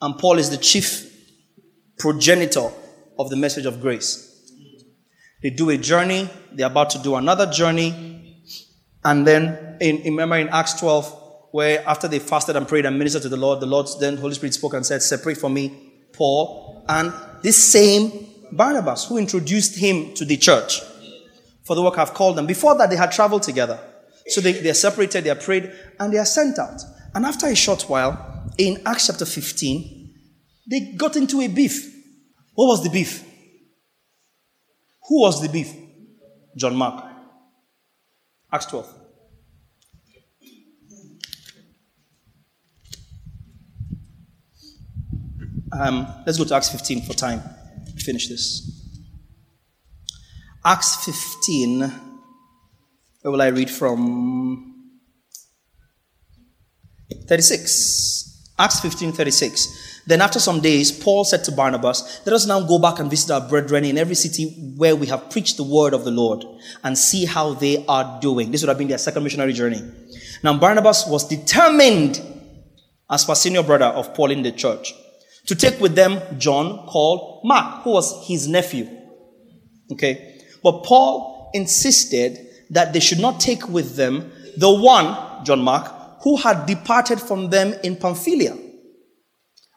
and 0.00 0.18
Paul 0.18 0.38
is 0.38 0.50
the 0.50 0.56
chief 0.56 1.10
progenitor 1.98 2.70
of 3.18 3.30
the 3.30 3.36
message 3.36 3.66
of 3.66 3.80
grace. 3.80 4.30
They 5.42 5.50
do 5.50 5.70
a 5.70 5.76
journey, 5.76 6.28
they're 6.52 6.66
about 6.66 6.90
to 6.90 6.98
do 6.98 7.16
another 7.16 7.50
journey, 7.50 8.42
and 9.04 9.26
then, 9.26 9.76
in, 9.80 10.02
remember 10.04 10.36
in 10.36 10.48
Acts 10.48 10.74
12, 10.80 11.23
where 11.54 11.88
after 11.88 12.08
they 12.08 12.18
fasted 12.18 12.56
and 12.56 12.66
prayed 12.66 12.84
and 12.84 12.98
ministered 12.98 13.22
to 13.22 13.28
the 13.28 13.36
Lord, 13.36 13.60
the 13.60 13.66
Lord 13.66 13.86
then 14.00 14.16
Holy 14.16 14.34
Spirit 14.34 14.54
spoke 14.54 14.74
and 14.74 14.84
said, 14.84 15.00
Separate 15.00 15.38
from 15.38 15.54
me 15.54 15.92
Paul 16.12 16.84
and 16.88 17.12
this 17.42 17.70
same 17.70 18.26
Barnabas 18.50 19.04
who 19.04 19.18
introduced 19.18 19.78
him 19.78 20.14
to 20.14 20.24
the 20.24 20.36
church 20.36 20.80
for 21.62 21.76
the 21.76 21.82
work 21.82 21.96
I've 21.96 22.12
called 22.12 22.34
them. 22.36 22.46
Before 22.46 22.76
that, 22.76 22.90
they 22.90 22.96
had 22.96 23.12
traveled 23.12 23.44
together. 23.44 23.78
So 24.26 24.40
they, 24.40 24.50
they 24.50 24.70
are 24.70 24.74
separated, 24.74 25.22
they 25.22 25.30
are 25.30 25.36
prayed, 25.36 25.72
and 26.00 26.12
they 26.12 26.18
are 26.18 26.24
sent 26.24 26.58
out. 26.58 26.82
And 27.14 27.24
after 27.24 27.46
a 27.46 27.54
short 27.54 27.82
while, 27.82 28.50
in 28.58 28.82
Acts 28.84 29.06
chapter 29.06 29.24
15, 29.24 30.12
they 30.68 30.80
got 30.96 31.14
into 31.14 31.40
a 31.40 31.46
beef. 31.46 31.88
What 32.54 32.66
was 32.66 32.82
the 32.82 32.90
beef? 32.90 33.22
Who 35.08 35.20
was 35.20 35.40
the 35.40 35.48
beef? 35.48 35.72
John 36.56 36.74
Mark. 36.74 37.04
Acts 38.52 38.66
12. 38.66 39.03
Um, 45.78 46.06
let's 46.26 46.38
go 46.38 46.44
to 46.44 46.54
Acts 46.54 46.68
15 46.70 47.02
for 47.02 47.14
time. 47.14 47.42
To 47.86 48.02
finish 48.02 48.28
this. 48.28 48.70
Acts 50.64 51.04
15. 51.04 51.80
Where 51.80 53.32
will 53.32 53.42
I 53.42 53.48
read 53.48 53.70
from? 53.70 54.74
36. 57.26 58.52
Acts 58.58 58.80
15 58.80 59.12
36. 59.12 60.02
Then 60.06 60.20
after 60.20 60.38
some 60.38 60.60
days, 60.60 60.92
Paul 60.92 61.24
said 61.24 61.42
to 61.44 61.52
Barnabas, 61.52 62.22
Let 62.26 62.34
us 62.34 62.46
now 62.46 62.60
go 62.60 62.78
back 62.78 62.98
and 62.98 63.10
visit 63.10 63.30
our 63.30 63.40
brethren 63.40 63.84
in 63.84 63.98
every 63.98 64.14
city 64.14 64.74
where 64.76 64.94
we 64.94 65.06
have 65.06 65.30
preached 65.30 65.56
the 65.56 65.64
word 65.64 65.94
of 65.94 66.04
the 66.04 66.10
Lord 66.10 66.44
and 66.84 66.96
see 66.96 67.24
how 67.24 67.54
they 67.54 67.84
are 67.86 68.20
doing. 68.20 68.50
This 68.50 68.62
would 68.62 68.68
have 68.68 68.78
been 68.78 68.88
their 68.88 68.98
second 68.98 69.24
missionary 69.24 69.54
journey. 69.54 69.80
Now, 70.42 70.58
Barnabas 70.58 71.06
was 71.06 71.26
determined 71.26 72.20
as 73.10 73.24
per 73.24 73.34
senior 73.34 73.62
brother 73.62 73.86
of 73.86 74.14
Paul 74.14 74.30
in 74.30 74.42
the 74.42 74.52
church 74.52 74.92
to 75.46 75.54
take 75.54 75.80
with 75.80 75.94
them 75.94 76.20
John 76.38 76.86
called 76.86 77.42
Mark, 77.44 77.82
who 77.82 77.90
was 77.90 78.26
his 78.26 78.48
nephew. 78.48 78.88
Okay. 79.92 80.40
But 80.62 80.84
Paul 80.84 81.50
insisted 81.52 82.38
that 82.70 82.92
they 82.92 83.00
should 83.00 83.20
not 83.20 83.40
take 83.40 83.68
with 83.68 83.96
them 83.96 84.32
the 84.56 84.72
one, 84.72 85.44
John 85.44 85.60
Mark, 85.60 86.22
who 86.22 86.36
had 86.36 86.66
departed 86.66 87.20
from 87.20 87.50
them 87.50 87.74
in 87.84 87.96
Pamphylia 87.96 88.56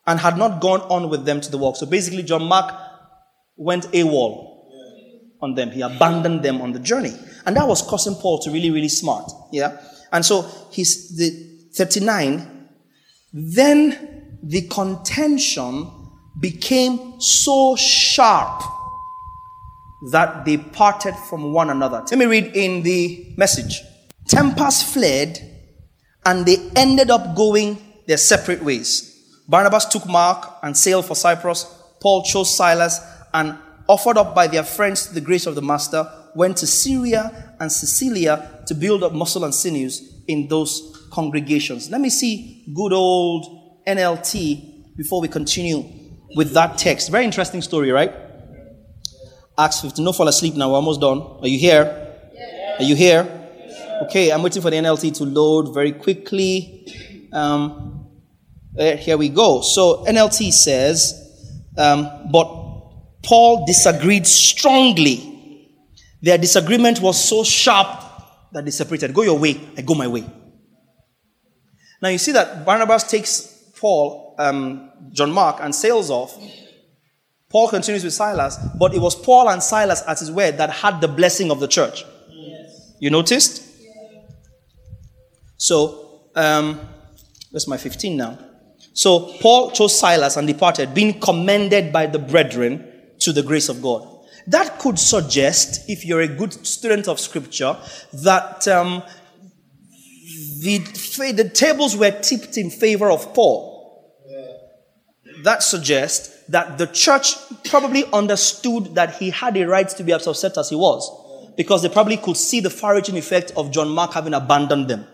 and 0.05 0.19
had 0.19 0.37
not 0.37 0.61
gone 0.61 0.81
on 0.81 1.09
with 1.09 1.25
them 1.25 1.41
to 1.41 1.51
the 1.51 1.57
work. 1.57 1.75
So 1.75 1.85
basically, 1.85 2.23
John 2.23 2.43
Mark 2.43 2.73
went 3.57 3.85
AWOL 3.91 4.47
on 5.41 5.55
them. 5.55 5.71
He 5.71 5.81
abandoned 5.81 6.43
them 6.43 6.61
on 6.61 6.71
the 6.71 6.79
journey. 6.79 7.13
And 7.45 7.55
that 7.57 7.67
was 7.67 7.81
causing 7.81 8.15
Paul 8.15 8.39
to 8.39 8.51
really, 8.51 8.71
really 8.71 8.89
smart. 8.89 9.29
Yeah. 9.51 9.77
And 10.11 10.25
so 10.25 10.49
he's 10.71 11.15
the 11.17 11.69
39. 11.75 12.69
Then 13.33 14.16
the 14.43 14.67
contention 14.67 15.91
became 16.39 17.19
so 17.19 17.75
sharp 17.75 18.61
that 20.11 20.45
they 20.45 20.57
parted 20.57 21.15
from 21.29 21.51
one 21.53 21.69
another. 21.69 22.03
Let 22.09 22.17
me 22.17 22.25
read 22.25 22.55
in 22.55 22.83
the 22.83 23.33
message. 23.37 23.81
Tempers 24.27 24.83
fled 24.83 25.39
and 26.25 26.45
they 26.45 26.57
ended 26.75 27.09
up 27.09 27.35
going 27.35 27.77
their 28.05 28.17
separate 28.17 28.61
ways. 28.63 29.13
Barnabas 29.47 29.85
took 29.85 30.05
Mark 30.07 30.57
and 30.61 30.75
sailed 30.77 31.05
for 31.05 31.15
Cyprus. 31.15 31.65
Paul 32.01 32.23
chose 32.23 32.55
Silas 32.55 32.99
and 33.33 33.57
offered 33.87 34.17
up 34.17 34.35
by 34.35 34.47
their 34.47 34.63
friends 34.63 35.11
the 35.11 35.21
grace 35.21 35.45
of 35.45 35.55
the 35.55 35.61
master, 35.61 36.09
went 36.35 36.57
to 36.57 36.67
Syria 36.67 37.55
and 37.59 37.71
Cilicia 37.71 38.63
to 38.67 38.75
build 38.75 39.03
up 39.03 39.13
muscle 39.13 39.45
and 39.45 39.55
sinews 39.55 40.21
in 40.27 40.47
those 40.47 41.07
congregations. 41.11 41.89
Let 41.89 42.01
me 42.01 42.09
see 42.09 42.65
good 42.75 42.93
old 42.93 43.56
NLT 43.87 44.95
before 44.97 45.21
we 45.21 45.27
continue 45.27 45.83
with 46.35 46.53
that 46.53 46.77
text. 46.77 47.09
Very 47.09 47.23
interesting 47.23 47.61
story, 47.61 47.91
right? 47.91 48.13
Acts 49.57 49.81
15. 49.81 50.03
No 50.03 50.13
fall 50.13 50.27
asleep 50.27 50.55
now. 50.55 50.69
We're 50.69 50.75
almost 50.75 51.01
done. 51.01 51.21
Are 51.41 51.47
you 51.47 51.57
here? 51.57 51.85
Are 52.79 52.83
you 52.83 52.95
here? 52.95 53.33
Okay, 54.03 54.31
I'm 54.31 54.43
waiting 54.43 54.61
for 54.61 54.69
the 54.69 54.75
NLT 54.75 55.15
to 55.17 55.23
load 55.23 55.73
very 55.73 55.93
quickly. 55.93 56.85
Um, 57.33 58.07
uh, 58.77 58.95
here 58.97 59.17
we 59.17 59.29
go. 59.29 59.61
So 59.61 60.05
NLT 60.05 60.53
says, 60.53 61.63
um, 61.77 62.29
but 62.31 62.45
Paul 63.23 63.65
disagreed 63.65 64.27
strongly. 64.27 65.71
Their 66.21 66.37
disagreement 66.37 66.99
was 66.99 67.23
so 67.23 67.43
sharp 67.43 68.03
that 68.51 68.65
they 68.65 68.71
separated. 68.71 69.13
Go 69.13 69.23
your 69.23 69.39
way, 69.39 69.59
I 69.75 69.81
go 69.81 69.95
my 69.95 70.07
way. 70.07 70.25
Now 72.01 72.09
you 72.09 72.17
see 72.19 72.31
that 72.33 72.63
Barnabas 72.65 73.03
takes 73.09 73.56
Paul, 73.79 74.35
um, 74.39 74.91
John 75.11 75.31
Mark, 75.31 75.57
and 75.61 75.73
sails 75.73 76.09
off. 76.09 76.37
Paul 77.49 77.69
continues 77.69 78.03
with 78.03 78.13
Silas, 78.13 78.57
but 78.77 78.93
it 78.93 78.99
was 78.99 79.15
Paul 79.15 79.49
and 79.49 79.63
Silas 79.63 80.03
at 80.07 80.19
his 80.19 80.31
word 80.31 80.57
that 80.57 80.69
had 80.69 80.99
the 80.99 81.07
blessing 81.07 81.49
of 81.49 81.59
the 81.59 81.67
church. 81.67 82.03
Yes. 82.29 82.95
You 82.99 83.09
noticed? 83.09 83.63
So, 85.57 86.29
um, 86.35 86.79
that's 87.51 87.67
my 87.67 87.77
15 87.77 88.17
now. 88.17 88.37
So 88.93 89.31
Paul 89.41 89.71
chose 89.71 89.97
Silas 89.97 90.37
and 90.37 90.47
departed, 90.47 90.93
being 90.93 91.19
commended 91.19 91.93
by 91.93 92.07
the 92.07 92.19
brethren 92.19 92.91
to 93.19 93.31
the 93.31 93.43
grace 93.43 93.69
of 93.69 93.81
God. 93.81 94.07
That 94.47 94.79
could 94.79 94.97
suggest, 94.97 95.89
if 95.89 96.05
you're 96.05 96.21
a 96.21 96.27
good 96.27 96.65
student 96.65 97.07
of 97.07 97.19
scripture, 97.19 97.77
that 98.13 98.67
um, 98.67 99.03
the, 100.59 100.79
the 101.33 101.49
tables 101.53 101.95
were 101.95 102.11
tipped 102.11 102.57
in 102.57 102.69
favor 102.69 103.11
of 103.11 103.33
Paul. 103.33 103.75
That 105.43 105.61
suggests 105.61 106.43
that 106.49 106.77
the 106.77 106.87
church 106.87 107.35
probably 107.65 108.05
understood 108.11 108.95
that 108.95 109.15
he 109.15 109.29
had 109.29 109.55
a 109.57 109.67
right 109.67 109.87
to 109.87 110.03
be 110.03 110.13
as 110.13 110.25
upset 110.25 110.57
as 110.57 110.69
he 110.69 110.75
was 110.75 111.55
because 111.55 111.81
they 111.83 111.89
probably 111.89 112.17
could 112.17 112.37
see 112.37 112.59
the 112.59 112.69
far 112.69 112.95
reaching 112.95 113.17
effect 113.17 113.51
of 113.55 113.71
John 113.71 113.89
Mark 113.89 114.13
having 114.13 114.33
abandoned 114.33 114.87
them. 114.87 115.05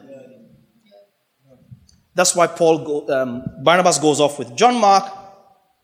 That's 2.15 2.35
why 2.35 2.47
Paul 2.47 2.85
go, 2.85 3.21
um, 3.21 3.43
Barnabas 3.63 3.97
goes 3.97 4.19
off 4.19 4.37
with 4.37 4.55
John 4.55 4.79
Mark. 4.79 5.11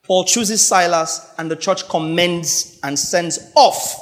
Paul 0.04 0.26
chooses 0.26 0.66
Silas, 0.66 1.34
and 1.38 1.50
the 1.50 1.56
church 1.56 1.88
commends 1.88 2.80
and 2.84 2.98
sends 2.98 3.52
off 3.56 3.96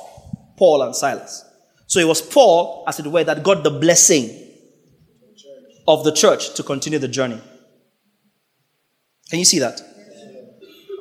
Paul 0.57 0.81
and 0.83 0.95
Silas. 0.95 1.45
So 1.85 1.99
it 1.99 2.07
was 2.07 2.21
Paul, 2.21 2.83
as 2.87 2.99
it 2.99 3.07
were, 3.07 3.23
that 3.23 3.43
got 3.43 3.63
the 3.63 3.71
blessing 3.71 4.46
of 5.88 6.03
the 6.03 6.11
church 6.11 6.53
to 6.55 6.63
continue 6.63 6.99
the 6.99 7.07
journey. 7.07 7.41
Can 9.29 9.39
you 9.39 9.45
see 9.45 9.59
that? 9.59 9.81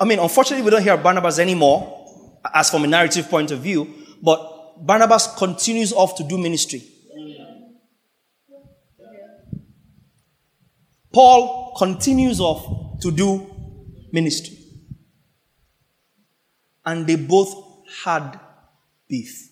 I 0.01 0.05
mean, 0.05 0.19
unfortunately, 0.19 0.65
we 0.65 0.71
don't 0.71 0.83
hear 0.83 0.97
Barnabas 0.97 1.39
anymore, 1.39 2.41
as 2.55 2.71
from 2.71 2.85
a 2.85 2.87
narrative 2.87 3.29
point 3.29 3.51
of 3.51 3.61
view, 3.61 3.93
but 4.23 4.87
Barnabas 4.87 5.35
continues 5.37 5.93
off 5.93 6.17
to 6.17 6.25
do 6.25 6.39
ministry. 6.39 6.83
Paul 11.13 11.75
continues 11.79 12.41
off 12.41 13.01
to 13.01 13.11
do 13.11 13.47
ministry. 14.13 14.59
And 16.85 17.07
they 17.07 17.17
both 17.17 17.55
had 18.05 18.39
beef. 19.09 19.49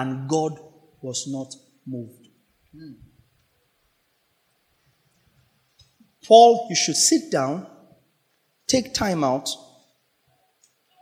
And 0.00 0.28
God 0.28 0.58
was 1.02 1.26
not 1.28 1.54
moved. 1.86 2.28
Paul, 6.26 6.66
you 6.70 6.76
should 6.76 6.96
sit 6.96 7.30
down, 7.30 7.66
take 8.66 8.94
time 8.94 9.24
out, 9.24 9.48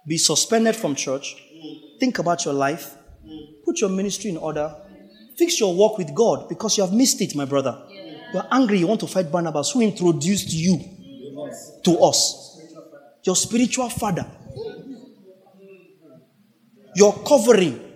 be 0.07 0.17
suspended 0.17 0.75
from 0.75 0.95
church, 0.95 1.37
think 2.01 2.19
about 2.19 2.45
your 2.45 2.55
life, 2.55 2.97
put 3.65 3.81
your 3.81 3.91
ministry 3.91 4.31
in 4.31 4.37
order, 4.37 4.75
Fix 5.39 5.61
your 5.61 5.73
walk 5.73 5.99
with 5.99 6.13
God 6.13 6.49
because 6.49 6.77
you 6.77 6.85
have 6.85 6.93
missed 6.93 7.21
it, 7.21 7.37
my 7.37 7.45
brother. 7.45 7.81
You're 8.35 8.47
angry, 8.51 8.81
you 8.81 8.89
want 8.89 8.99
to 9.01 9.07
fight 9.07 9.31
Barnabas, 9.31 9.71
who 9.71 9.81
introduced 9.81 10.53
you 10.53 10.81
to 11.85 11.99
us. 12.01 12.61
Your 13.23 13.37
spiritual 13.37 13.89
father. 13.89 14.27
Your 16.97 17.13
covering. 17.25 17.88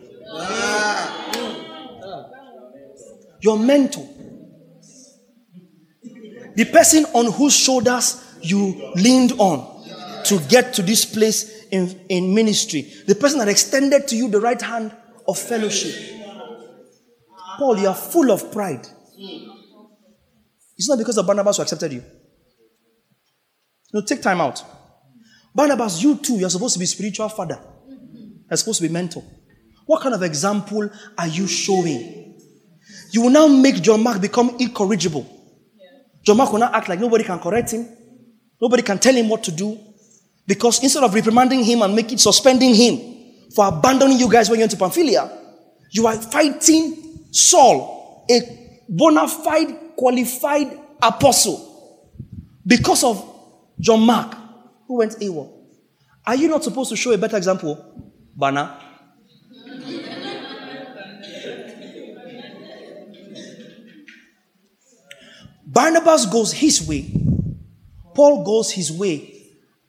Your 3.42 3.58
mentor. 3.58 4.08
The 6.54 6.64
person 6.66 7.04
on 7.12 7.32
whose 7.32 7.56
shoulders 7.56 8.22
you 8.40 8.92
leaned 8.94 9.32
on 9.38 9.84
to 10.24 10.38
get 10.48 10.74
to 10.74 10.82
this 10.82 11.04
place 11.04 11.66
in, 11.70 12.06
in 12.08 12.34
ministry. 12.34 12.92
The 13.06 13.14
person 13.14 13.40
that 13.40 13.48
extended 13.48 14.06
to 14.08 14.16
you 14.16 14.28
the 14.28 14.40
right 14.40 14.60
hand 14.60 14.94
of 15.26 15.38
fellowship. 15.38 15.94
Paul, 17.58 17.78
you 17.78 17.88
are 17.88 17.94
full 17.94 18.30
of 18.30 18.52
pride. 18.52 18.86
It's 20.76 20.88
not 20.88 20.98
because 20.98 21.18
of 21.18 21.26
Barnabas 21.26 21.56
who 21.56 21.62
accepted 21.62 21.92
you. 21.92 22.04
No, 23.92 24.02
take 24.02 24.22
time 24.22 24.40
out. 24.40 24.62
Barnabas, 25.54 26.02
you 26.02 26.16
too, 26.16 26.38
you're 26.38 26.50
supposed 26.50 26.74
to 26.74 26.78
be 26.80 26.86
spiritual 26.86 27.28
father. 27.28 27.60
You're 28.48 28.56
supposed 28.56 28.80
to 28.80 28.88
be 28.88 28.92
mentor. 28.92 29.22
What 29.86 30.02
kind 30.02 30.14
of 30.14 30.22
example 30.22 30.88
are 31.18 31.26
you 31.26 31.46
showing? 31.46 32.21
You 33.12 33.20
will 33.22 33.30
now 33.30 33.46
make 33.46 33.82
John 33.82 34.02
Mark 34.02 34.20
become 34.20 34.56
incorrigible. 34.58 35.26
John 36.24 36.38
Mark 36.38 36.50
will 36.50 36.60
now 36.60 36.72
act 36.72 36.88
like 36.88 36.98
nobody 36.98 37.24
can 37.24 37.38
correct 37.38 37.70
him. 37.72 37.86
Nobody 38.60 38.82
can 38.82 38.98
tell 38.98 39.14
him 39.14 39.28
what 39.28 39.44
to 39.44 39.52
do. 39.52 39.78
Because 40.46 40.82
instead 40.82 41.04
of 41.04 41.12
reprimanding 41.14 41.62
him 41.62 41.82
and 41.82 41.94
making 41.94 42.18
suspending 42.18 42.74
him 42.74 42.98
for 43.54 43.68
abandoning 43.68 44.18
you 44.18 44.30
guys 44.30 44.48
when 44.48 44.58
you 44.58 44.62
went 44.62 44.72
to 44.72 44.78
Pamphylia, 44.78 45.30
you 45.90 46.06
are 46.06 46.14
fighting 46.16 47.26
Saul, 47.30 48.24
a 48.30 48.84
bona 48.88 49.28
fide, 49.28 49.94
qualified 49.96 50.78
apostle, 51.02 52.10
because 52.66 53.04
of 53.04 53.22
John 53.78 54.00
Mark, 54.00 54.34
who 54.86 54.98
went 54.98 55.12
AWOL. 55.18 55.50
Are 56.26 56.34
you 56.36 56.48
not 56.48 56.64
supposed 56.64 56.90
to 56.90 56.96
show 56.96 57.12
a 57.12 57.18
better 57.18 57.36
example, 57.36 58.10
Bana? 58.34 58.78
Barnabas 65.72 66.26
goes 66.26 66.52
his 66.52 66.86
way, 66.86 67.10
Paul 68.14 68.44
goes 68.44 68.70
his 68.70 68.92
way, 68.92 69.32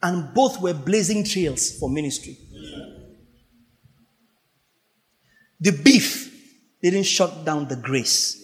and 0.02 0.34
both 0.34 0.62
were 0.62 0.74
blazing 0.74 1.26
trails 1.26 1.78
for 1.78 1.90
ministry. 1.90 2.38
The 5.60 5.72
beef 5.72 6.34
didn't 6.82 7.04
shut 7.04 7.44
down 7.44 7.68
the 7.68 7.76
grace. 7.76 8.42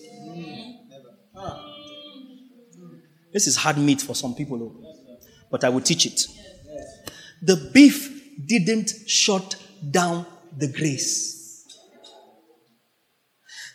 This 3.32 3.48
is 3.48 3.56
hard 3.56 3.78
meat 3.78 4.02
for 4.02 4.16
some 4.16 4.36
people, 4.36 4.84
but 5.50 5.64
I 5.64 5.70
will 5.70 5.82
teach 5.82 6.06
it. 6.06 6.22
The 7.42 7.70
beef 7.74 8.36
didn't 8.46 8.92
shut 9.08 9.56
down 9.92 10.26
the 10.58 10.68
grace. 10.68 11.66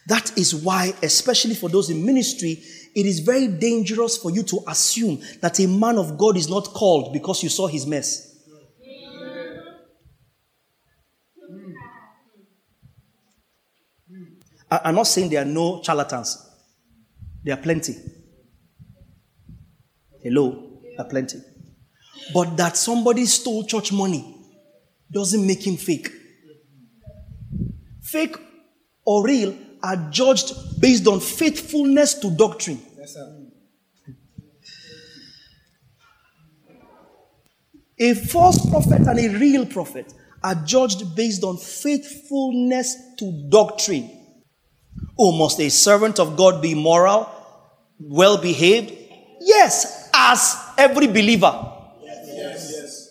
That 0.07 0.37
is 0.37 0.55
why, 0.55 0.93
especially 1.03 1.55
for 1.55 1.71
those 1.71 1.89
in 1.89 2.05
ministry, 2.05 2.63
it 2.95 3.07
is 3.07 3.21
very 3.21 3.49
dangerous 3.49 4.17
for 4.17 4.31
you 4.31 4.43
to 4.45 4.61
assume 4.69 5.21
that 5.41 5.59
a 5.59 5.67
man 5.67 5.99
of 5.99 6.17
God 6.17 6.37
is 6.37 6.49
not 6.49 6.65
called 6.67 7.13
because 7.13 7.43
you 7.43 7.49
saw 7.49 7.67
his 7.67 7.87
mess. 7.87 8.31
I'm 14.71 14.95
not 14.95 15.07
saying 15.07 15.31
there 15.31 15.43
are 15.43 15.45
no 15.45 15.83
charlatans, 15.83 16.37
there 17.45 17.55
are 17.55 17.61
plenty. 17.61 17.95
Hello, 20.23 20.81
there 20.83 21.07
are 21.07 21.09
plenty. 21.09 21.39
But 22.33 22.57
that 22.57 22.77
somebody 22.77 23.27
stole 23.27 23.67
church 23.67 23.93
money 23.93 24.35
doesn't 25.13 25.47
make 25.47 25.67
him 25.67 25.77
fake. 25.77 26.11
Fake 28.03 28.37
or 29.05 29.25
real 29.25 29.55
are 29.85 29.97
judged 30.11 30.81
based 30.81 31.07
on 31.07 31.21
faithfulness 31.21 32.15
to 32.15 32.31
doctrine. 32.31 32.81
Yes, 32.99 33.17
a 38.01 38.15
false 38.15 38.69
prophet 38.71 39.07
and 39.07 39.19
a 39.19 39.29
real 39.39 39.67
prophet 39.67 40.13
are 40.43 40.55
judged 40.55 41.15
based 41.15 41.45
on 41.45 41.59
faithfulness 41.59 42.97
to 43.19 43.47
doctrine. 43.51 44.11
Oh, 45.19 45.37
must 45.39 45.61
a 45.61 45.69
servant 45.69 46.19
of 46.19 46.37
God 46.37 46.63
be 46.63 46.75
moral, 46.75 47.29
well 48.01 48.39
behaved? 48.39 48.93
Yes, 49.41 50.11
as 50.15 50.57
every 50.79 51.07
believer. 51.07 51.73
Yes. 52.03 53.11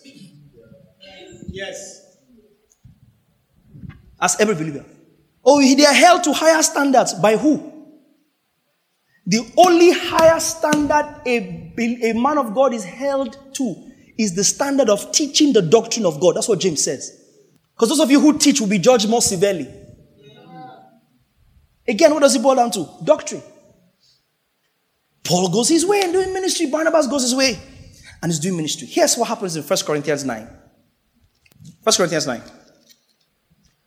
yes. 1.50 2.00
As 4.20 4.40
every 4.40 4.54
believer. 4.54 4.84
Oh, 5.44 5.60
they 5.60 5.84
are 5.84 5.92
held 5.92 6.24
to 6.24 6.32
higher 6.32 6.62
standards. 6.62 7.14
By 7.14 7.36
who? 7.36 7.72
The 9.26 9.50
only 9.56 9.90
higher 9.92 10.40
standard 10.40 11.20
a, 11.26 11.72
a 11.78 12.12
man 12.14 12.38
of 12.38 12.54
God 12.54 12.72
is 12.72 12.84
held 12.84 13.38
to 13.54 13.90
is 14.16 14.34
the 14.34 14.44
standard 14.44 14.88
of 14.88 15.12
teaching 15.12 15.52
the 15.52 15.62
doctrine 15.62 16.06
of 16.06 16.20
God. 16.20 16.36
That's 16.36 16.48
what 16.48 16.60
James 16.60 16.82
says. 16.82 17.20
Because 17.74 17.88
those 17.88 18.00
of 18.00 18.10
you 18.10 18.20
who 18.20 18.38
teach 18.38 18.60
will 18.60 18.68
be 18.68 18.78
judged 18.78 19.08
more 19.08 19.22
severely. 19.22 19.68
Again, 21.86 22.14
what 22.14 22.20
does 22.20 22.34
it 22.34 22.42
boil 22.42 22.54
down 22.54 22.70
to? 22.72 22.88
Doctrine. 23.02 23.42
Paul 25.22 25.50
goes 25.50 25.68
his 25.68 25.84
way 25.84 26.00
and 26.02 26.12
doing 26.12 26.32
ministry. 26.32 26.66
Barnabas 26.66 27.06
goes 27.06 27.22
his 27.22 27.34
way 27.34 27.58
and 28.22 28.30
is 28.30 28.38
doing 28.38 28.56
ministry. 28.56 28.86
Here's 28.86 29.16
what 29.16 29.28
happens 29.28 29.56
in 29.56 29.62
1 29.62 29.78
Corinthians 29.84 30.24
9. 30.24 30.48
1 31.82 31.94
Corinthians 31.96 32.26
9. 32.26 32.42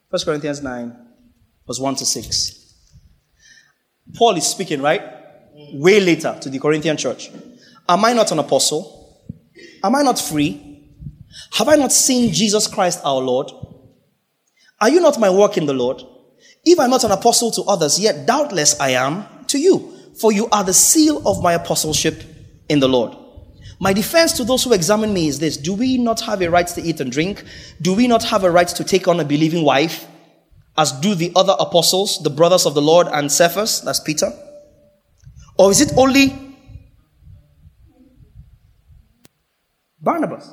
1 0.09 0.21
Corinthians 0.25 0.61
9 0.61 1.06
verse 1.67 1.79
1 1.79 1.95
to 1.95 2.05
6. 2.05 2.73
Paul 4.15 4.37
is 4.37 4.47
speaking, 4.47 4.81
right? 4.81 5.01
Way 5.73 5.99
later 5.99 6.37
to 6.41 6.49
the 6.49 6.59
Corinthian 6.59 6.97
church. 6.97 7.29
Am 7.89 8.03
I 8.05 8.13
not 8.13 8.31
an 8.31 8.39
apostle? 8.39 8.97
Am 9.83 9.95
I 9.95 10.01
not 10.01 10.19
free? 10.19 10.63
Have 11.53 11.67
I 11.67 11.75
not 11.75 11.91
seen 11.91 12.33
Jesus 12.33 12.67
Christ 12.67 13.01
our 13.03 13.21
Lord? 13.21 13.51
Are 14.79 14.89
you 14.89 15.01
not 15.01 15.19
my 15.19 15.29
work 15.29 15.57
in 15.57 15.65
the 15.65 15.73
Lord? 15.73 16.01
If 16.63 16.79
I'm 16.79 16.89
not 16.89 17.03
an 17.03 17.11
apostle 17.11 17.51
to 17.51 17.63
others, 17.63 17.99
yet 17.99 18.25
doubtless 18.25 18.79
I 18.79 18.89
am 18.89 19.25
to 19.47 19.57
you, 19.57 19.93
for 20.19 20.31
you 20.31 20.47
are 20.49 20.63
the 20.63 20.73
seal 20.73 21.25
of 21.27 21.41
my 21.41 21.53
apostleship 21.53 22.23
in 22.69 22.79
the 22.79 22.89
Lord. 22.89 23.15
My 23.79 23.93
defense 23.93 24.33
to 24.33 24.43
those 24.43 24.63
who 24.63 24.73
examine 24.73 25.13
me 25.13 25.27
is 25.27 25.39
this 25.39 25.55
Do 25.55 25.73
we 25.73 25.97
not 25.97 26.21
have 26.21 26.41
a 26.41 26.49
right 26.49 26.67
to 26.67 26.81
eat 26.81 26.99
and 26.99 27.11
drink? 27.11 27.43
Do 27.81 27.93
we 27.93 28.07
not 28.07 28.23
have 28.23 28.43
a 28.43 28.51
right 28.51 28.67
to 28.67 28.83
take 28.83 29.07
on 29.07 29.19
a 29.19 29.25
believing 29.25 29.63
wife? 29.63 30.07
As 30.77 30.91
do 30.91 31.15
the 31.15 31.31
other 31.35 31.55
apostles, 31.59 32.21
the 32.23 32.29
brothers 32.29 32.65
of 32.65 32.73
the 32.75 32.81
Lord, 32.81 33.07
and 33.07 33.31
Cephas, 33.31 33.81
that's 33.81 33.99
Peter? 33.99 34.31
Or 35.57 35.71
is 35.71 35.81
it 35.81 35.91
only 35.97 36.55
Barnabas 39.99 40.49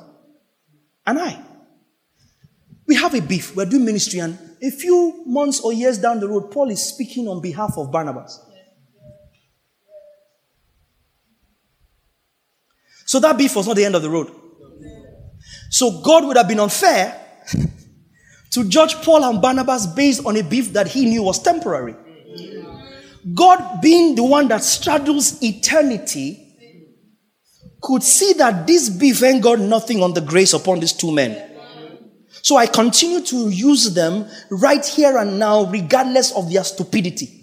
and 1.05 1.19
I? 1.19 1.39
We 2.87 2.95
have 2.95 3.13
a 3.13 3.21
beef. 3.21 3.55
We're 3.55 3.65
doing 3.65 3.85
ministry, 3.85 4.19
and 4.19 4.37
a 4.61 4.71
few 4.71 5.23
months 5.25 5.59
or 5.59 5.73
years 5.73 5.97
down 5.97 6.19
the 6.19 6.27
road, 6.27 6.51
Paul 6.51 6.69
is 6.69 6.83
speaking 6.83 7.27
on 7.27 7.41
behalf 7.41 7.77
of 7.77 7.91
Barnabas. 7.91 8.41
So 13.05 13.19
that 13.19 13.37
beef 13.37 13.55
was 13.55 13.67
not 13.67 13.75
the 13.75 13.85
end 13.85 13.95
of 13.95 14.01
the 14.01 14.09
road. 14.09 14.31
So 15.69 16.01
God 16.01 16.25
would 16.25 16.37
have 16.37 16.47
been 16.47 16.59
unfair 16.59 17.21
to 18.55 18.63
judge 18.63 18.95
Paul 19.03 19.25
and 19.25 19.41
Barnabas 19.41 19.85
based 19.85 20.25
on 20.25 20.37
a 20.37 20.41
beef 20.41 20.71
that 20.71 20.87
he 20.87 21.05
knew 21.05 21.23
was 21.23 21.43
temporary. 21.43 21.93
God, 23.33 23.81
being 23.81 24.15
the 24.15 24.23
one 24.23 24.47
that 24.47 24.63
straddles 24.63 25.43
eternity, 25.43 26.41
could 27.81 28.01
see 28.01 28.31
that 28.33 28.65
this 28.65 28.89
beef 28.89 29.21
ain't 29.23 29.43
got 29.43 29.59
nothing 29.59 30.01
on 30.01 30.13
the 30.13 30.21
grace 30.21 30.53
upon 30.53 30.79
these 30.79 30.93
two 30.93 31.11
men. 31.11 31.51
So 32.43 32.55
I 32.55 32.65
continue 32.67 33.19
to 33.25 33.49
use 33.49 33.93
them 33.93 34.25
right 34.49 34.85
here 34.85 35.17
and 35.17 35.37
now, 35.37 35.65
regardless 35.65 36.31
of 36.31 36.49
their 36.49 36.63
stupidity. 36.63 37.41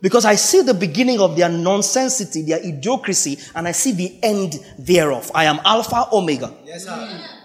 Because 0.00 0.24
I 0.24 0.36
see 0.36 0.62
the 0.62 0.72
beginning 0.72 1.20
of 1.20 1.36
their 1.36 1.50
nonsensity, 1.50 2.46
their 2.46 2.60
idiocracy, 2.60 3.52
and 3.54 3.68
I 3.68 3.72
see 3.72 3.92
the 3.92 4.18
end 4.22 4.54
thereof. 4.78 5.30
I 5.34 5.44
am 5.44 5.60
Alpha 5.62 6.08
Omega. 6.10 6.54
Yes, 6.64 6.84
sir. 6.84 7.36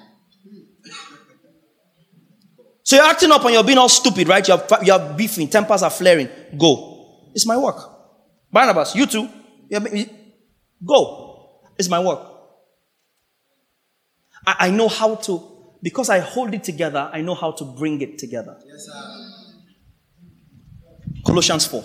So 2.86 2.96
you're 2.96 3.06
acting 3.06 3.32
up 3.32 3.44
and 3.44 3.52
you're 3.52 3.64
being 3.64 3.80
all 3.80 3.90
stupid, 3.90 4.28
right? 4.28 4.48
You're, 4.48 4.64
you're 4.84 5.14
beefing, 5.16 5.48
tempers 5.48 5.82
are 5.82 5.90
flaring. 5.90 6.30
Go. 6.56 7.32
It's 7.34 7.48
my 7.48 7.58
work. 7.58 7.78
Barnabas, 8.52 8.94
you 8.96 9.08
too. 9.08 9.28
Go. 10.86 11.62
It's 11.80 11.90
my 11.90 12.00
work. 12.00 12.22
I, 14.46 14.68
I 14.68 14.70
know 14.70 14.88
how 14.88 15.16
to, 15.16 15.76
because 15.82 16.12
I 16.12 16.20
hold 16.20 16.54
it 16.54 16.64
together, 16.64 17.10
I 17.12 17.22
know 17.22 17.34
how 17.34 17.54
to 17.54 17.66
bring 17.66 18.02
it 18.02 18.20
together. 18.20 18.56
Yes, 18.68 18.86
sir. 18.86 18.94
Colossians 21.26 21.66
4. 21.66 21.84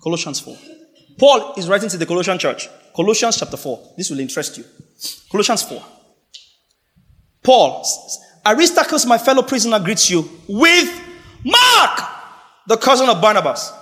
Colossians 0.00 0.38
4. 0.38 0.56
Paul 1.18 1.54
is 1.56 1.68
writing 1.68 1.88
to 1.88 1.96
the 1.96 2.06
Colossian 2.06 2.38
church. 2.38 2.68
Colossians 2.94 3.38
chapter 3.38 3.56
4. 3.56 3.94
This 3.96 4.10
will 4.10 4.20
interest 4.20 4.58
you. 4.58 4.64
Colossians 5.30 5.62
4. 5.62 5.82
Paul, 7.42 7.84
Aristarchus, 8.44 9.06
my 9.06 9.18
fellow 9.18 9.42
prisoner, 9.42 9.78
greets 9.80 10.10
you 10.10 10.28
with 10.48 11.00
Mark, 11.44 12.00
the 12.66 12.76
cousin 12.76 13.08
of 13.08 13.20
Barnabas. 13.20 13.72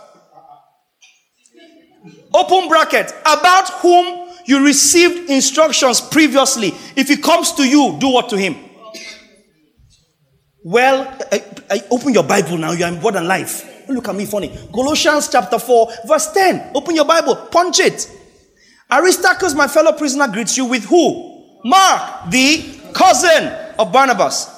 Open 2.32 2.68
bracket, 2.68 3.12
about 3.22 3.68
whom 3.80 4.28
you 4.46 4.64
received 4.64 5.30
instructions 5.30 6.00
previously. 6.00 6.74
If 6.96 7.08
he 7.08 7.16
comes 7.16 7.52
to 7.52 7.68
you, 7.68 7.96
do 7.98 8.08
what 8.08 8.28
to 8.30 8.36
him? 8.36 8.56
Well, 10.64 11.16
I, 11.32 11.44
I 11.70 11.82
open 11.90 12.12
your 12.12 12.24
Bible 12.24 12.58
now. 12.58 12.72
You 12.72 12.84
are 12.84 12.92
more 12.92 13.12
than 13.12 13.26
life. 13.26 13.88
Look 13.88 14.08
at 14.08 14.14
me 14.14 14.26
funny. 14.26 14.54
Colossians 14.72 15.28
chapter 15.28 15.58
4, 15.58 15.88
verse 16.06 16.30
10. 16.32 16.72
Open 16.74 16.94
your 16.94 17.06
Bible, 17.06 17.36
punch 17.50 17.80
it. 17.80 18.17
Aristarchus, 18.90 19.54
my 19.54 19.68
fellow 19.68 19.92
prisoner, 19.92 20.28
greets 20.28 20.56
you 20.56 20.64
with 20.64 20.84
who? 20.84 21.60
Mark, 21.64 22.30
the 22.30 22.78
cousin 22.94 23.48
of 23.78 23.92
Barnabas, 23.92 24.48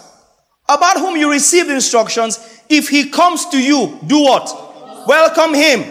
about 0.69 0.99
whom 0.99 1.17
you 1.17 1.31
received 1.31 1.71
instructions. 1.71 2.63
If 2.69 2.89
he 2.89 3.11
comes 3.11 3.47
to 3.47 3.61
you, 3.61 3.99
do 4.07 4.23
what? 4.23 5.07
Welcome 5.07 5.55
him. 5.55 5.85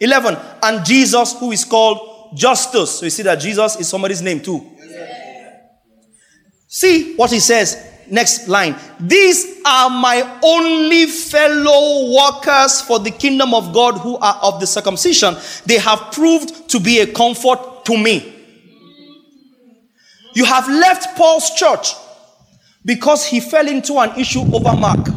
11. 0.00 0.36
And 0.62 0.84
Jesus, 0.84 1.38
who 1.38 1.52
is 1.52 1.64
called 1.64 2.36
Justus. 2.36 2.98
So 2.98 3.04
you 3.04 3.10
see 3.10 3.22
that 3.24 3.36
Jesus 3.36 3.76
is 3.78 3.88
somebody's 3.88 4.22
name 4.22 4.40
too. 4.40 4.68
See 6.66 7.14
what 7.16 7.30
he 7.30 7.40
says. 7.40 7.91
Next 8.12 8.46
line. 8.46 8.76
These 9.00 9.62
are 9.64 9.88
my 9.88 10.38
only 10.42 11.06
fellow 11.06 12.14
workers 12.14 12.82
for 12.82 12.98
the 12.98 13.10
kingdom 13.10 13.54
of 13.54 13.72
God 13.72 13.96
who 13.96 14.18
are 14.18 14.38
of 14.42 14.60
the 14.60 14.66
circumcision. 14.66 15.34
They 15.64 15.78
have 15.78 16.12
proved 16.12 16.68
to 16.68 16.78
be 16.78 17.00
a 17.00 17.06
comfort 17.06 17.86
to 17.86 17.96
me. 17.96 18.30
You 20.34 20.44
have 20.44 20.68
left 20.68 21.16
Paul's 21.16 21.54
church 21.54 21.94
because 22.84 23.24
he 23.24 23.40
fell 23.40 23.66
into 23.66 23.98
an 23.98 24.10
issue 24.20 24.42
over 24.54 24.76
Mark. 24.76 25.08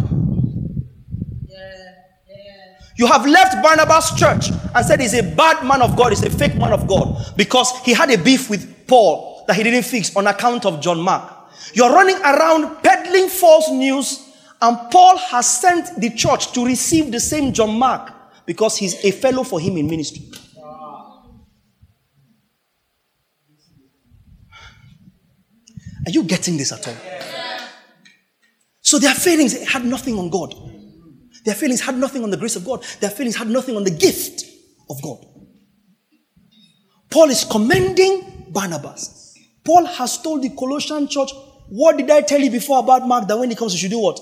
You 2.98 3.08
have 3.08 3.26
left 3.26 3.62
Barnabas' 3.62 4.18
church 4.18 4.52
and 4.74 4.86
said 4.86 5.02
he's 5.02 5.16
a 5.16 5.36
bad 5.36 5.68
man 5.68 5.82
of 5.82 5.98
God, 5.98 6.14
he's 6.14 6.24
a 6.24 6.30
fake 6.30 6.56
man 6.56 6.72
of 6.72 6.88
God 6.88 7.34
because 7.36 7.78
he 7.80 7.92
had 7.94 8.10
a 8.10 8.18
beef 8.18 8.50
with 8.50 8.88
Paul 8.88 9.44
that 9.48 9.58
he 9.58 9.64
didn't 9.64 9.84
fix 9.84 10.16
on 10.16 10.28
account 10.28 10.66
of 10.66 10.80
John 10.80 11.02
Mark. 11.02 11.35
You're 11.74 11.92
running 11.92 12.18
around 12.18 12.84
peddling 12.84 13.28
false 13.28 13.70
news, 13.70 14.34
and 14.62 14.78
Paul 14.92 15.18
has 15.18 15.60
sent 15.60 16.00
the 16.00 16.10
church 16.12 16.52
to 16.54 16.66
receive 16.66 17.12
the 17.12 17.20
same 17.20 17.54
John 17.54 17.78
Mark 17.78 18.12
because 18.46 18.78
he's 18.78 19.04
a 19.04 19.12
fellow 19.12 19.44
for 19.44 19.60
him 19.60 19.78
in 19.78 19.90
ministry. 19.90 20.30
Are 26.06 26.12
you 26.12 26.24
getting 26.24 26.56
this 26.58 26.72
at 26.72 26.88
all? 26.88 26.96
So 28.82 29.00
their 29.00 29.16
feelings 29.16 29.68
had 29.68 29.84
nothing 29.84 30.20
on 30.20 30.30
God. 30.30 30.54
Their 31.44 31.56
feelings 31.56 31.82
had 31.82 31.98
nothing 31.98 32.24
on 32.24 32.30
the 32.30 32.38
grace 32.38 32.56
of 32.56 32.64
God. 32.64 32.84
Their 33.00 33.10
feelings 33.10 33.36
had 33.36 33.48
nothing 33.48 33.76
on 33.76 33.84
the 33.84 33.92
gift 33.92 34.46
of 34.90 35.02
God. 35.02 35.26
Paul 37.10 37.30
is 37.30 37.44
commending 37.44 38.46
Barnabas. 38.50 39.36
Paul 39.64 39.86
has 39.86 40.22
told 40.22 40.44
the 40.44 40.50
Colossian 40.50 41.08
church 41.08 41.32
What 41.68 41.98
did 41.98 42.10
I 42.12 42.22
tell 42.22 42.40
you 42.40 42.52
before 42.52 42.80
about 42.80 43.08
Mark 43.08 43.28
that 43.28 43.38
when 43.38 43.50
he 43.50 43.56
comes, 43.56 43.74
you 43.74 43.80
should 43.80 43.92
do 43.92 44.00
what? 44.00 44.20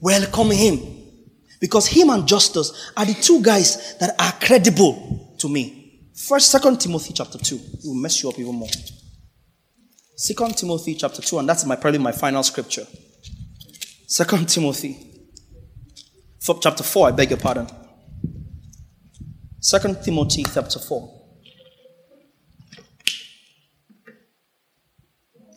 Welcome 0.00 0.50
him. 0.50 0.78
Because 1.60 1.86
him 1.86 2.10
and 2.10 2.26
Justus 2.26 2.92
are 2.96 3.04
the 3.04 3.14
two 3.14 3.42
guys 3.42 3.96
that 3.98 4.14
are 4.18 4.32
credible 4.44 5.36
to 5.38 5.48
me. 5.48 6.08
First, 6.14 6.50
Second 6.50 6.80
Timothy 6.80 7.12
chapter 7.12 7.38
2 7.38 7.60
will 7.84 7.94
mess 7.94 8.22
you 8.22 8.28
up 8.28 8.38
even 8.38 8.54
more. 8.54 8.68
Second 10.16 10.56
Timothy 10.56 10.94
chapter 10.94 11.22
2, 11.22 11.38
and 11.38 11.48
that's 11.48 11.64
my 11.64 11.76
probably 11.76 11.98
my 11.98 12.12
final 12.12 12.42
scripture. 12.42 12.86
Second 14.06 14.48
Timothy 14.48 14.98
chapter 16.60 16.82
4, 16.82 17.08
I 17.08 17.10
beg 17.12 17.30
your 17.30 17.38
pardon. 17.38 17.66
Second 19.60 20.02
Timothy 20.02 20.44
chapter 20.44 20.78
4. 20.78 21.20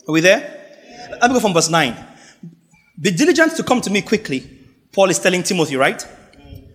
Are 0.06 0.12
we 0.12 0.20
there? 0.20 0.63
Let 1.24 1.30
me 1.30 1.36
go 1.36 1.40
from 1.40 1.54
verse 1.54 1.70
9. 1.70 1.96
Be 3.00 3.10
diligent 3.10 3.56
to 3.56 3.62
come 3.62 3.80
to 3.80 3.88
me 3.88 4.02
quickly. 4.02 4.46
Paul 4.92 5.08
is 5.08 5.18
telling 5.18 5.42
Timothy, 5.42 5.74
right? 5.74 6.06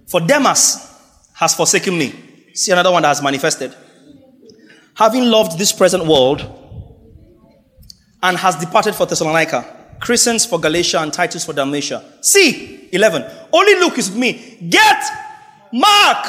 For 0.08 0.20
Demas 0.20 0.92
has 1.34 1.54
forsaken 1.54 1.96
me. 1.96 2.16
See 2.56 2.72
another 2.72 2.92
one 2.92 3.04
that 3.04 3.10
has 3.10 3.22
manifested. 3.22 3.76
Having 4.96 5.26
loved 5.26 5.60
this 5.60 5.72
present 5.72 6.04
world 6.04 6.42
and 8.24 8.38
has 8.38 8.56
departed 8.56 8.96
for 8.96 9.06
Thessalonica. 9.06 9.98
Crescens 10.00 10.50
for 10.50 10.60
Galatia 10.60 11.00
and 11.02 11.14
Titus 11.14 11.46
for 11.46 11.54
Dalmatia. 11.54 12.04
See, 12.22 12.90
11. 12.92 13.24
Only 13.54 13.76
Luke 13.76 14.00
is 14.00 14.10
with 14.10 14.18
me. 14.18 14.58
Get 14.68 15.04
Mark 15.72 16.26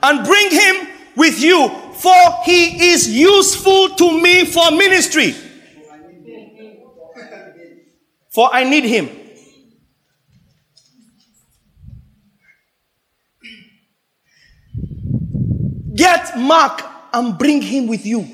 and 0.00 0.24
bring 0.24 0.48
him 0.48 0.86
with 1.16 1.42
you, 1.42 1.68
for 1.94 2.14
he 2.44 2.92
is 2.92 3.08
useful 3.08 3.96
to 3.96 4.22
me 4.22 4.44
for 4.44 4.70
ministry. 4.70 5.34
For 8.34 8.52
I 8.52 8.64
need 8.64 8.82
him. 8.82 9.08
Get 15.94 16.36
Mark 16.36 16.82
and 17.12 17.38
bring 17.38 17.62
him 17.62 17.86
with 17.86 18.04
you. 18.04 18.28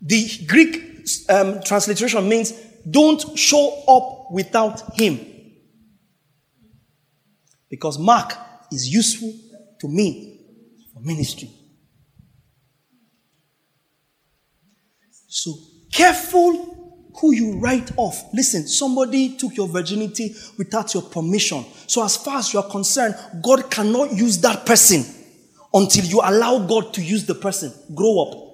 The 0.00 0.46
Greek 0.46 1.04
um, 1.28 1.60
transliteration 1.64 2.28
means 2.28 2.52
don't 2.88 3.36
show 3.36 3.82
up 3.88 4.30
without 4.30 4.96
him. 4.96 5.18
Because 7.68 7.98
Mark 7.98 8.32
is 8.70 8.88
useful 8.88 9.34
to 9.80 9.88
me 9.88 10.40
for 10.94 11.00
ministry. 11.00 11.50
So 15.26 15.52
careful 15.90 16.79
who 17.20 17.34
you 17.34 17.58
write 17.58 17.90
off. 17.96 18.32
Listen, 18.32 18.66
somebody 18.66 19.36
took 19.36 19.54
your 19.56 19.68
virginity 19.68 20.34
without 20.56 20.94
your 20.94 21.02
permission. 21.02 21.64
So, 21.86 22.02
as 22.02 22.16
far 22.16 22.38
as 22.38 22.52
you 22.52 22.60
are 22.60 22.68
concerned, 22.68 23.14
God 23.42 23.70
cannot 23.70 24.12
use 24.12 24.38
that 24.38 24.64
person 24.64 25.04
until 25.72 26.04
you 26.04 26.20
allow 26.24 26.66
God 26.66 26.94
to 26.94 27.02
use 27.02 27.26
the 27.26 27.34
person. 27.34 27.72
Grow 27.94 28.22
up. 28.22 28.46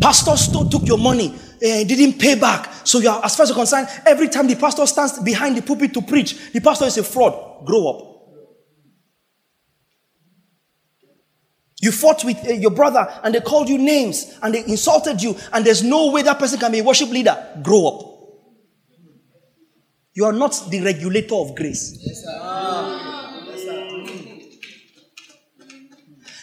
Pastor 0.00 0.36
still 0.36 0.68
took 0.68 0.86
your 0.86 0.98
money, 0.98 1.34
uh, 1.34 1.58
didn't 1.60 2.18
pay 2.18 2.36
back. 2.36 2.70
So, 2.84 3.00
you 3.00 3.10
are, 3.10 3.24
as 3.24 3.36
far 3.36 3.44
as 3.44 3.50
you're 3.50 3.56
concerned, 3.56 3.88
every 4.06 4.28
time 4.28 4.46
the 4.46 4.54
pastor 4.54 4.86
stands 4.86 5.18
behind 5.18 5.56
the 5.56 5.62
pulpit 5.62 5.92
to 5.94 6.02
preach, 6.02 6.52
the 6.52 6.60
pastor 6.60 6.86
is 6.86 6.96
a 6.96 7.02
fraud. 7.02 7.66
Grow 7.66 7.88
up. 7.88 8.05
You 11.86 11.92
fought 11.92 12.24
with 12.24 12.44
uh, 12.44 12.50
your 12.50 12.72
brother 12.72 13.06
and 13.22 13.32
they 13.32 13.40
called 13.40 13.68
you 13.68 13.78
names 13.78 14.36
and 14.42 14.52
they 14.52 14.64
insulted 14.64 15.22
you, 15.22 15.36
and 15.52 15.64
there's 15.64 15.84
no 15.84 16.10
way 16.10 16.22
that 16.22 16.36
person 16.36 16.58
can 16.58 16.72
be 16.72 16.80
a 16.80 16.82
worship 16.82 17.10
leader. 17.10 17.36
Grow 17.62 17.86
up. 17.86 18.00
You 20.12 20.24
are 20.24 20.32
not 20.32 20.66
the 20.68 20.80
regulator 20.80 21.36
of 21.36 21.54
grace. 21.54 21.96
Yes, 22.00 22.24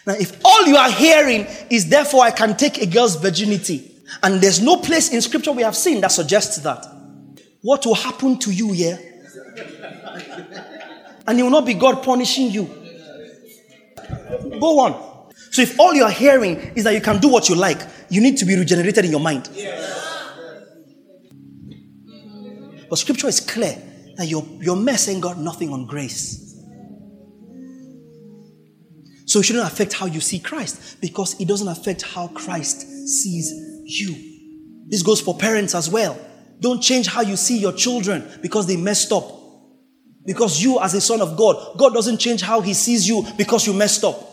now, 0.06 0.14
if 0.14 0.40
all 0.46 0.66
you 0.66 0.78
are 0.78 0.92
hearing 0.92 1.46
is 1.70 1.90
therefore 1.90 2.24
I 2.24 2.32
can 2.32 2.56
take 2.56 2.82
a 2.82 2.86
girl's 2.86 3.18
virginity, 3.18 3.92
and 4.22 4.40
there's 4.40 4.62
no 4.62 4.78
place 4.78 5.12
in 5.12 5.20
scripture 5.20 5.52
we 5.52 5.64
have 5.64 5.76
seen 5.76 6.00
that 6.02 6.14
suggests 6.14 6.56
that, 6.60 6.86
what 7.62 7.86
will 7.86 7.96
happen 7.96 8.40
to 8.40 8.52
you 8.54 8.72
here? 8.72 8.98
and 11.28 11.38
it 11.38 11.44
will 11.44 11.50
not 11.50 11.66
be 11.66 11.74
God 11.74 12.02
punishing 12.02 12.50
you. 12.50 12.64
Go 14.62 14.80
on. 14.80 15.13
So 15.54 15.62
if 15.62 15.80
all 15.80 15.94
you 15.94 16.04
are 16.04 16.10
hearing 16.10 16.56
is 16.76 16.84
that 16.84 16.96
you 16.96 17.02
can 17.02 17.20
do 17.20 17.30
what 17.30 17.48
you 17.48 17.54
like, 17.54 17.80
you 18.10 18.22
need 18.22 18.38
to 18.38 18.46
be 18.46 18.58
regenerated 18.58 19.06
in 19.06 19.12
your 19.12 19.20
mind. 19.20 19.48
But 22.90 22.96
scripture 22.96 23.28
is 23.28 23.40
clear 23.40 23.78
that 24.18 24.26
your, 24.26 24.44
your 24.60 24.76
mess 24.76 25.08
ain't 25.08 25.22
got 25.22 25.38
nothing 25.38 25.72
on 25.72 25.86
grace. 25.86 26.60
So 29.28 29.42
it 29.42 29.44
shouldn't 29.44 29.68
affect 29.68 29.94
how 29.94 30.08
you 30.08 30.22
see 30.22 30.40
Christ 30.40 31.00
because 31.00 31.40
it 31.40 31.48
doesn't 31.48 31.68
affect 31.68 32.02
how 32.02 32.30
Christ 32.30 32.82
sees 33.08 33.52
you. 33.84 34.88
This 34.88 35.04
goes 35.04 35.22
for 35.22 35.38
parents 35.38 35.76
as 35.76 35.88
well. 35.88 36.18
Don't 36.62 36.82
change 36.82 37.06
how 37.06 37.22
you 37.22 37.36
see 37.36 37.60
your 37.60 37.74
children 37.74 38.28
because 38.42 38.66
they 38.66 38.76
messed 38.76 39.12
up. 39.12 39.32
Because 40.26 40.64
you, 40.64 40.80
as 40.80 40.96
a 40.96 41.02
son 41.02 41.22
of 41.22 41.38
God, 41.38 41.78
God 41.78 41.94
doesn't 41.94 42.18
change 42.18 42.42
how 42.42 42.62
He 42.62 42.74
sees 42.74 43.08
you 43.08 43.24
because 43.38 43.68
you 43.68 43.74
messed 43.74 44.04
up. 44.04 44.33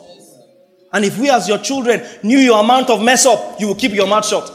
And 0.92 1.04
if 1.04 1.18
we 1.18 1.30
as 1.30 1.48
your 1.48 1.58
children 1.58 2.02
knew 2.22 2.38
your 2.38 2.62
amount 2.62 2.90
of 2.90 3.02
mess 3.02 3.26
up, 3.26 3.60
you 3.60 3.68
will 3.68 3.74
keep 3.76 3.92
your 3.92 4.06
mouth 4.08 4.26
shut. 4.26 4.50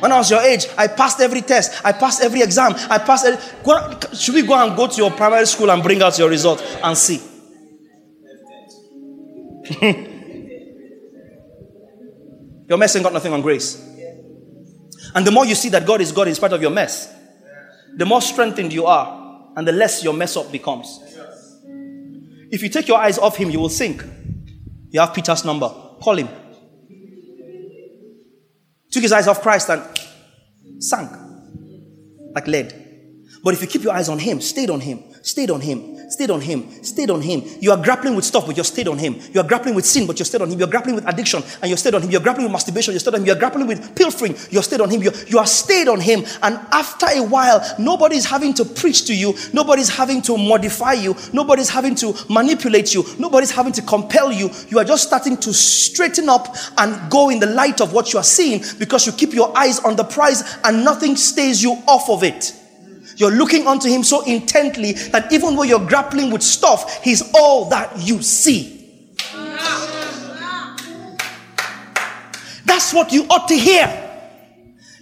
When 0.00 0.12
I 0.12 0.18
was 0.18 0.30
your 0.30 0.40
age, 0.40 0.66
I 0.76 0.86
passed 0.86 1.20
every 1.20 1.42
test. 1.42 1.84
I 1.84 1.92
passed 1.92 2.22
every 2.22 2.42
exam. 2.42 2.74
I 2.88 2.98
passed. 2.98 3.26
Every, 3.26 4.16
should 4.16 4.34
we 4.34 4.42
go 4.42 4.54
and 4.54 4.76
go 4.76 4.86
to 4.86 4.96
your 4.96 5.10
primary 5.10 5.46
school 5.46 5.70
and 5.70 5.82
bring 5.82 6.00
out 6.02 6.16
your 6.18 6.28
result 6.28 6.62
and 6.82 6.96
see? 6.96 7.20
your 12.68 12.78
mess 12.78 12.94
ain't 12.94 13.02
got 13.04 13.12
nothing 13.12 13.32
on 13.32 13.42
grace. 13.42 13.84
And 15.14 15.26
the 15.26 15.32
more 15.32 15.46
you 15.46 15.54
see 15.54 15.68
that 15.70 15.84
God 15.86 16.00
is 16.00 16.12
God 16.12 16.28
in 16.28 16.34
spite 16.34 16.52
of 16.52 16.62
your 16.62 16.70
mess, 16.70 17.12
the 17.96 18.06
more 18.06 18.22
strengthened 18.22 18.72
you 18.72 18.86
are, 18.86 19.52
and 19.56 19.66
the 19.66 19.72
less 19.72 20.04
your 20.04 20.14
mess 20.14 20.36
up 20.36 20.52
becomes. 20.52 21.00
If 22.50 22.62
you 22.62 22.68
take 22.68 22.86
your 22.86 22.98
eyes 22.98 23.18
off 23.18 23.36
Him, 23.36 23.50
you 23.50 23.58
will 23.58 23.68
sink. 23.68 24.04
You 24.90 25.00
have 25.00 25.14
Peter's 25.14 25.44
number. 25.44 25.68
Call 26.00 26.16
him. 26.16 26.28
Took 28.90 29.02
his 29.02 29.12
eyes 29.12 29.26
off 29.26 29.42
Christ 29.42 29.68
and 29.68 29.82
sank 30.82 31.10
like 32.34 32.46
lead. 32.46 32.72
But 33.42 33.54
if 33.54 33.60
you 33.60 33.66
keep 33.66 33.82
your 33.82 33.92
eyes 33.92 34.08
on 34.08 34.18
him, 34.18 34.40
stayed 34.40 34.70
on 34.70 34.80
him, 34.80 35.02
stayed 35.22 35.50
on 35.50 35.60
him, 35.60 35.97
stayed 36.08 36.30
on 36.30 36.40
him, 36.40 36.82
stayed 36.82 37.10
on 37.10 37.20
him. 37.20 37.42
You 37.60 37.70
are 37.72 37.82
grappling 37.82 38.16
with 38.16 38.24
stuff, 38.24 38.46
but 38.46 38.56
you're 38.56 38.64
stayed 38.64 38.88
on 38.88 38.98
him. 38.98 39.16
You 39.32 39.40
are 39.40 39.46
grappling 39.46 39.74
with 39.74 39.86
sin, 39.86 40.06
but 40.06 40.18
you're 40.18 40.26
stayed 40.26 40.42
on 40.42 40.50
him. 40.50 40.58
You're 40.58 40.68
grappling 40.68 40.94
with 40.94 41.06
addiction, 41.06 41.42
and 41.62 41.68
you're 41.68 41.76
stayed 41.76 41.94
on 41.94 42.02
him. 42.02 42.10
You're 42.10 42.20
grappling 42.20 42.46
with 42.46 42.52
masturbation, 42.52 42.92
you're 42.92 43.00
stayed 43.00 43.14
on 43.14 43.20
him. 43.20 43.26
You're 43.26 43.36
grappling 43.36 43.66
with 43.66 43.94
pilfering, 43.94 44.36
you're 44.50 44.62
stayed 44.62 44.80
on 44.80 44.90
him. 44.90 45.02
You're, 45.02 45.14
you 45.26 45.38
are 45.38 45.46
stayed 45.46 45.88
on 45.88 46.00
him. 46.00 46.24
And 46.42 46.56
after 46.72 47.06
a 47.06 47.22
while, 47.22 47.64
nobody's 47.78 48.24
having 48.24 48.54
to 48.54 48.64
preach 48.64 49.04
to 49.06 49.14
you, 49.14 49.34
nobody's 49.52 49.88
having 49.88 50.22
to 50.22 50.36
modify 50.36 50.94
you, 50.94 51.14
nobody's 51.32 51.68
having 51.68 51.94
to 51.96 52.14
manipulate 52.28 52.94
you, 52.94 53.04
nobody's 53.18 53.50
having 53.50 53.72
to 53.72 53.82
compel 53.82 54.32
you. 54.32 54.50
You 54.68 54.78
are 54.78 54.84
just 54.84 55.06
starting 55.06 55.36
to 55.38 55.52
straighten 55.52 56.28
up 56.28 56.56
and 56.78 57.10
go 57.10 57.30
in 57.30 57.40
the 57.40 57.46
light 57.46 57.80
of 57.80 57.92
what 57.92 58.12
you 58.12 58.18
are 58.18 58.24
seeing 58.24 58.62
because 58.78 59.06
you 59.06 59.12
keep 59.12 59.32
your 59.32 59.56
eyes 59.56 59.78
on 59.80 59.96
the 59.96 60.04
prize 60.04 60.58
and 60.64 60.84
nothing 60.84 61.16
stays 61.16 61.62
you 61.62 61.72
off 61.86 62.08
of 62.08 62.22
it. 62.22 62.54
You're 63.18 63.32
looking 63.32 63.66
unto 63.66 63.88
Him 63.88 64.04
so 64.04 64.22
intently 64.22 64.92
that 64.92 65.32
even 65.32 65.56
though 65.56 65.64
you're 65.64 65.84
grappling 65.84 66.30
with 66.30 66.42
stuff, 66.42 67.02
He's 67.02 67.22
all 67.34 67.68
that 67.70 67.98
you 67.98 68.22
see. 68.22 68.76
That's 72.64 72.94
what 72.94 73.12
you 73.12 73.24
ought 73.24 73.48
to 73.48 73.58
hear. 73.58 73.86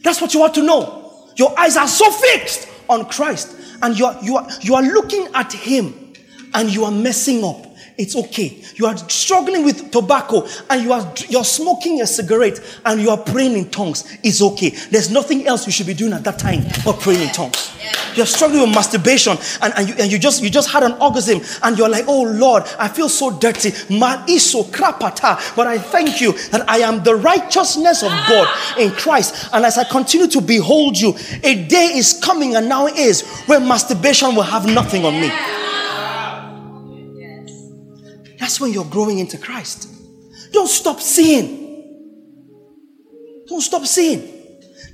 That's 0.02 0.22
what 0.22 0.32
you 0.32 0.42
ought 0.42 0.54
to 0.54 0.62
know. 0.62 1.28
Your 1.36 1.58
eyes 1.58 1.76
are 1.76 1.86
so 1.88 2.10
fixed 2.10 2.68
on 2.88 3.04
Christ, 3.04 3.54
and 3.82 3.98
you 3.98 4.06
are, 4.06 4.18
you 4.22 4.36
are, 4.38 4.48
you 4.62 4.74
are 4.74 4.82
looking 4.82 5.28
at 5.34 5.52
Him, 5.52 6.14
and 6.54 6.72
you 6.72 6.84
are 6.84 6.92
messing 6.92 7.44
up 7.44 7.66
it's 7.98 8.14
okay. 8.14 8.56
You 8.74 8.86
are 8.86 8.96
struggling 9.08 9.64
with 9.64 9.90
tobacco 9.90 10.46
and 10.68 10.82
you 10.82 10.92
are 10.92 11.14
you're 11.28 11.44
smoking 11.44 12.02
a 12.02 12.06
cigarette 12.06 12.60
and 12.84 13.00
you 13.00 13.08
are 13.10 13.16
praying 13.16 13.56
in 13.56 13.70
tongues. 13.70 14.04
It's 14.22 14.42
okay. 14.42 14.70
There's 14.90 15.10
nothing 15.10 15.46
else 15.46 15.66
you 15.66 15.72
should 15.72 15.86
be 15.86 15.94
doing 15.94 16.12
at 16.12 16.22
that 16.24 16.38
time 16.38 16.64
but 16.84 17.00
praying 17.00 17.22
in 17.22 17.28
tongues. 17.28 17.72
You're 18.14 18.26
struggling 18.26 18.62
with 18.62 18.74
masturbation 18.74 19.36
and, 19.62 19.72
and, 19.76 19.88
you, 19.88 19.94
and 19.98 20.12
you 20.12 20.18
just 20.18 20.42
you 20.42 20.50
just 20.50 20.70
had 20.70 20.82
an 20.82 20.92
orgasm 21.00 21.40
and 21.62 21.78
you're 21.78 21.88
like, 21.88 22.04
oh 22.06 22.22
Lord, 22.22 22.64
I 22.78 22.88
feel 22.88 23.08
so 23.08 23.38
dirty. 23.38 23.70
iso 23.70 24.64
krapata. 24.70 25.56
But 25.56 25.66
I 25.66 25.78
thank 25.78 26.20
you 26.20 26.32
that 26.50 26.68
I 26.68 26.78
am 26.78 27.02
the 27.02 27.14
righteousness 27.14 28.02
of 28.02 28.10
God 28.10 28.48
in 28.78 28.90
Christ. 28.92 29.48
And 29.52 29.64
as 29.64 29.78
I 29.78 29.84
continue 29.84 30.26
to 30.28 30.40
behold 30.40 30.98
you, 30.98 31.14
a 31.42 31.64
day 31.66 31.92
is 31.94 32.20
coming 32.22 32.56
and 32.56 32.68
now 32.68 32.86
is 32.86 33.22
where 33.46 33.60
masturbation 33.60 34.34
will 34.34 34.42
have 34.42 34.66
nothing 34.66 35.04
on 35.04 35.18
me. 35.20 35.30
That's 38.46 38.60
when 38.60 38.72
you're 38.72 38.84
growing 38.84 39.18
into 39.18 39.38
Christ. 39.38 39.88
Don't 40.52 40.68
stop 40.68 41.00
seeing. 41.00 41.82
Don't 43.48 43.60
stop 43.60 43.84
seeing. 43.84 44.22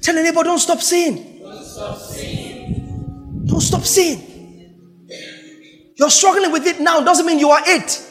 Tell 0.00 0.14
your 0.14 0.24
neighbor, 0.24 0.42
don't 0.42 0.58
stop 0.58 0.80
seeing. 0.80 1.42
Don't 1.42 1.62
stop 1.62 1.98
seeing. 1.98 3.44
Don't 3.44 3.60
stop 3.60 3.82
seeing. 3.82 4.72
You're 5.96 6.08
struggling 6.08 6.50
with 6.50 6.66
it 6.66 6.80
now, 6.80 7.02
doesn't 7.02 7.26
mean 7.26 7.38
you 7.38 7.50
are 7.50 7.60
it. 7.66 8.02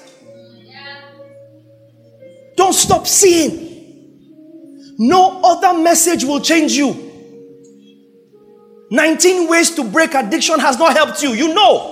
Don't 2.55 2.73
stop 2.73 3.07
seeing. 3.07 4.95
No 4.99 5.41
other 5.43 5.81
message 5.81 6.23
will 6.23 6.41
change 6.41 6.73
you. 6.73 6.93
19 8.91 9.49
ways 9.49 9.71
to 9.71 9.83
break 9.85 10.13
addiction 10.13 10.59
has 10.59 10.77
not 10.77 10.95
helped 10.95 11.23
you. 11.23 11.31
You 11.31 11.51
know. 11.55 11.90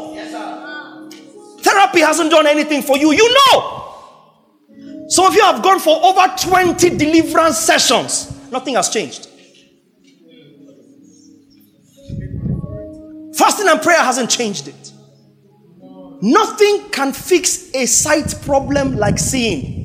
Therapy 1.70 2.00
hasn't 2.00 2.32
done 2.32 2.48
anything 2.48 2.82
for 2.82 2.98
you. 2.98 3.12
You 3.12 3.36
know. 3.36 3.86
Some 5.08 5.26
of 5.26 5.36
you 5.36 5.42
have 5.42 5.62
gone 5.62 5.80
for 5.80 6.04
over 6.04 6.34
20 6.40 6.98
deliverance 6.98 7.58
sessions. 7.58 8.52
Nothing 8.52 8.76
has 8.76 8.90
changed. 8.90 9.28
Fasting 13.36 13.68
and 13.68 13.82
prayer 13.82 14.00
hasn't 14.00 14.30
changed 14.30 14.68
it. 14.68 14.92
Nothing 16.22 16.90
can 16.90 17.14
fix 17.14 17.74
a 17.74 17.86
sight 17.86 18.36
problem 18.44 18.98
like 18.98 19.18
seeing. 19.20 19.78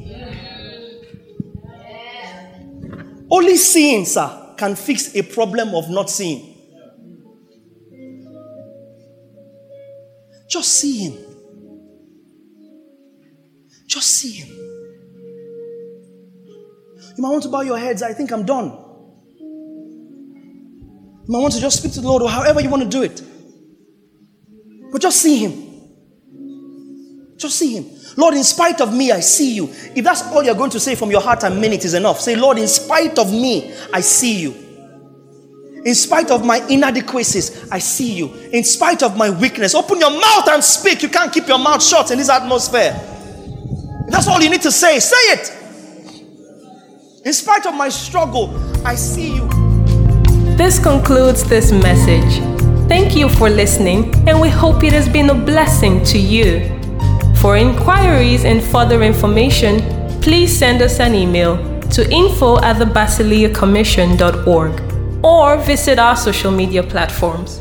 Only 3.30 3.57
seeing, 3.57 4.05
sir, 4.05 4.55
can 4.57 4.74
fix 4.74 5.14
a 5.14 5.22
problem 5.22 5.74
of 5.74 5.91
not 5.91 6.11
seeing. 6.11 6.51
Just 10.49 10.70
see 10.72 11.09
him. 11.09 11.23
Just 13.87 14.09
see 14.09 14.32
him. 14.32 14.49
You 17.16 17.22
might 17.22 17.30
want 17.30 17.43
to 17.45 17.49
bow 17.49 17.61
your 17.61 17.78
heads. 17.78 18.03
I 18.03 18.12
think 18.12 18.32
I'm 18.32 18.45
done. 18.45 18.72
You 21.26 21.28
might 21.28 21.41
want 21.41 21.55
to 21.55 21.61
just 21.61 21.78
speak 21.78 21.93
to 21.93 22.01
the 22.01 22.09
Lord 22.09 22.22
or 22.22 22.30
however 22.30 22.61
you 22.61 22.68
want 22.68 22.82
to 22.82 22.89
do 22.89 23.03
it. 23.03 23.22
But 24.91 25.01
just 25.01 25.20
see 25.20 25.39
him. 25.39 25.64
Just 27.37 27.59
see 27.59 27.76
him. 27.76 27.87
Lord, 28.16 28.35
in 28.35 28.45
spite 28.45 28.80
of 28.80 28.95
me, 28.95 29.11
I 29.11 29.20
see 29.20 29.55
you. 29.55 29.68
If 29.95 30.05
that's 30.05 30.22
all 30.22 30.43
you're 30.43 30.55
going 30.55 30.70
to 30.70 30.80
say 30.80 30.95
from 30.95 31.11
your 31.11 31.20
heart 31.20 31.43
mean 31.53 31.72
it 31.72 31.85
is 31.85 31.95
enough, 31.95 32.20
say, 32.20 32.37
Lord, 32.37 32.59
in 32.59 32.68
spite 32.68 33.18
of 33.18 33.32
me, 33.32 33.74
I 33.93 34.01
see 34.01 34.41
you. 34.41 34.55
In 35.85 35.95
spite 35.95 36.30
of 36.30 36.45
my 36.47 36.64
inadequacies, 36.68 37.70
I 37.70 37.78
see 37.78 38.12
you. 38.14 38.32
In 38.53 38.64
spite 38.64 39.03
of 39.03 39.16
my 39.16 39.30
weakness, 39.30 39.74
open 39.74 40.01
your 40.01 40.12
mouth 40.12 40.49
and 40.49 40.64
speak. 40.64 41.03
You 41.03 41.09
can't 41.09 41.32
keep 41.32 41.47
your 41.47 41.59
mouth 41.59 41.82
shut 41.82 42.11
in 42.11 42.18
this 42.18 42.30
atmosphere. 42.30 42.99
That's 44.09 44.28
all 44.28 44.42
you 44.42 44.50
need 44.50 44.62
to 44.62 44.70
say. 44.72 45.00
Say 45.00 45.16
it. 45.32 45.52
In 47.24 47.32
spite 47.32 47.66
of 47.66 47.74
my 47.74 47.88
struggle, 47.88 48.52
I 48.86 48.94
see 48.94 49.34
you. 49.36 49.48
This 50.57 50.78
concludes 50.78 51.42
this 51.44 51.72
message. 51.72 52.40
Thank 52.86 53.16
you 53.16 53.28
for 53.28 53.48
listening, 53.48 54.14
and 54.28 54.40
we 54.40 54.48
hope 54.50 54.84
it 54.84 54.92
has 54.92 55.09
been 55.09 55.30
a 55.30 55.34
blessing 55.34 56.02
to 56.05 56.18
you. 56.18 56.68
For 57.40 57.57
inquiries 57.57 58.44
and 58.44 58.62
further 58.62 59.02
information, 59.02 59.80
please 60.20 60.55
send 60.57 60.82
us 60.82 61.00
an 61.00 61.14
email 61.14 61.57
to 61.90 62.09
info 62.11 62.59
at 62.61 62.76
thebasileacommission.org 62.76 65.24
or 65.24 65.57
visit 65.59 65.98
our 65.98 66.16
social 66.16 66.50
media 66.50 66.82
platforms. 66.82 67.61